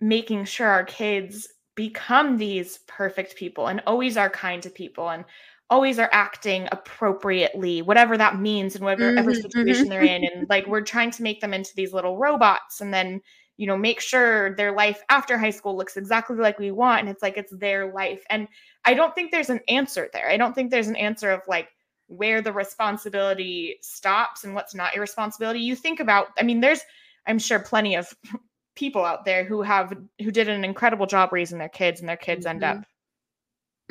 making 0.00 0.44
sure 0.44 0.66
our 0.66 0.84
kids 0.84 1.48
become 1.76 2.36
these 2.36 2.78
perfect 2.88 3.36
people 3.36 3.68
and 3.68 3.82
always 3.86 4.16
are 4.16 4.30
kind 4.30 4.62
to 4.62 4.70
people 4.70 5.08
and 5.08 5.24
always 5.68 6.00
are 6.00 6.10
acting 6.12 6.68
appropriately 6.72 7.80
whatever 7.80 8.18
that 8.18 8.40
means 8.40 8.74
in 8.74 8.84
whatever 8.84 9.30
mm-hmm, 9.30 9.40
situation 9.40 9.84
mm-hmm. 9.84 9.90
they're 9.90 10.02
in 10.02 10.24
and 10.24 10.48
like 10.50 10.66
we're 10.66 10.80
trying 10.80 11.12
to 11.12 11.22
make 11.22 11.40
them 11.40 11.54
into 11.54 11.70
these 11.76 11.92
little 11.92 12.18
robots 12.18 12.80
and 12.80 12.92
then 12.92 13.20
you 13.60 13.66
know 13.66 13.76
make 13.76 14.00
sure 14.00 14.56
their 14.56 14.72
life 14.72 15.02
after 15.10 15.36
high 15.36 15.50
school 15.50 15.76
looks 15.76 15.98
exactly 15.98 16.34
like 16.34 16.58
we 16.58 16.70
want 16.70 17.00
and 17.00 17.10
it's 17.10 17.22
like 17.22 17.36
it's 17.36 17.52
their 17.54 17.92
life. 17.92 18.24
And 18.30 18.48
i 18.86 18.94
don't 18.94 19.14
think 19.14 19.30
there's 19.30 19.50
an 19.50 19.60
answer 19.68 20.08
there. 20.14 20.30
I 20.30 20.38
don't 20.38 20.54
think 20.54 20.70
there's 20.70 20.88
an 20.88 20.96
answer 20.96 21.30
of 21.30 21.42
like 21.46 21.68
where 22.06 22.40
the 22.40 22.54
responsibility 22.54 23.76
stops 23.82 24.44
and 24.44 24.54
what's 24.54 24.74
not 24.74 24.94
your 24.94 25.02
responsibility. 25.02 25.60
You 25.60 25.76
think 25.76 26.00
about 26.00 26.28
i 26.38 26.42
mean 26.42 26.60
there's 26.60 26.80
i'm 27.26 27.38
sure 27.38 27.58
plenty 27.58 27.96
of 27.96 28.08
people 28.76 29.04
out 29.04 29.26
there 29.26 29.44
who 29.44 29.60
have 29.60 29.92
who 30.22 30.30
did 30.30 30.48
an 30.48 30.64
incredible 30.64 31.04
job 31.04 31.30
raising 31.30 31.58
their 31.58 31.68
kids 31.68 32.00
and 32.00 32.08
their 32.08 32.16
kids 32.16 32.46
mm-hmm. 32.46 32.64
end 32.64 32.64
up 32.64 32.84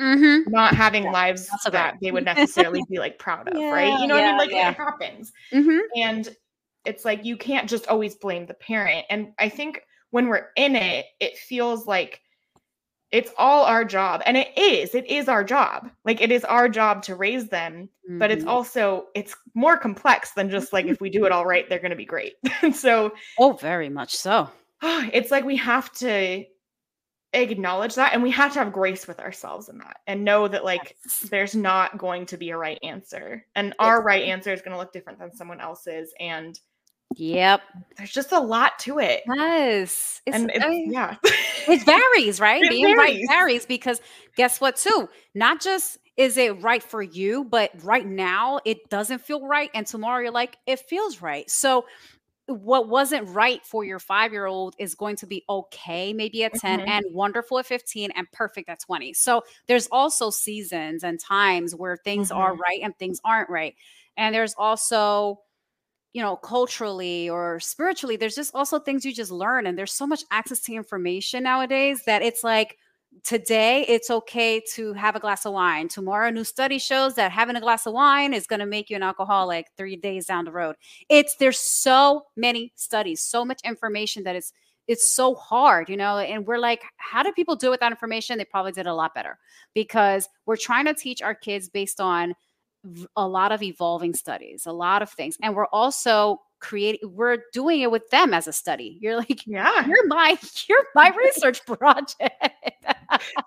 mm-hmm. 0.02 0.50
not 0.50 0.74
having 0.74 1.04
yeah, 1.04 1.12
lives 1.12 1.48
that 1.70 1.94
they 2.02 2.10
would 2.10 2.24
necessarily 2.32 2.82
be 2.90 2.98
like 2.98 3.20
proud 3.20 3.46
of 3.46 3.56
yeah, 3.56 3.70
right 3.70 4.00
you 4.00 4.08
know 4.08 4.16
yeah, 4.16 4.36
what 4.36 4.42
i 4.42 4.46
mean? 4.48 4.56
like 4.56 4.72
it 4.72 4.76
happens. 4.76 5.32
Mm-hmm. 5.52 5.78
and 5.96 6.36
it's 6.84 7.04
like 7.04 7.24
you 7.24 7.36
can't 7.36 7.68
just 7.68 7.86
always 7.88 8.14
blame 8.14 8.46
the 8.46 8.54
parent 8.54 9.04
and 9.10 9.32
i 9.38 9.48
think 9.48 9.82
when 10.10 10.28
we're 10.28 10.48
in 10.56 10.76
it 10.76 11.06
it 11.20 11.36
feels 11.36 11.86
like 11.86 12.20
it's 13.12 13.32
all 13.38 13.64
our 13.64 13.84
job 13.84 14.22
and 14.24 14.36
it 14.36 14.56
is 14.56 14.94
it 14.94 15.06
is 15.06 15.28
our 15.28 15.42
job 15.42 15.90
like 16.04 16.20
it 16.20 16.30
is 16.30 16.44
our 16.44 16.68
job 16.68 17.02
to 17.02 17.14
raise 17.14 17.48
them 17.48 17.88
mm-hmm. 18.08 18.18
but 18.18 18.30
it's 18.30 18.42
mm-hmm. 18.42 18.50
also 18.50 19.06
it's 19.14 19.34
more 19.54 19.76
complex 19.76 20.32
than 20.32 20.50
just 20.50 20.72
like 20.72 20.86
if 20.86 21.00
we 21.00 21.10
do 21.10 21.24
it 21.24 21.32
all 21.32 21.46
right 21.46 21.68
they're 21.68 21.78
going 21.78 21.90
to 21.90 21.96
be 21.96 22.04
great 22.04 22.34
so 22.72 23.12
oh 23.38 23.52
very 23.54 23.88
much 23.88 24.14
so 24.14 24.48
it's 24.82 25.30
like 25.30 25.44
we 25.44 25.56
have 25.56 25.92
to 25.92 26.44
acknowledge 27.32 27.94
that 27.94 28.12
and 28.12 28.22
we 28.22 28.30
have 28.30 28.52
to 28.52 28.58
have 28.58 28.72
grace 28.72 29.06
with 29.06 29.20
ourselves 29.20 29.68
in 29.68 29.78
that 29.78 29.98
and 30.08 30.24
know 30.24 30.48
that 30.48 30.64
like 30.64 30.96
yes. 31.04 31.28
there's 31.30 31.54
not 31.54 31.96
going 31.96 32.26
to 32.26 32.36
be 32.36 32.50
a 32.50 32.56
right 32.56 32.78
answer 32.82 33.44
and 33.54 33.72
our 33.78 34.02
right 34.02 34.24
answer 34.24 34.52
is 34.52 34.62
going 34.62 34.72
to 34.72 34.78
look 34.78 34.92
different 34.92 35.18
than 35.18 35.32
someone 35.32 35.60
else's 35.60 36.12
and 36.18 36.58
yep 37.16 37.60
there's 37.96 38.12
just 38.12 38.32
a 38.32 38.38
lot 38.38 38.78
to 38.78 38.98
it 38.98 39.22
yes 39.26 40.22
it's, 40.26 40.36
and 40.36 40.50
it's, 40.54 40.64
I, 40.64 40.84
yeah 40.88 41.16
it 41.22 41.84
varies 41.84 42.40
right 42.40 42.62
it 42.62 42.70
being 42.70 42.84
varies. 42.84 42.98
right 42.98 43.20
varies 43.28 43.66
because 43.66 44.00
guess 44.36 44.60
what 44.60 44.76
too 44.76 45.08
not 45.34 45.60
just 45.60 45.98
is 46.16 46.36
it 46.36 46.62
right 46.62 46.82
for 46.82 47.02
you 47.02 47.44
but 47.44 47.70
right 47.82 48.06
now 48.06 48.60
it 48.64 48.88
doesn't 48.90 49.20
feel 49.20 49.46
right 49.46 49.70
and 49.74 49.86
tomorrow 49.86 50.22
you're 50.22 50.30
like 50.30 50.56
it 50.66 50.78
feels 50.80 51.20
right 51.20 51.50
so 51.50 51.84
what 52.50 52.88
wasn't 52.88 53.28
right 53.28 53.64
for 53.64 53.84
your 53.84 53.98
five 53.98 54.32
year 54.32 54.46
old 54.46 54.74
is 54.78 54.94
going 54.94 55.16
to 55.16 55.26
be 55.26 55.44
okay, 55.48 56.12
maybe 56.12 56.44
at 56.44 56.54
10 56.54 56.80
mm-hmm. 56.80 56.88
and 56.88 57.04
wonderful 57.10 57.58
at 57.58 57.66
15 57.66 58.10
and 58.14 58.30
perfect 58.32 58.68
at 58.68 58.80
20. 58.80 59.12
So 59.14 59.42
there's 59.66 59.86
also 59.92 60.30
seasons 60.30 61.04
and 61.04 61.20
times 61.20 61.74
where 61.74 61.96
things 61.96 62.30
mm-hmm. 62.30 62.38
are 62.38 62.56
right 62.56 62.80
and 62.82 62.96
things 62.98 63.20
aren't 63.24 63.50
right. 63.50 63.74
And 64.16 64.34
there's 64.34 64.54
also, 64.58 65.40
you 66.12 66.22
know, 66.22 66.36
culturally 66.36 67.28
or 67.30 67.60
spiritually, 67.60 68.16
there's 68.16 68.34
just 68.34 68.54
also 68.54 68.78
things 68.78 69.04
you 69.04 69.14
just 69.14 69.30
learn. 69.30 69.66
And 69.66 69.78
there's 69.78 69.92
so 69.92 70.06
much 70.06 70.24
access 70.30 70.60
to 70.62 70.74
information 70.74 71.44
nowadays 71.44 72.02
that 72.04 72.22
it's 72.22 72.42
like, 72.42 72.78
today 73.24 73.84
it's 73.88 74.10
okay 74.10 74.62
to 74.74 74.92
have 74.92 75.16
a 75.16 75.20
glass 75.20 75.44
of 75.44 75.52
wine. 75.52 75.88
Tomorrow, 75.88 76.28
a 76.28 76.32
new 76.32 76.44
study 76.44 76.78
shows 76.78 77.14
that 77.16 77.32
having 77.32 77.56
a 77.56 77.60
glass 77.60 77.86
of 77.86 77.92
wine 77.92 78.32
is 78.32 78.46
going 78.46 78.60
to 78.60 78.66
make 78.66 78.88
you 78.88 78.96
an 78.96 79.02
alcoholic 79.02 79.66
three 79.76 79.96
days 79.96 80.26
down 80.26 80.44
the 80.44 80.52
road. 80.52 80.76
It's 81.08 81.36
there's 81.36 81.58
so 81.58 82.26
many 82.36 82.72
studies, 82.76 83.20
so 83.20 83.44
much 83.44 83.60
information 83.64 84.24
that 84.24 84.36
it's 84.36 84.52
it's 84.86 85.08
so 85.08 85.34
hard, 85.34 85.88
you 85.88 85.96
know. 85.96 86.18
And 86.18 86.46
we're 86.46 86.58
like, 86.58 86.82
how 86.96 87.22
do 87.22 87.32
people 87.32 87.56
do 87.56 87.70
with 87.70 87.80
that 87.80 87.92
information? 87.92 88.38
They 88.38 88.44
probably 88.44 88.72
did 88.72 88.86
a 88.86 88.94
lot 88.94 89.14
better 89.14 89.38
because 89.74 90.28
we're 90.46 90.56
trying 90.56 90.86
to 90.86 90.94
teach 90.94 91.22
our 91.22 91.34
kids 91.34 91.68
based 91.68 92.00
on 92.00 92.34
a 93.16 93.26
lot 93.26 93.52
of 93.52 93.62
evolving 93.62 94.14
studies, 94.14 94.66
a 94.66 94.72
lot 94.72 95.02
of 95.02 95.10
things, 95.10 95.36
and 95.42 95.54
we're 95.54 95.66
also 95.66 96.40
creating 96.60 97.00
we're 97.14 97.38
doing 97.52 97.80
it 97.80 97.90
with 97.90 98.08
them 98.10 98.32
as 98.32 98.46
a 98.46 98.52
study. 98.52 98.98
You're 99.00 99.16
like 99.16 99.46
yeah. 99.46 99.86
You're 99.86 100.06
my 100.06 100.38
you're 100.68 100.84
my 100.94 101.12
research 101.16 101.64
project. 101.66 102.20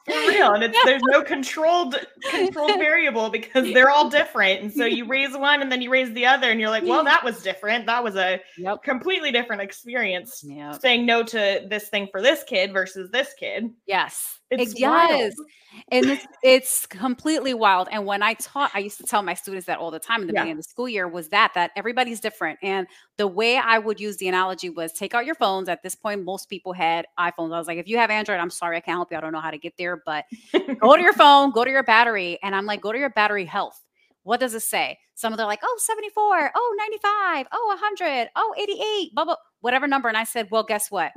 For 0.06 0.13
real 0.28 0.54
and 0.54 0.63
it's 0.63 0.78
there's 0.84 1.02
no 1.06 1.22
controlled 1.24 1.96
controlled 2.30 2.80
variable 2.80 3.30
because 3.30 3.72
they're 3.74 3.89
all 3.89 4.10
different 4.10 4.62
and 4.62 4.74
so 4.74 4.86
you 4.86 5.06
raise 5.06 5.38
one 5.38 5.62
and 5.62 5.72
then 5.72 5.82
you 5.82 5.89
raise 5.89 6.12
the 6.13 6.26
other 6.26 6.52
and 6.52 6.60
you're 6.60 6.69
like 6.69 6.84
well 6.84 7.04
that 7.04 7.24
was 7.24 7.41
different. 7.41 7.86
That 7.86 8.04
was 8.04 8.15
a 8.15 8.41
yep. 8.58 8.84
completely 8.84 9.32
different 9.32 9.62
experience 9.62 10.43
yep. 10.43 10.82
saying 10.82 11.06
no 11.06 11.24
to 11.24 11.65
this 11.69 11.89
thing 11.89 12.08
for 12.12 12.22
this 12.22 12.43
kid 12.43 12.74
versus 12.74 13.10
this 13.12 13.34
kid. 13.39 13.72
Yes 13.86 14.39
it's 14.49 14.79
yes. 14.79 15.34
And 15.91 16.06
it's, 16.06 16.27
it's 16.43 16.86
completely 16.86 17.53
wild. 17.53 17.88
And 17.91 18.06
when 18.06 18.21
I 18.21 18.36
taught, 18.36 18.71
I 18.73 18.79
used 18.79 18.97
to 18.97 19.03
tell 19.03 19.23
my 19.23 19.34
students 19.34 19.65
that 19.65 19.79
all 19.79 19.89
the 19.89 19.99
time 19.99 20.21
in 20.21 20.27
the 20.27 20.34
yeah. 20.34 20.41
beginning 20.41 20.51
of 20.53 20.58
the 20.58 20.69
school 20.69 20.88
year 20.88 21.08
was 21.08 21.29
that, 21.29 21.51
that 21.56 21.71
everybody's 21.75 22.19
different. 22.19 22.60
And 22.62 22.88
the 23.17 23.27
way 23.27 23.58
I 23.58 23.79
would 23.79 23.99
use 23.99 24.17
the 24.17 24.27
analogy 24.27 24.69
was 24.69 24.93
take 24.93 25.13
out 25.13 25.25
your 25.25 25.36
phones. 25.36 25.69
At 25.69 25.82
this 25.82 25.95
point, 25.95 26.23
most 26.23 26.47
people 26.47 26.73
had 26.73 27.06
iPhones. 27.19 27.53
I 27.53 27.58
was 27.58 27.67
like, 27.67 27.79
if 27.79 27.88
you 27.88 27.97
have 27.97 28.12
Android, 28.12 28.39
I'm 28.39 28.51
sorry, 28.51 28.77
I 28.77 28.82
can't 28.82 28.97
help 28.97 29.12
you. 29.12 29.17
I 29.17 29.21
don't 29.21 29.34
know 29.34 29.41
how 29.41 29.51
to 29.51 29.58
get 29.58 29.73
there, 29.77 30.01
but 30.06 30.25
go 30.79 30.95
to 30.95 31.01
your 31.01 31.13
phone, 31.23 31.51
go 31.51 31.65
to 31.65 31.71
your 31.71 31.84
battery. 31.84 32.38
And 32.43 32.56
I'm 32.56 32.65
like, 32.65 32.82
go 32.82 32.91
to 32.91 32.99
your 32.99 33.10
battery 33.10 33.45
health. 33.45 33.82
What 34.23 34.39
does 34.39 34.53
it 34.53 34.62
say? 34.62 34.99
Some 35.15 35.34
of 35.34 35.38
them 35.38 35.45
are 35.45 35.47
like, 35.47 35.60
oh, 35.63 35.75
74, 35.79 36.51
oh, 36.56 36.75
95, 36.77 37.47
oh, 37.51 37.78
100, 37.97 38.30
oh, 38.36 38.55
88, 38.57 39.15
blah, 39.15 39.26
blah, 39.26 39.36
whatever 39.61 39.88
number. 39.88 40.07
And 40.07 40.18
I 40.18 40.24
said, 40.24 40.47
well, 40.49 40.63
guess 40.63 40.89
what? 40.89 41.11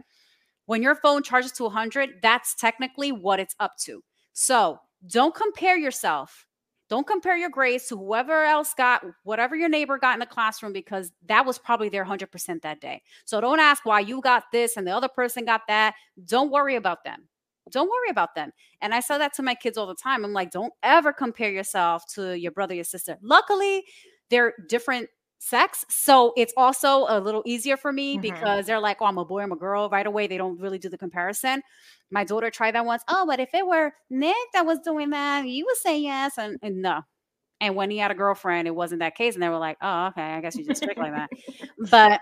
When 0.66 0.82
your 0.82 0.94
phone 0.96 1.22
charges 1.22 1.52
to 1.52 1.64
100, 1.64 2.20
that's 2.22 2.54
technically 2.54 3.12
what 3.12 3.40
it's 3.40 3.54
up 3.60 3.76
to. 3.84 4.02
So 4.32 4.78
don't 5.08 5.34
compare 5.34 5.76
yourself. 5.76 6.46
Don't 6.88 7.06
compare 7.06 7.36
your 7.36 7.50
grades 7.50 7.86
to 7.88 7.96
whoever 7.96 8.44
else 8.44 8.72
got 8.72 9.04
whatever 9.24 9.56
your 9.56 9.68
neighbor 9.68 9.98
got 9.98 10.14
in 10.14 10.20
the 10.20 10.26
classroom 10.26 10.72
because 10.72 11.10
that 11.26 11.44
was 11.44 11.58
probably 11.58 11.88
their 11.88 12.04
100% 12.04 12.62
that 12.62 12.80
day. 12.80 13.02
So 13.24 13.40
don't 13.40 13.58
ask 13.58 13.84
why 13.84 14.00
you 14.00 14.20
got 14.20 14.44
this 14.52 14.76
and 14.76 14.86
the 14.86 14.92
other 14.92 15.08
person 15.08 15.44
got 15.44 15.62
that. 15.66 15.94
Don't 16.24 16.52
worry 16.52 16.76
about 16.76 17.02
them. 17.04 17.28
don't 17.72 17.88
worry 17.88 18.10
about 18.10 18.34
them. 18.36 18.52
And 18.80 18.94
I 18.94 19.00
say 19.00 19.18
that 19.18 19.34
to 19.34 19.42
my 19.42 19.54
kids 19.56 19.76
all 19.76 19.88
the 19.88 19.96
time. 19.96 20.24
I'm 20.24 20.32
like, 20.32 20.52
don't 20.52 20.72
ever 20.84 21.12
compare 21.12 21.50
yourself 21.50 22.04
to 22.14 22.38
your 22.38 22.52
brother, 22.52 22.74
your 22.74 22.84
sister. 22.84 23.18
Luckily, 23.20 23.82
they're 24.30 24.54
different 24.68 25.08
sex. 25.38 25.84
So 25.88 26.32
it's 26.36 26.52
also 26.56 27.06
a 27.08 27.20
little 27.20 27.42
easier 27.44 27.76
for 27.76 27.92
me 27.92 28.14
mm-hmm. 28.14 28.22
because 28.22 28.66
they're 28.66 28.80
like, 28.80 28.98
oh, 29.00 29.06
I'm 29.06 29.18
a 29.18 29.24
boy, 29.24 29.42
I'm 29.42 29.52
a 29.52 29.56
girl 29.56 29.88
right 29.88 30.06
away. 30.06 30.26
They 30.26 30.38
don't 30.38 30.58
really 30.60 30.78
do 30.78 30.88
the 30.88 30.98
comparison. 30.98 31.62
My 32.10 32.24
daughter 32.24 32.50
tried 32.50 32.74
that 32.74 32.84
once. 32.86 33.02
Oh, 33.08 33.24
but 33.26 33.40
if 33.40 33.54
it 33.54 33.66
were 33.66 33.92
Nick 34.10 34.36
that 34.52 34.66
was 34.66 34.78
doing 34.80 35.10
that, 35.10 35.46
you 35.46 35.64
would 35.66 35.76
say 35.76 35.98
yes. 35.98 36.38
And, 36.38 36.58
and 36.62 36.82
no. 36.82 37.02
And 37.60 37.74
when 37.74 37.90
he 37.90 37.98
had 37.98 38.10
a 38.10 38.14
girlfriend, 38.14 38.68
it 38.68 38.74
wasn't 38.74 39.00
that 39.00 39.16
case. 39.16 39.34
And 39.34 39.42
they 39.42 39.48
were 39.48 39.58
like, 39.58 39.78
oh, 39.80 40.06
okay, 40.08 40.22
I 40.22 40.40
guess 40.40 40.56
you 40.56 40.64
just 40.64 40.82
trick 40.82 40.98
like 40.98 41.12
that. 41.12 41.30
But 41.90 42.20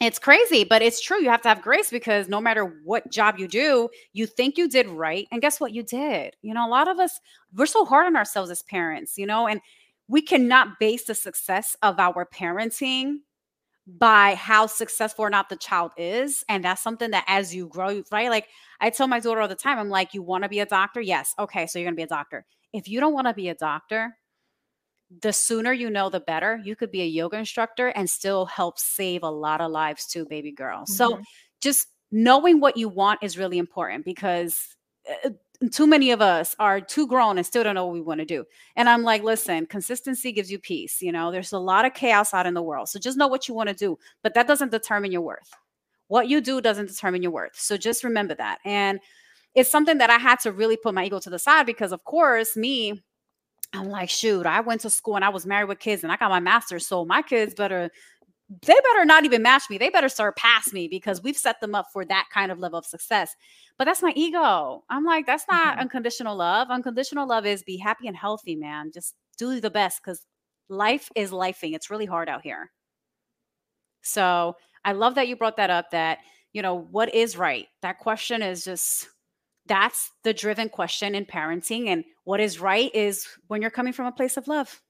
it's 0.00 0.18
crazy, 0.18 0.62
but 0.62 0.80
it's 0.80 1.00
true. 1.00 1.20
You 1.20 1.30
have 1.30 1.42
to 1.42 1.48
have 1.48 1.60
grace 1.60 1.90
because 1.90 2.28
no 2.28 2.40
matter 2.40 2.80
what 2.84 3.10
job 3.10 3.38
you 3.38 3.48
do, 3.48 3.88
you 4.12 4.26
think 4.26 4.56
you 4.56 4.68
did 4.68 4.86
right. 4.86 5.26
And 5.32 5.40
guess 5.40 5.58
what? 5.58 5.72
You 5.72 5.82
did. 5.82 6.36
You 6.42 6.54
know, 6.54 6.66
a 6.66 6.70
lot 6.70 6.86
of 6.86 7.00
us, 7.00 7.18
we're 7.54 7.66
so 7.66 7.84
hard 7.84 8.06
on 8.06 8.14
ourselves 8.14 8.50
as 8.50 8.62
parents, 8.62 9.18
you 9.18 9.26
know, 9.26 9.48
and 9.48 9.60
we 10.08 10.22
cannot 10.22 10.78
base 10.80 11.04
the 11.04 11.14
success 11.14 11.76
of 11.82 11.98
our 11.98 12.26
parenting 12.26 13.18
by 13.86 14.34
how 14.34 14.66
successful 14.66 15.24
or 15.24 15.30
not 15.30 15.48
the 15.48 15.56
child 15.56 15.92
is. 15.96 16.44
And 16.48 16.64
that's 16.64 16.82
something 16.82 17.10
that 17.12 17.24
as 17.26 17.54
you 17.54 17.68
grow, 17.68 18.02
right? 18.12 18.28
Like 18.28 18.48
I 18.80 18.90
tell 18.90 19.08
my 19.08 19.20
daughter 19.20 19.40
all 19.40 19.48
the 19.48 19.54
time, 19.54 19.78
I'm 19.78 19.88
like, 19.88 20.12
you 20.12 20.22
want 20.22 20.44
to 20.44 20.48
be 20.48 20.60
a 20.60 20.66
doctor? 20.66 21.00
Yes. 21.00 21.34
Okay. 21.38 21.66
So 21.66 21.78
you're 21.78 21.86
going 21.86 21.94
to 21.94 22.00
be 22.00 22.02
a 22.02 22.06
doctor. 22.06 22.44
If 22.72 22.88
you 22.88 23.00
don't 23.00 23.14
want 23.14 23.28
to 23.28 23.34
be 23.34 23.48
a 23.48 23.54
doctor, 23.54 24.14
the 25.22 25.32
sooner 25.32 25.72
you 25.72 25.88
know, 25.88 26.10
the 26.10 26.20
better. 26.20 26.60
You 26.62 26.76
could 26.76 26.90
be 26.90 27.02
a 27.02 27.06
yoga 27.06 27.38
instructor 27.38 27.88
and 27.88 28.08
still 28.10 28.44
help 28.44 28.78
save 28.78 29.22
a 29.22 29.30
lot 29.30 29.60
of 29.60 29.70
lives 29.70 30.06
too, 30.06 30.26
baby 30.26 30.52
girl. 30.52 30.80
Mm-hmm. 30.80 30.92
So 30.92 31.20
just 31.60 31.86
knowing 32.10 32.60
what 32.60 32.76
you 32.76 32.88
want 32.88 33.20
is 33.22 33.38
really 33.38 33.58
important 33.58 34.04
because 34.04 34.76
uh, 35.24 35.30
too 35.72 35.86
many 35.88 36.12
of 36.12 36.20
us 36.20 36.54
are 36.60 36.80
too 36.80 37.06
grown 37.06 37.36
and 37.36 37.46
still 37.46 37.64
don't 37.64 37.74
know 37.74 37.86
what 37.86 37.94
we 37.94 38.00
want 38.00 38.20
to 38.20 38.24
do. 38.24 38.44
And 38.76 38.88
I'm 38.88 39.02
like, 39.02 39.24
listen, 39.24 39.66
consistency 39.66 40.30
gives 40.30 40.52
you 40.52 40.58
peace. 40.58 41.02
You 41.02 41.10
know, 41.10 41.32
there's 41.32 41.52
a 41.52 41.58
lot 41.58 41.84
of 41.84 41.94
chaos 41.94 42.32
out 42.32 42.46
in 42.46 42.54
the 42.54 42.62
world. 42.62 42.88
So 42.88 43.00
just 43.00 43.18
know 43.18 43.26
what 43.26 43.48
you 43.48 43.54
want 43.54 43.68
to 43.68 43.74
do, 43.74 43.98
but 44.22 44.34
that 44.34 44.46
doesn't 44.46 44.70
determine 44.70 45.10
your 45.10 45.22
worth. 45.22 45.50
What 46.06 46.28
you 46.28 46.40
do 46.40 46.60
doesn't 46.60 46.86
determine 46.86 47.22
your 47.22 47.32
worth. 47.32 47.58
So 47.58 47.76
just 47.76 48.04
remember 48.04 48.34
that. 48.36 48.60
And 48.64 49.00
it's 49.54 49.70
something 49.70 49.98
that 49.98 50.10
I 50.10 50.18
had 50.18 50.38
to 50.40 50.52
really 50.52 50.76
put 50.76 50.94
my 50.94 51.04
ego 51.04 51.18
to 51.18 51.30
the 51.30 51.38
side 51.38 51.66
because, 51.66 51.90
of 51.90 52.04
course, 52.04 52.56
me, 52.56 53.02
I'm 53.72 53.88
like, 53.88 54.08
shoot, 54.08 54.46
I 54.46 54.60
went 54.60 54.82
to 54.82 54.90
school 54.90 55.16
and 55.16 55.24
I 55.24 55.28
was 55.28 55.44
married 55.44 55.68
with 55.68 55.80
kids 55.80 56.04
and 56.04 56.12
I 56.12 56.16
got 56.16 56.30
my 56.30 56.40
master's. 56.40 56.86
So 56.86 57.04
my 57.04 57.20
kids 57.20 57.54
better, 57.54 57.90
they 58.48 58.74
better 58.92 59.04
not 59.04 59.24
even 59.24 59.42
match 59.42 59.64
me. 59.68 59.76
They 59.76 59.90
better 59.90 60.08
surpass 60.08 60.72
me 60.72 60.88
because 60.88 61.22
we've 61.22 61.36
set 61.36 61.60
them 61.60 61.74
up 61.74 61.86
for 61.92 62.04
that 62.06 62.28
kind 62.32 62.50
of 62.50 62.58
level 62.58 62.78
of 62.78 62.86
success. 62.86 63.34
But 63.76 63.84
that's 63.84 64.02
my 64.02 64.12
ego. 64.16 64.84
I'm 64.88 65.04
like, 65.04 65.26
that's 65.26 65.44
not 65.50 65.72
mm-hmm. 65.72 65.80
unconditional 65.82 66.36
love. 66.36 66.68
Unconditional 66.70 67.28
love 67.28 67.44
is 67.44 67.62
be 67.62 67.76
happy 67.76 68.06
and 68.06 68.16
healthy, 68.16 68.56
man. 68.56 68.90
Just 68.92 69.14
do 69.36 69.60
the 69.60 69.70
best 69.70 70.00
because 70.02 70.24
life 70.70 71.10
is 71.14 71.30
lifing. 71.30 71.74
It's 71.74 71.90
really 71.90 72.06
hard 72.06 72.28
out 72.28 72.42
here. 72.42 72.70
So 74.02 74.56
I 74.84 74.92
love 74.92 75.14
that 75.16 75.28
you 75.28 75.36
brought 75.36 75.58
that 75.58 75.70
up 75.70 75.90
that, 75.90 76.18
you 76.54 76.62
know, 76.62 76.74
what 76.74 77.14
is 77.14 77.36
right? 77.36 77.66
That 77.82 77.98
question 77.98 78.40
is 78.40 78.64
just 78.64 79.08
that's 79.66 80.10
the 80.24 80.32
driven 80.32 80.70
question 80.70 81.14
in 81.14 81.26
parenting. 81.26 81.88
And 81.88 82.04
what 82.24 82.40
is 82.40 82.58
right 82.58 82.90
is 82.94 83.26
when 83.48 83.60
you're 83.60 83.70
coming 83.70 83.92
from 83.92 84.06
a 84.06 84.12
place 84.12 84.38
of 84.38 84.48
love. 84.48 84.80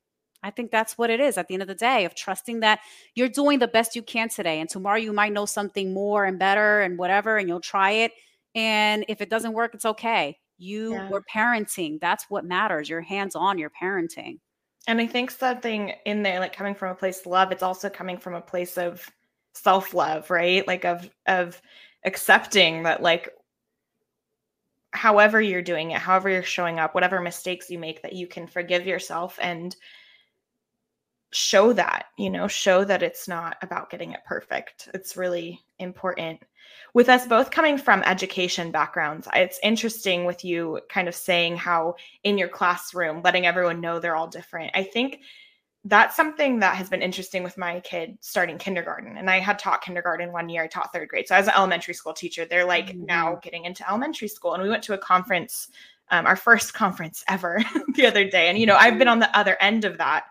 I 0.42 0.50
think 0.50 0.70
that's 0.70 0.96
what 0.96 1.10
it 1.10 1.20
is 1.20 1.36
at 1.36 1.48
the 1.48 1.54
end 1.54 1.62
of 1.62 1.68
the 1.68 1.74
day 1.74 2.04
of 2.04 2.14
trusting 2.14 2.60
that 2.60 2.80
you're 3.14 3.28
doing 3.28 3.58
the 3.58 3.68
best 3.68 3.96
you 3.96 4.02
can 4.02 4.28
today. 4.28 4.60
And 4.60 4.68
tomorrow 4.68 4.98
you 4.98 5.12
might 5.12 5.32
know 5.32 5.46
something 5.46 5.92
more 5.92 6.24
and 6.24 6.38
better 6.38 6.80
and 6.80 6.98
whatever, 6.98 7.36
and 7.38 7.48
you'll 7.48 7.60
try 7.60 7.90
it. 7.90 8.12
And 8.54 9.04
if 9.08 9.20
it 9.20 9.30
doesn't 9.30 9.52
work, 9.52 9.74
it's 9.74 9.84
okay. 9.84 10.38
You 10.58 10.94
yeah. 10.94 11.08
were 11.08 11.22
parenting. 11.22 12.00
That's 12.00 12.26
what 12.28 12.44
matters. 12.44 12.88
You're 12.88 13.00
hands 13.00 13.34
on, 13.34 13.58
you're 13.58 13.72
parenting. 13.82 14.38
And 14.86 15.00
I 15.00 15.06
think 15.06 15.30
something 15.30 15.92
in 16.06 16.22
there, 16.22 16.40
like 16.40 16.56
coming 16.56 16.74
from 16.74 16.90
a 16.90 16.94
place 16.94 17.20
of 17.20 17.26
love, 17.26 17.52
it's 17.52 17.62
also 17.62 17.90
coming 17.90 18.16
from 18.16 18.34
a 18.34 18.40
place 18.40 18.78
of 18.78 19.06
self 19.54 19.92
love, 19.92 20.30
right? 20.30 20.66
Like 20.66 20.84
of, 20.84 21.10
of, 21.26 21.60
accepting 22.04 22.84
that 22.84 23.02
like 23.02 23.28
however 24.92 25.40
you're 25.40 25.62
doing 25.62 25.90
it, 25.90 25.98
however 25.98 26.30
you're 26.30 26.42
showing 26.42 26.78
up, 26.78 26.94
whatever 26.94 27.20
mistakes 27.20 27.70
you 27.70 27.78
make, 27.78 28.02
that 28.02 28.14
you 28.14 28.26
can 28.26 28.46
forgive 28.46 28.86
yourself 28.86 29.38
and 29.42 29.76
show 31.30 31.72
that, 31.74 32.06
you 32.16 32.30
know, 32.30 32.48
show 32.48 32.84
that 32.84 33.02
it's 33.02 33.28
not 33.28 33.56
about 33.62 33.90
getting 33.90 34.12
it 34.12 34.20
perfect. 34.26 34.88
It's 34.94 35.16
really 35.16 35.60
important. 35.78 36.40
With 36.94 37.08
us 37.08 37.26
both 37.26 37.50
coming 37.50 37.76
from 37.76 38.02
education 38.04 38.70
backgrounds, 38.70 39.28
it's 39.34 39.60
interesting 39.62 40.24
with 40.24 40.44
you 40.44 40.80
kind 40.88 41.06
of 41.06 41.14
saying 41.14 41.56
how 41.56 41.96
in 42.24 42.38
your 42.38 42.48
classroom, 42.48 43.22
letting 43.22 43.46
everyone 43.46 43.80
know 43.80 43.98
they're 43.98 44.16
all 44.16 44.26
different. 44.26 44.70
I 44.74 44.82
think 44.82 45.20
that's 45.84 46.16
something 46.16 46.58
that 46.60 46.76
has 46.76 46.88
been 46.88 47.02
interesting 47.02 47.42
with 47.42 47.56
my 47.56 47.80
kid 47.80 48.18
starting 48.20 48.58
kindergarten. 48.58 49.16
And 49.16 49.30
I 49.30 49.38
had 49.38 49.58
taught 49.58 49.82
kindergarten 49.82 50.32
one 50.32 50.48
year, 50.48 50.64
I 50.64 50.66
taught 50.66 50.92
third 50.92 51.08
grade. 51.08 51.28
So 51.28 51.34
as 51.34 51.46
an 51.46 51.54
elementary 51.56 51.94
school 51.94 52.12
teacher, 52.12 52.44
they're 52.44 52.64
like 52.64 52.88
mm-hmm. 52.88 53.06
now 53.06 53.36
getting 53.36 53.64
into 53.64 53.88
elementary 53.88 54.28
school. 54.28 54.54
And 54.54 54.62
we 54.62 54.68
went 54.68 54.82
to 54.84 54.94
a 54.94 54.98
conference, 54.98 55.68
um, 56.10 56.26
our 56.26 56.36
first 56.36 56.74
conference 56.74 57.22
ever 57.28 57.62
the 57.94 58.06
other 58.06 58.28
day. 58.28 58.48
And, 58.48 58.58
you 58.58 58.66
know, 58.66 58.76
I've 58.76 58.98
been 58.98 59.08
on 59.08 59.18
the 59.18 59.38
other 59.38 59.56
end 59.60 59.84
of 59.84 59.98
that. 59.98 60.24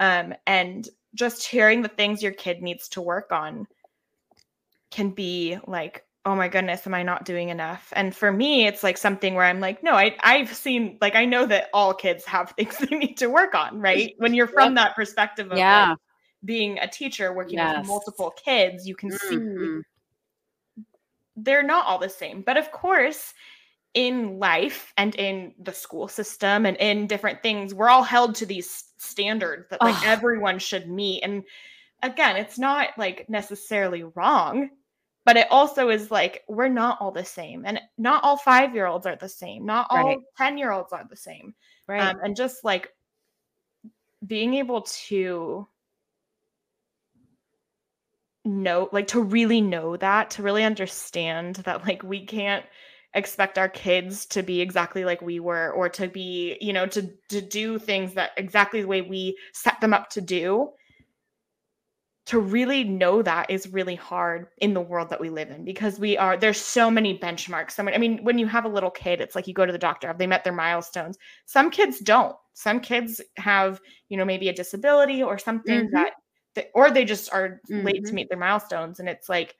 Um, 0.00 0.34
and 0.46 0.88
just 1.14 1.46
hearing 1.46 1.82
the 1.82 1.88
things 1.88 2.22
your 2.22 2.32
kid 2.32 2.62
needs 2.62 2.88
to 2.90 3.00
work 3.00 3.32
on 3.32 3.66
can 4.90 5.10
be 5.10 5.58
like 5.66 6.04
oh 6.26 6.34
my 6.34 6.48
goodness 6.48 6.86
am 6.86 6.94
i 6.94 7.02
not 7.02 7.24
doing 7.24 7.48
enough 7.48 7.92
and 7.96 8.14
for 8.14 8.30
me 8.30 8.66
it's 8.66 8.82
like 8.82 8.98
something 8.98 9.34
where 9.34 9.44
i'm 9.44 9.60
like 9.60 9.82
no 9.82 9.94
I, 9.94 10.16
i've 10.22 10.54
seen 10.54 10.98
like 11.00 11.14
i 11.14 11.24
know 11.24 11.46
that 11.46 11.68
all 11.72 11.94
kids 11.94 12.24
have 12.26 12.50
things 12.56 12.76
they 12.78 12.96
need 12.96 13.16
to 13.18 13.28
work 13.28 13.54
on 13.54 13.80
right 13.80 14.14
when 14.18 14.34
you're 14.34 14.46
from 14.46 14.76
yep. 14.76 14.84
that 14.84 14.96
perspective 14.96 15.50
of 15.50 15.58
yeah. 15.58 15.90
Like 15.90 15.98
being 16.44 16.78
a 16.78 16.88
teacher 16.88 17.34
working 17.34 17.58
yes. 17.58 17.78
with 17.78 17.86
multiple 17.86 18.32
kids 18.42 18.86
you 18.86 18.94
can 18.94 19.10
mm-hmm. 19.10 19.80
see 19.80 20.84
they're 21.36 21.62
not 21.62 21.86
all 21.86 21.98
the 21.98 22.08
same 22.08 22.42
but 22.42 22.56
of 22.56 22.70
course 22.72 23.34
in 23.94 24.38
life 24.38 24.92
and 24.96 25.14
in 25.16 25.52
the 25.58 25.72
school 25.72 26.06
system 26.06 26.64
and 26.64 26.76
in 26.78 27.06
different 27.06 27.42
things 27.42 27.74
we're 27.74 27.88
all 27.88 28.02
held 28.02 28.34
to 28.34 28.46
these 28.46 28.89
standards 29.00 29.66
that 29.70 29.80
like 29.80 29.94
oh. 29.94 30.02
everyone 30.04 30.58
should 30.58 30.88
meet 30.88 31.22
and 31.22 31.42
again 32.02 32.36
it's 32.36 32.58
not 32.58 32.88
like 32.98 33.28
necessarily 33.28 34.02
wrong 34.02 34.68
but 35.24 35.36
it 35.36 35.46
also 35.50 35.88
is 35.88 36.10
like 36.10 36.44
we're 36.48 36.68
not 36.68 36.98
all 37.00 37.10
the 37.10 37.24
same 37.24 37.64
and 37.66 37.80
not 37.96 38.22
all 38.22 38.36
five 38.36 38.74
year 38.74 38.86
olds 38.86 39.06
are 39.06 39.16
the 39.16 39.28
same 39.28 39.64
not 39.64 39.86
all 39.88 40.04
right. 40.04 40.18
10 40.36 40.58
year 40.58 40.70
olds 40.70 40.92
are 40.92 41.06
the 41.08 41.16
same 41.16 41.54
right 41.86 42.14
um, 42.14 42.20
and 42.22 42.36
just 42.36 42.62
like 42.62 42.92
being 44.26 44.54
able 44.54 44.82
to 44.82 45.66
know 48.44 48.88
like 48.92 49.06
to 49.06 49.22
really 49.22 49.62
know 49.62 49.96
that 49.96 50.30
to 50.30 50.42
really 50.42 50.64
understand 50.64 51.56
that 51.56 51.86
like 51.86 52.02
we 52.02 52.24
can't 52.26 52.66
expect 53.14 53.58
our 53.58 53.68
kids 53.68 54.24
to 54.26 54.42
be 54.42 54.60
exactly 54.60 55.04
like 55.04 55.20
we 55.20 55.40
were 55.40 55.72
or 55.72 55.88
to 55.88 56.08
be 56.08 56.56
you 56.60 56.72
know 56.72 56.86
to 56.86 57.10
to 57.28 57.40
do 57.40 57.78
things 57.78 58.14
that 58.14 58.30
exactly 58.36 58.82
the 58.82 58.88
way 58.88 59.02
we 59.02 59.36
set 59.52 59.80
them 59.80 59.92
up 59.92 60.08
to 60.10 60.20
do 60.20 60.70
to 62.26 62.38
really 62.38 62.84
know 62.84 63.22
that 63.22 63.50
is 63.50 63.66
really 63.72 63.96
hard 63.96 64.46
in 64.58 64.72
the 64.72 64.80
world 64.80 65.10
that 65.10 65.20
we 65.20 65.28
live 65.28 65.50
in 65.50 65.64
because 65.64 65.98
we 65.98 66.16
are 66.16 66.36
there's 66.36 66.60
so 66.60 66.88
many 66.88 67.18
benchmarks 67.18 67.72
so 67.72 67.82
many, 67.82 67.96
i 67.96 67.98
mean 67.98 68.22
when 68.22 68.38
you 68.38 68.46
have 68.46 68.64
a 68.64 68.68
little 68.68 68.90
kid 68.90 69.20
it's 69.20 69.34
like 69.34 69.48
you 69.48 69.54
go 69.54 69.66
to 69.66 69.72
the 69.72 69.78
doctor 69.78 70.06
have 70.06 70.18
they 70.18 70.26
met 70.26 70.44
their 70.44 70.52
milestones 70.52 71.18
some 71.46 71.68
kids 71.68 71.98
don't 71.98 72.36
some 72.52 72.78
kids 72.78 73.20
have 73.36 73.80
you 74.08 74.16
know 74.16 74.24
maybe 74.24 74.48
a 74.48 74.52
disability 74.52 75.20
or 75.20 75.36
something 75.36 75.86
mm-hmm. 75.86 75.94
that, 75.94 76.12
that, 76.54 76.66
or 76.76 76.92
they 76.92 77.04
just 77.04 77.32
are 77.32 77.60
mm-hmm. 77.68 77.86
late 77.86 77.94
to 77.94 78.02
mm-hmm. 78.02 78.16
meet 78.16 78.28
their 78.28 78.38
milestones 78.38 79.00
and 79.00 79.08
it's 79.08 79.28
like 79.28 79.56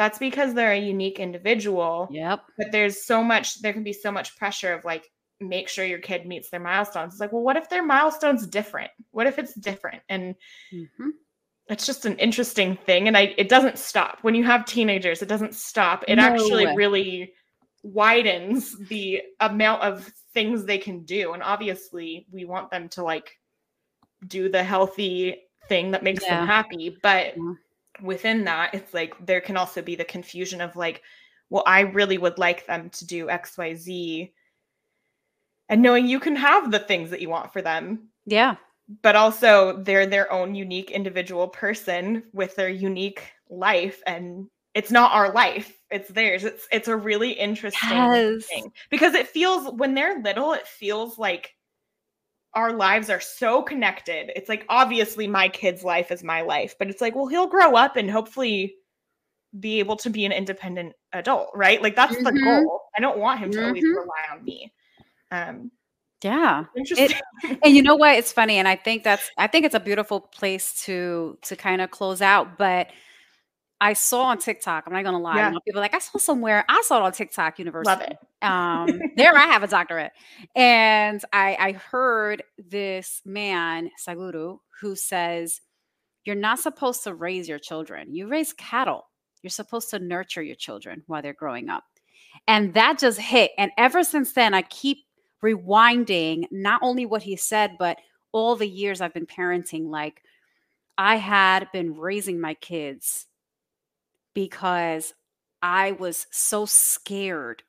that's 0.00 0.18
because 0.18 0.54
they're 0.54 0.72
a 0.72 0.80
unique 0.80 1.20
individual 1.20 2.08
yep 2.10 2.40
but 2.56 2.72
there's 2.72 3.04
so 3.04 3.22
much 3.22 3.60
there 3.60 3.74
can 3.74 3.84
be 3.84 3.92
so 3.92 4.10
much 4.10 4.34
pressure 4.36 4.72
of 4.72 4.82
like 4.84 5.06
make 5.40 5.68
sure 5.68 5.84
your 5.84 5.98
kid 5.98 6.26
meets 6.26 6.48
their 6.48 6.60
milestones 6.60 7.12
it's 7.12 7.20
like 7.20 7.32
well 7.32 7.42
what 7.42 7.56
if 7.56 7.68
their 7.68 7.84
milestones 7.84 8.46
different 8.46 8.90
what 9.10 9.26
if 9.26 9.38
it's 9.38 9.54
different 9.54 10.02
and 10.08 10.34
mm-hmm 10.72 11.10
it's 11.70 11.86
just 11.86 12.04
an 12.04 12.18
interesting 12.18 12.76
thing 12.84 13.06
and 13.06 13.16
I 13.16 13.32
it 13.38 13.48
doesn't 13.48 13.78
stop. 13.78 14.18
When 14.22 14.34
you 14.34 14.44
have 14.44 14.64
teenagers, 14.64 15.22
it 15.22 15.28
doesn't 15.28 15.54
stop. 15.54 16.04
It 16.08 16.16
no 16.16 16.24
actually 16.24 16.66
way. 16.66 16.74
really 16.74 17.32
widens 17.82 18.76
the 18.88 19.22
amount 19.38 19.82
of 19.82 20.12
things 20.34 20.64
they 20.64 20.78
can 20.78 21.04
do. 21.04 21.32
And 21.32 21.42
obviously, 21.42 22.26
we 22.32 22.44
want 22.44 22.70
them 22.70 22.88
to 22.90 23.04
like 23.04 23.38
do 24.26 24.48
the 24.48 24.64
healthy 24.64 25.36
thing 25.68 25.92
that 25.92 26.02
makes 26.02 26.24
yeah. 26.24 26.40
them 26.40 26.46
happy, 26.46 26.96
but 27.02 27.36
yeah. 27.36 27.52
Within 28.02 28.44
that, 28.44 28.74
it's 28.74 28.94
like 28.94 29.14
there 29.26 29.40
can 29.40 29.56
also 29.56 29.82
be 29.82 29.96
the 29.96 30.04
confusion 30.04 30.60
of 30.60 30.76
like, 30.76 31.02
well, 31.50 31.64
I 31.66 31.80
really 31.80 32.18
would 32.18 32.38
like 32.38 32.66
them 32.66 32.90
to 32.90 33.06
do 33.06 33.28
XYZ 33.28 34.32
and 35.68 35.82
knowing 35.82 36.06
you 36.06 36.20
can 36.20 36.36
have 36.36 36.70
the 36.70 36.78
things 36.78 37.10
that 37.10 37.20
you 37.20 37.28
want 37.28 37.52
for 37.52 37.62
them. 37.62 38.08
Yeah 38.26 38.56
but 39.02 39.16
also 39.16 39.82
they're 39.82 40.06
their 40.06 40.30
own 40.32 40.54
unique 40.54 40.90
individual 40.90 41.48
person 41.48 42.24
with 42.32 42.56
their 42.56 42.68
unique 42.68 43.22
life 43.48 44.02
and 44.06 44.48
it's 44.74 44.90
not 44.90 45.12
our 45.12 45.32
life 45.32 45.78
it's 45.90 46.08
theirs. 46.10 46.44
It's 46.44 46.66
it's 46.70 46.88
a 46.88 46.96
really 46.96 47.32
interesting 47.32 48.14
Yes. 48.14 48.46
thing 48.48 48.72
because 48.90 49.14
it 49.14 49.28
feels 49.28 49.72
when 49.74 49.94
they're 49.94 50.20
little, 50.22 50.52
it 50.52 50.66
feels 50.66 51.18
like 51.18 51.54
our 52.54 52.72
lives 52.72 53.10
are 53.10 53.20
so 53.20 53.62
connected. 53.62 54.32
It's 54.36 54.48
like 54.48 54.64
obviously 54.68 55.26
my 55.26 55.48
kid's 55.48 55.84
life 55.84 56.10
is 56.10 56.24
my 56.24 56.40
life, 56.42 56.74
but 56.78 56.88
it's 56.90 57.00
like, 57.00 57.14
well, 57.14 57.26
he'll 57.26 57.46
grow 57.46 57.74
up 57.76 57.96
and 57.96 58.10
hopefully 58.10 58.74
be 59.58 59.78
able 59.80 59.96
to 59.96 60.10
be 60.10 60.24
an 60.24 60.32
independent 60.32 60.94
adult, 61.12 61.50
right? 61.54 61.82
Like 61.82 61.96
that's 61.96 62.16
the 62.22 62.32
Mhm. 62.32 62.44
goal. 62.44 62.82
I 62.96 63.00
don't 63.00 63.18
want 63.18 63.40
him 63.40 63.50
to 63.52 63.64
always 63.66 63.84
Mhm. 63.84 63.94
rely 63.94 64.24
on 64.32 64.44
me. 64.44 64.72
Um, 65.30 65.70
Yeah. 66.22 66.64
interesting. 66.76 67.16
and 67.62 67.74
you 67.74 67.82
know 67.82 67.96
what 67.96 68.16
it's 68.18 68.32
funny 68.32 68.58
and 68.58 68.68
i 68.68 68.76
think 68.76 69.02
that's 69.04 69.30
i 69.38 69.46
think 69.46 69.64
it's 69.64 69.74
a 69.74 69.80
beautiful 69.80 70.20
place 70.20 70.82
to 70.84 71.38
to 71.40 71.56
kind 71.56 71.80
of 71.80 71.90
close 71.90 72.20
out 72.20 72.58
but 72.58 72.88
i 73.80 73.92
saw 73.92 74.24
on 74.24 74.38
tiktok 74.38 74.84
i'm 74.86 74.92
not 74.92 75.04
gonna 75.04 75.18
lie 75.18 75.36
Yeah. 75.36 75.48
you 75.48 75.54
know, 75.54 75.60
people 75.66 75.80
are 75.80 75.84
like 75.84 75.94
i 75.94 75.98
saw 75.98 76.18
somewhere 76.18 76.64
i 76.68 76.82
saw 76.84 76.98
it 76.98 77.02
on 77.02 77.12
tiktok 77.12 77.58
university. 77.58 77.88
Love 77.90 78.02
it. 78.02 78.18
um 78.42 79.00
there 79.16 79.36
i 79.36 79.46
have 79.46 79.62
a 79.62 79.66
doctorate. 79.66 80.12
And 80.54 81.22
i 81.32 81.56
i 81.58 81.72
heard 81.72 82.42
this 82.58 83.22
man 83.24 83.90
Sadhguru 84.06 84.58
who 84.80 84.96
says 84.96 85.60
you're 86.24 86.36
not 86.36 86.58
supposed 86.58 87.02
to 87.04 87.14
raise 87.14 87.48
your 87.48 87.58
children. 87.58 88.14
You 88.14 88.28
raise 88.28 88.52
cattle. 88.52 89.06
You're 89.42 89.50
supposed 89.50 89.88
to 89.90 89.98
nurture 89.98 90.42
your 90.42 90.54
children 90.56 91.02
while 91.06 91.22
they're 91.22 91.32
growing 91.32 91.70
up. 91.70 91.84
And 92.46 92.74
that 92.74 92.98
just 92.98 93.18
hit. 93.18 93.52
And 93.56 93.70
ever 93.78 94.02
since 94.02 94.32
then 94.34 94.52
i 94.54 94.62
keep 94.62 94.98
rewinding 95.42 96.44
not 96.50 96.80
only 96.82 97.06
what 97.06 97.22
he 97.22 97.36
said 97.36 97.76
but 97.78 97.98
all 98.32 98.54
the 98.56 98.68
years 98.68 99.00
i've 99.00 99.14
been 99.14 99.26
parenting 99.26 99.88
like 99.88 100.22
i 100.98 101.16
had 101.16 101.66
been 101.72 101.96
raising 101.96 102.38
my 102.40 102.52
kids 102.54 103.26
because 104.34 105.14
i 105.62 105.92
was 105.92 106.26
so 106.30 106.64
scared 106.66 107.62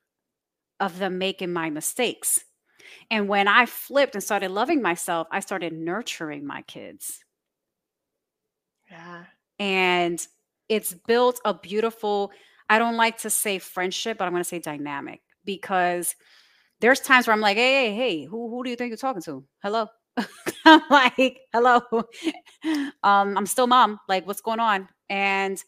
of 0.80 0.98
them 1.00 1.18
making 1.20 1.54
my 1.54 1.70
mistakes. 1.70 2.44
And 3.12 3.28
when 3.30 3.48
i 3.48 3.66
flipped 3.66 4.16
and 4.16 4.24
started 4.24 4.52
loving 4.52 4.82
myself 4.82 5.28
i 5.32 5.40
started 5.40 5.74
nurturing 5.74 6.46
my 6.46 6.62
kids. 6.64 7.24
Yeah. 8.90 9.24
and 9.60 10.26
it's 10.68 10.94
built 10.94 11.40
a 11.46 11.54
beautiful 11.54 12.32
i 12.70 12.78
don't 12.78 12.98
like 12.98 13.18
to 13.20 13.30
say 13.30 13.58
friendship 13.60 14.18
but 14.18 14.26
i'm 14.26 14.32
going 14.34 14.44
to 14.44 14.48
say 14.50 14.60
dynamic 14.60 15.22
because 15.46 16.16
there's 16.82 17.00
times 17.02 17.28
where 17.28 17.34
i'm 17.34 17.42
like 17.42 17.58
hey 17.58 17.90
hey 17.92 17.96
hey 17.96 18.26
who, 18.26 18.50
who 18.50 18.64
do 18.64 18.70
you 18.70 18.76
think 18.76 18.90
you're 18.92 18.98
talking 18.98 19.22
to? 19.24 19.46
Hello. 19.64 19.88
I'm 20.66 20.82
like 20.90 21.42
hello. 21.54 21.82
Um 23.04 23.38
i'm 23.38 23.46
still 23.48 23.68
mom. 23.68 24.00
Like 24.10 24.28
what's 24.28 24.42
going 24.42 24.60
on? 24.60 24.90
And 25.10 25.64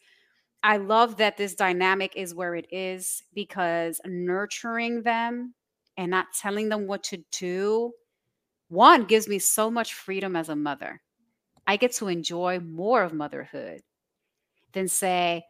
i 0.63 0.77
love 0.77 1.17
that 1.17 1.37
this 1.37 1.55
dynamic 1.55 2.13
is 2.15 2.33
where 2.33 2.55
it 2.55 2.67
is 2.71 3.23
because 3.33 4.01
nurturing 4.05 5.03
them 5.03 5.53
and 5.97 6.09
not 6.09 6.27
telling 6.39 6.69
them 6.69 6.87
what 6.87 7.03
to 7.03 7.23
do 7.31 7.91
one 8.69 9.05
gives 9.05 9.27
me 9.27 9.37
so 9.37 9.69
much 9.69 9.93
freedom 9.93 10.35
as 10.35 10.49
a 10.49 10.55
mother 10.55 10.99
I 11.65 11.77
get 11.77 11.93
to 11.93 12.07
enjoy 12.07 12.59
more 12.59 13.03
of 13.03 13.13
motherhood 13.13 13.81
than 14.73 14.87
say, 14.87 15.43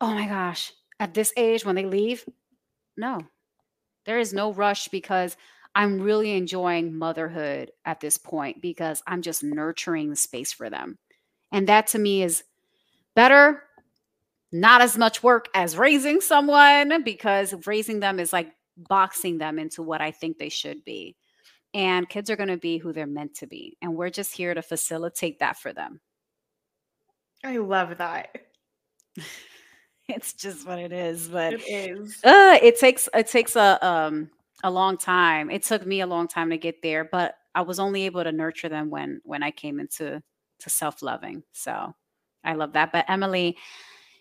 oh 0.00 0.14
my 0.14 0.26
gosh, 0.26 0.72
at 1.00 1.14
this 1.14 1.32
age 1.36 1.64
when 1.64 1.74
they 1.74 1.84
leave, 1.84 2.24
no, 2.96 3.20
there 4.06 4.18
is 4.18 4.32
no 4.32 4.52
rush 4.52 4.88
because 4.88 5.36
I'm 5.74 6.00
really 6.00 6.32
enjoying 6.32 6.96
motherhood 6.96 7.70
at 7.84 8.00
this 8.00 8.18
point 8.18 8.62
because 8.62 9.02
I'm 9.06 9.22
just 9.22 9.44
nurturing 9.44 10.10
the 10.10 10.16
space 10.16 10.52
for 10.52 10.70
them. 10.70 10.98
And 11.52 11.68
that 11.68 11.88
to 11.88 11.98
me 11.98 12.22
is 12.22 12.44
better, 13.14 13.64
not 14.52 14.80
as 14.80 14.96
much 14.96 15.22
work 15.22 15.46
as 15.54 15.76
raising 15.76 16.20
someone 16.20 17.02
because 17.02 17.54
raising 17.66 18.00
them 18.00 18.18
is 18.18 18.32
like 18.32 18.50
boxing 18.76 19.38
them 19.38 19.58
into 19.58 19.82
what 19.82 20.00
I 20.00 20.10
think 20.10 20.38
they 20.38 20.48
should 20.48 20.84
be 20.84 21.16
and 21.74 22.08
kids 22.08 22.30
are 22.30 22.36
going 22.36 22.48
to 22.48 22.56
be 22.56 22.78
who 22.78 22.92
they're 22.92 23.06
meant 23.06 23.34
to 23.36 23.46
be 23.46 23.76
and 23.82 23.94
we're 23.94 24.10
just 24.10 24.34
here 24.34 24.54
to 24.54 24.62
facilitate 24.62 25.38
that 25.40 25.56
for 25.58 25.72
them 25.72 26.00
I 27.44 27.58
love 27.58 27.98
that. 27.98 28.28
it's 30.08 30.32
just 30.32 30.66
what 30.66 30.78
it 30.78 30.92
is 30.92 31.28
but 31.28 31.52
It 31.54 31.62
is. 31.68 32.18
uh, 32.24 32.58
it 32.62 32.78
takes 32.78 33.08
it 33.12 33.26
takes 33.28 33.56
a 33.56 33.84
um 33.86 34.30
a 34.64 34.70
long 34.70 34.96
time 34.96 35.50
it 35.50 35.62
took 35.62 35.86
me 35.86 36.00
a 36.00 36.06
long 36.06 36.26
time 36.26 36.50
to 36.50 36.56
get 36.56 36.80
there 36.82 37.04
but 37.04 37.34
i 37.54 37.60
was 37.60 37.78
only 37.78 38.04
able 38.06 38.24
to 38.24 38.32
nurture 38.32 38.68
them 38.68 38.90
when 38.90 39.20
when 39.24 39.42
i 39.42 39.50
came 39.50 39.78
into 39.80 40.22
to 40.60 40.70
self-loving 40.70 41.42
so 41.52 41.92
i 42.44 42.54
love 42.54 42.72
that 42.72 42.90
but 42.90 43.04
emily 43.08 43.56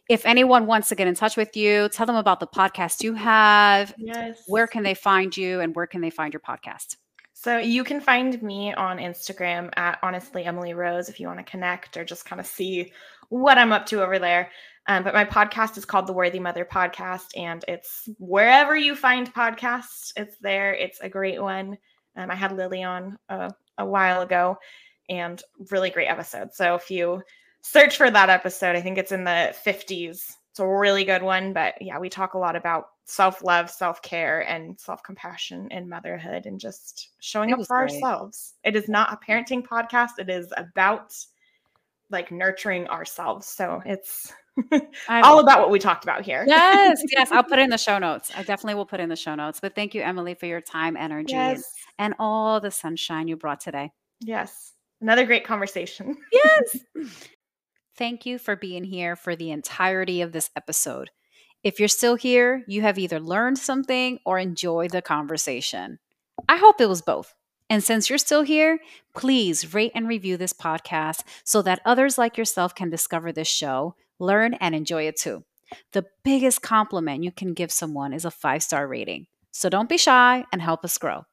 if 0.10 0.26
anyone 0.26 0.66
wants 0.66 0.90
to 0.90 0.96
get 0.96 1.08
in 1.08 1.16
touch 1.16 1.36
with 1.38 1.56
you 1.56 1.90
tell 1.90 2.06
them 2.06 2.16
about 2.16 2.40
the 2.40 2.48
podcast 2.48 3.04
you 3.04 3.14
have 3.14 3.94
Yes. 3.98 4.44
where 4.48 4.68
can 4.68 4.84
they 4.84 4.94
find 4.94 5.36
you 5.36 5.60
and 5.62 5.76
where 5.76 5.88
can 5.88 6.02
they 6.02 6.10
find 6.10 6.34
your 6.34 6.42
podcast 6.42 6.96
So 7.34 7.58
you 7.60 7.84
can 7.84 8.02
find 8.02 8.42
me 8.42 8.74
on 8.74 8.98
Instagram 8.98 9.70
at 9.78 10.00
honestly 10.02 10.44
Emily 10.46 10.74
Rose 10.74 11.08
if 11.10 11.20
you 11.20 11.28
want 11.28 11.40
to 11.40 11.44
connect 11.52 11.96
or 11.98 12.04
just 12.04 12.26
kind 12.26 12.40
of 12.40 12.48
see 12.48 12.92
what 13.30 13.58
I'm 13.58 13.72
up 13.72 13.86
to 13.88 14.02
over 14.02 14.18
there. 14.20 14.50
Um, 14.88 15.04
but 15.04 15.14
my 15.14 15.26
podcast 15.26 15.78
is 15.78 15.86
called 15.86 16.08
the 16.08 16.14
Worthy 16.14 16.40
Mother 16.40 16.64
Podcast, 16.66 17.28
and 17.36 17.64
it's 17.68 18.08
wherever 18.20 18.74
you 18.76 18.96
find 18.96 19.34
podcasts, 19.34 20.14
it's 20.16 20.38
there. 20.40 20.74
It's 20.74 21.00
a 21.02 21.10
great 21.10 21.42
one. 21.42 21.78
Um, 22.16 22.32
I 22.32 22.36
had 22.36 22.54
Lilly 22.54 22.84
on 22.84 23.18
a, 23.28 23.52
a 23.78 23.86
while 23.86 24.22
ago, 24.22 24.58
and 25.10 25.44
really 25.72 25.90
great 25.90 26.08
episode. 26.08 26.54
So 26.54 26.76
if 26.76 26.90
you 26.90 27.22
search 27.72 27.98
for 27.98 28.10
that 28.10 28.30
episode, 28.30 28.76
I 28.76 28.82
think 28.82 28.98
it's 28.98 29.12
in 29.12 29.24
the 29.24 29.56
50s. 29.66 30.32
It's 30.52 30.60
a 30.60 30.68
really 30.68 31.04
good 31.06 31.22
one. 31.22 31.54
But 31.54 31.76
yeah, 31.82 32.00
we 32.00 32.10
talk 32.10 32.34
a 32.34 32.38
lot 32.40 32.56
about 32.56 32.86
self 33.06 33.44
love, 33.44 33.70
self 33.70 34.02
care, 34.02 34.42
and 34.50 34.80
self 34.80 35.04
compassion 35.04 35.68
in 35.72 35.88
motherhood 35.88 36.46
and 36.46 36.60
just 36.60 37.10
showing 37.20 37.50
It 37.50 37.60
up 37.60 37.68
for 37.68 37.78
great. 37.86 37.94
ourselves. 37.94 38.56
It 38.64 38.76
is 38.76 38.90
not 38.90 39.14
a 39.14 39.18
parenting 39.18 39.64
podcast, 39.66 40.12
it 40.20 40.30
is 40.30 40.52
about 40.58 41.14
like 42.10 42.32
nurturing 42.32 42.88
ourselves. 42.88 43.46
So 43.48 43.82
it's 43.86 44.34
all 45.10 45.40
about 45.40 45.60
what 45.60 45.70
we 45.70 45.78
talked 45.78 46.04
about 46.06 46.24
here. 46.24 46.44
yes, 46.48 47.00
yes. 47.12 47.32
I'll 47.32 47.44
put 47.44 47.60
it 47.60 47.64
in 47.64 47.70
the 47.70 47.78
show 47.78 48.00
notes. 48.00 48.32
I 48.36 48.40
definitely 48.44 48.76
will 48.76 48.86
put 48.86 49.00
it 49.00 49.04
in 49.04 49.10
the 49.10 49.16
show 49.16 49.36
notes. 49.36 49.60
But 49.60 49.76
thank 49.76 49.94
you, 49.94 50.02
Emily, 50.02 50.34
for 50.34 50.46
your 50.48 50.62
time, 50.62 50.96
energy, 50.98 51.36
and, 51.36 51.58
Yes. 51.58 51.74
and 52.00 52.16
all 52.18 52.60
the 52.60 52.72
sunshine 52.72 53.28
you 53.28 53.36
brought 53.36 53.60
today. 53.60 53.92
Yes. 54.22 54.74
Another 55.02 55.26
great 55.26 55.44
conversation. 55.46 56.18
Yes. 56.34 56.78
Thank 57.98 58.28
you 58.28 58.38
for 58.38 58.56
being 58.56 58.84
here 58.84 59.16
for 59.16 59.36
the 59.36 59.50
entirety 59.50 60.22
of 60.22 60.32
this 60.32 60.52
episode. 60.56 61.10
If 61.64 61.80
you're 61.80 61.88
still 61.88 62.14
here, 62.14 62.64
you 62.68 62.84
have 62.84 63.00
either 63.00 63.20
learned 63.20 63.58
something 63.58 64.20
or 64.24 64.38
enjoyed 64.38 64.92
the 64.92 65.02
conversation. 65.02 65.98
I 66.48 66.58
hope 66.58 66.80
it 66.80 66.90
was 66.90 67.02
both. 67.02 67.34
And 67.72 67.84
since 67.84 68.08
you're 68.08 68.20
still 68.20 68.44
here, 68.44 68.78
please 69.16 69.74
rate 69.74 69.94
and 69.96 70.08
review 70.08 70.38
this 70.38 70.54
podcast 70.54 71.24
so 71.44 71.64
that 71.64 71.82
others 71.86 72.20
like 72.20 72.38
yourself 72.38 72.76
can 72.76 72.92
discover 72.92 73.32
this 73.32 73.48
show, 73.48 73.96
learn, 74.20 74.54
and 74.54 74.76
enjoy 74.76 75.08
it 75.08 75.18
too. 75.18 75.44
The 75.94 76.06
biggest 76.24 76.62
compliment 76.62 77.24
you 77.24 77.32
can 77.32 77.56
give 77.56 77.72
someone 77.72 78.14
is 78.14 78.26
a 78.26 78.32
five 78.32 78.62
star 78.62 78.88
rating. 78.88 79.26
So 79.52 79.70
don't 79.70 79.90
be 79.90 79.98
shy 79.98 80.46
and 80.54 80.62
help 80.62 80.86
us 80.86 81.00
grow. 81.00 81.24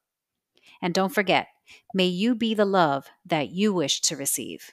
And 0.80 0.94
don't 0.94 1.14
forget, 1.14 1.48
may 1.92 2.06
you 2.06 2.34
be 2.34 2.54
the 2.54 2.64
love 2.64 3.06
that 3.26 3.50
you 3.50 3.74
wish 3.74 4.00
to 4.02 4.16
receive. 4.16 4.70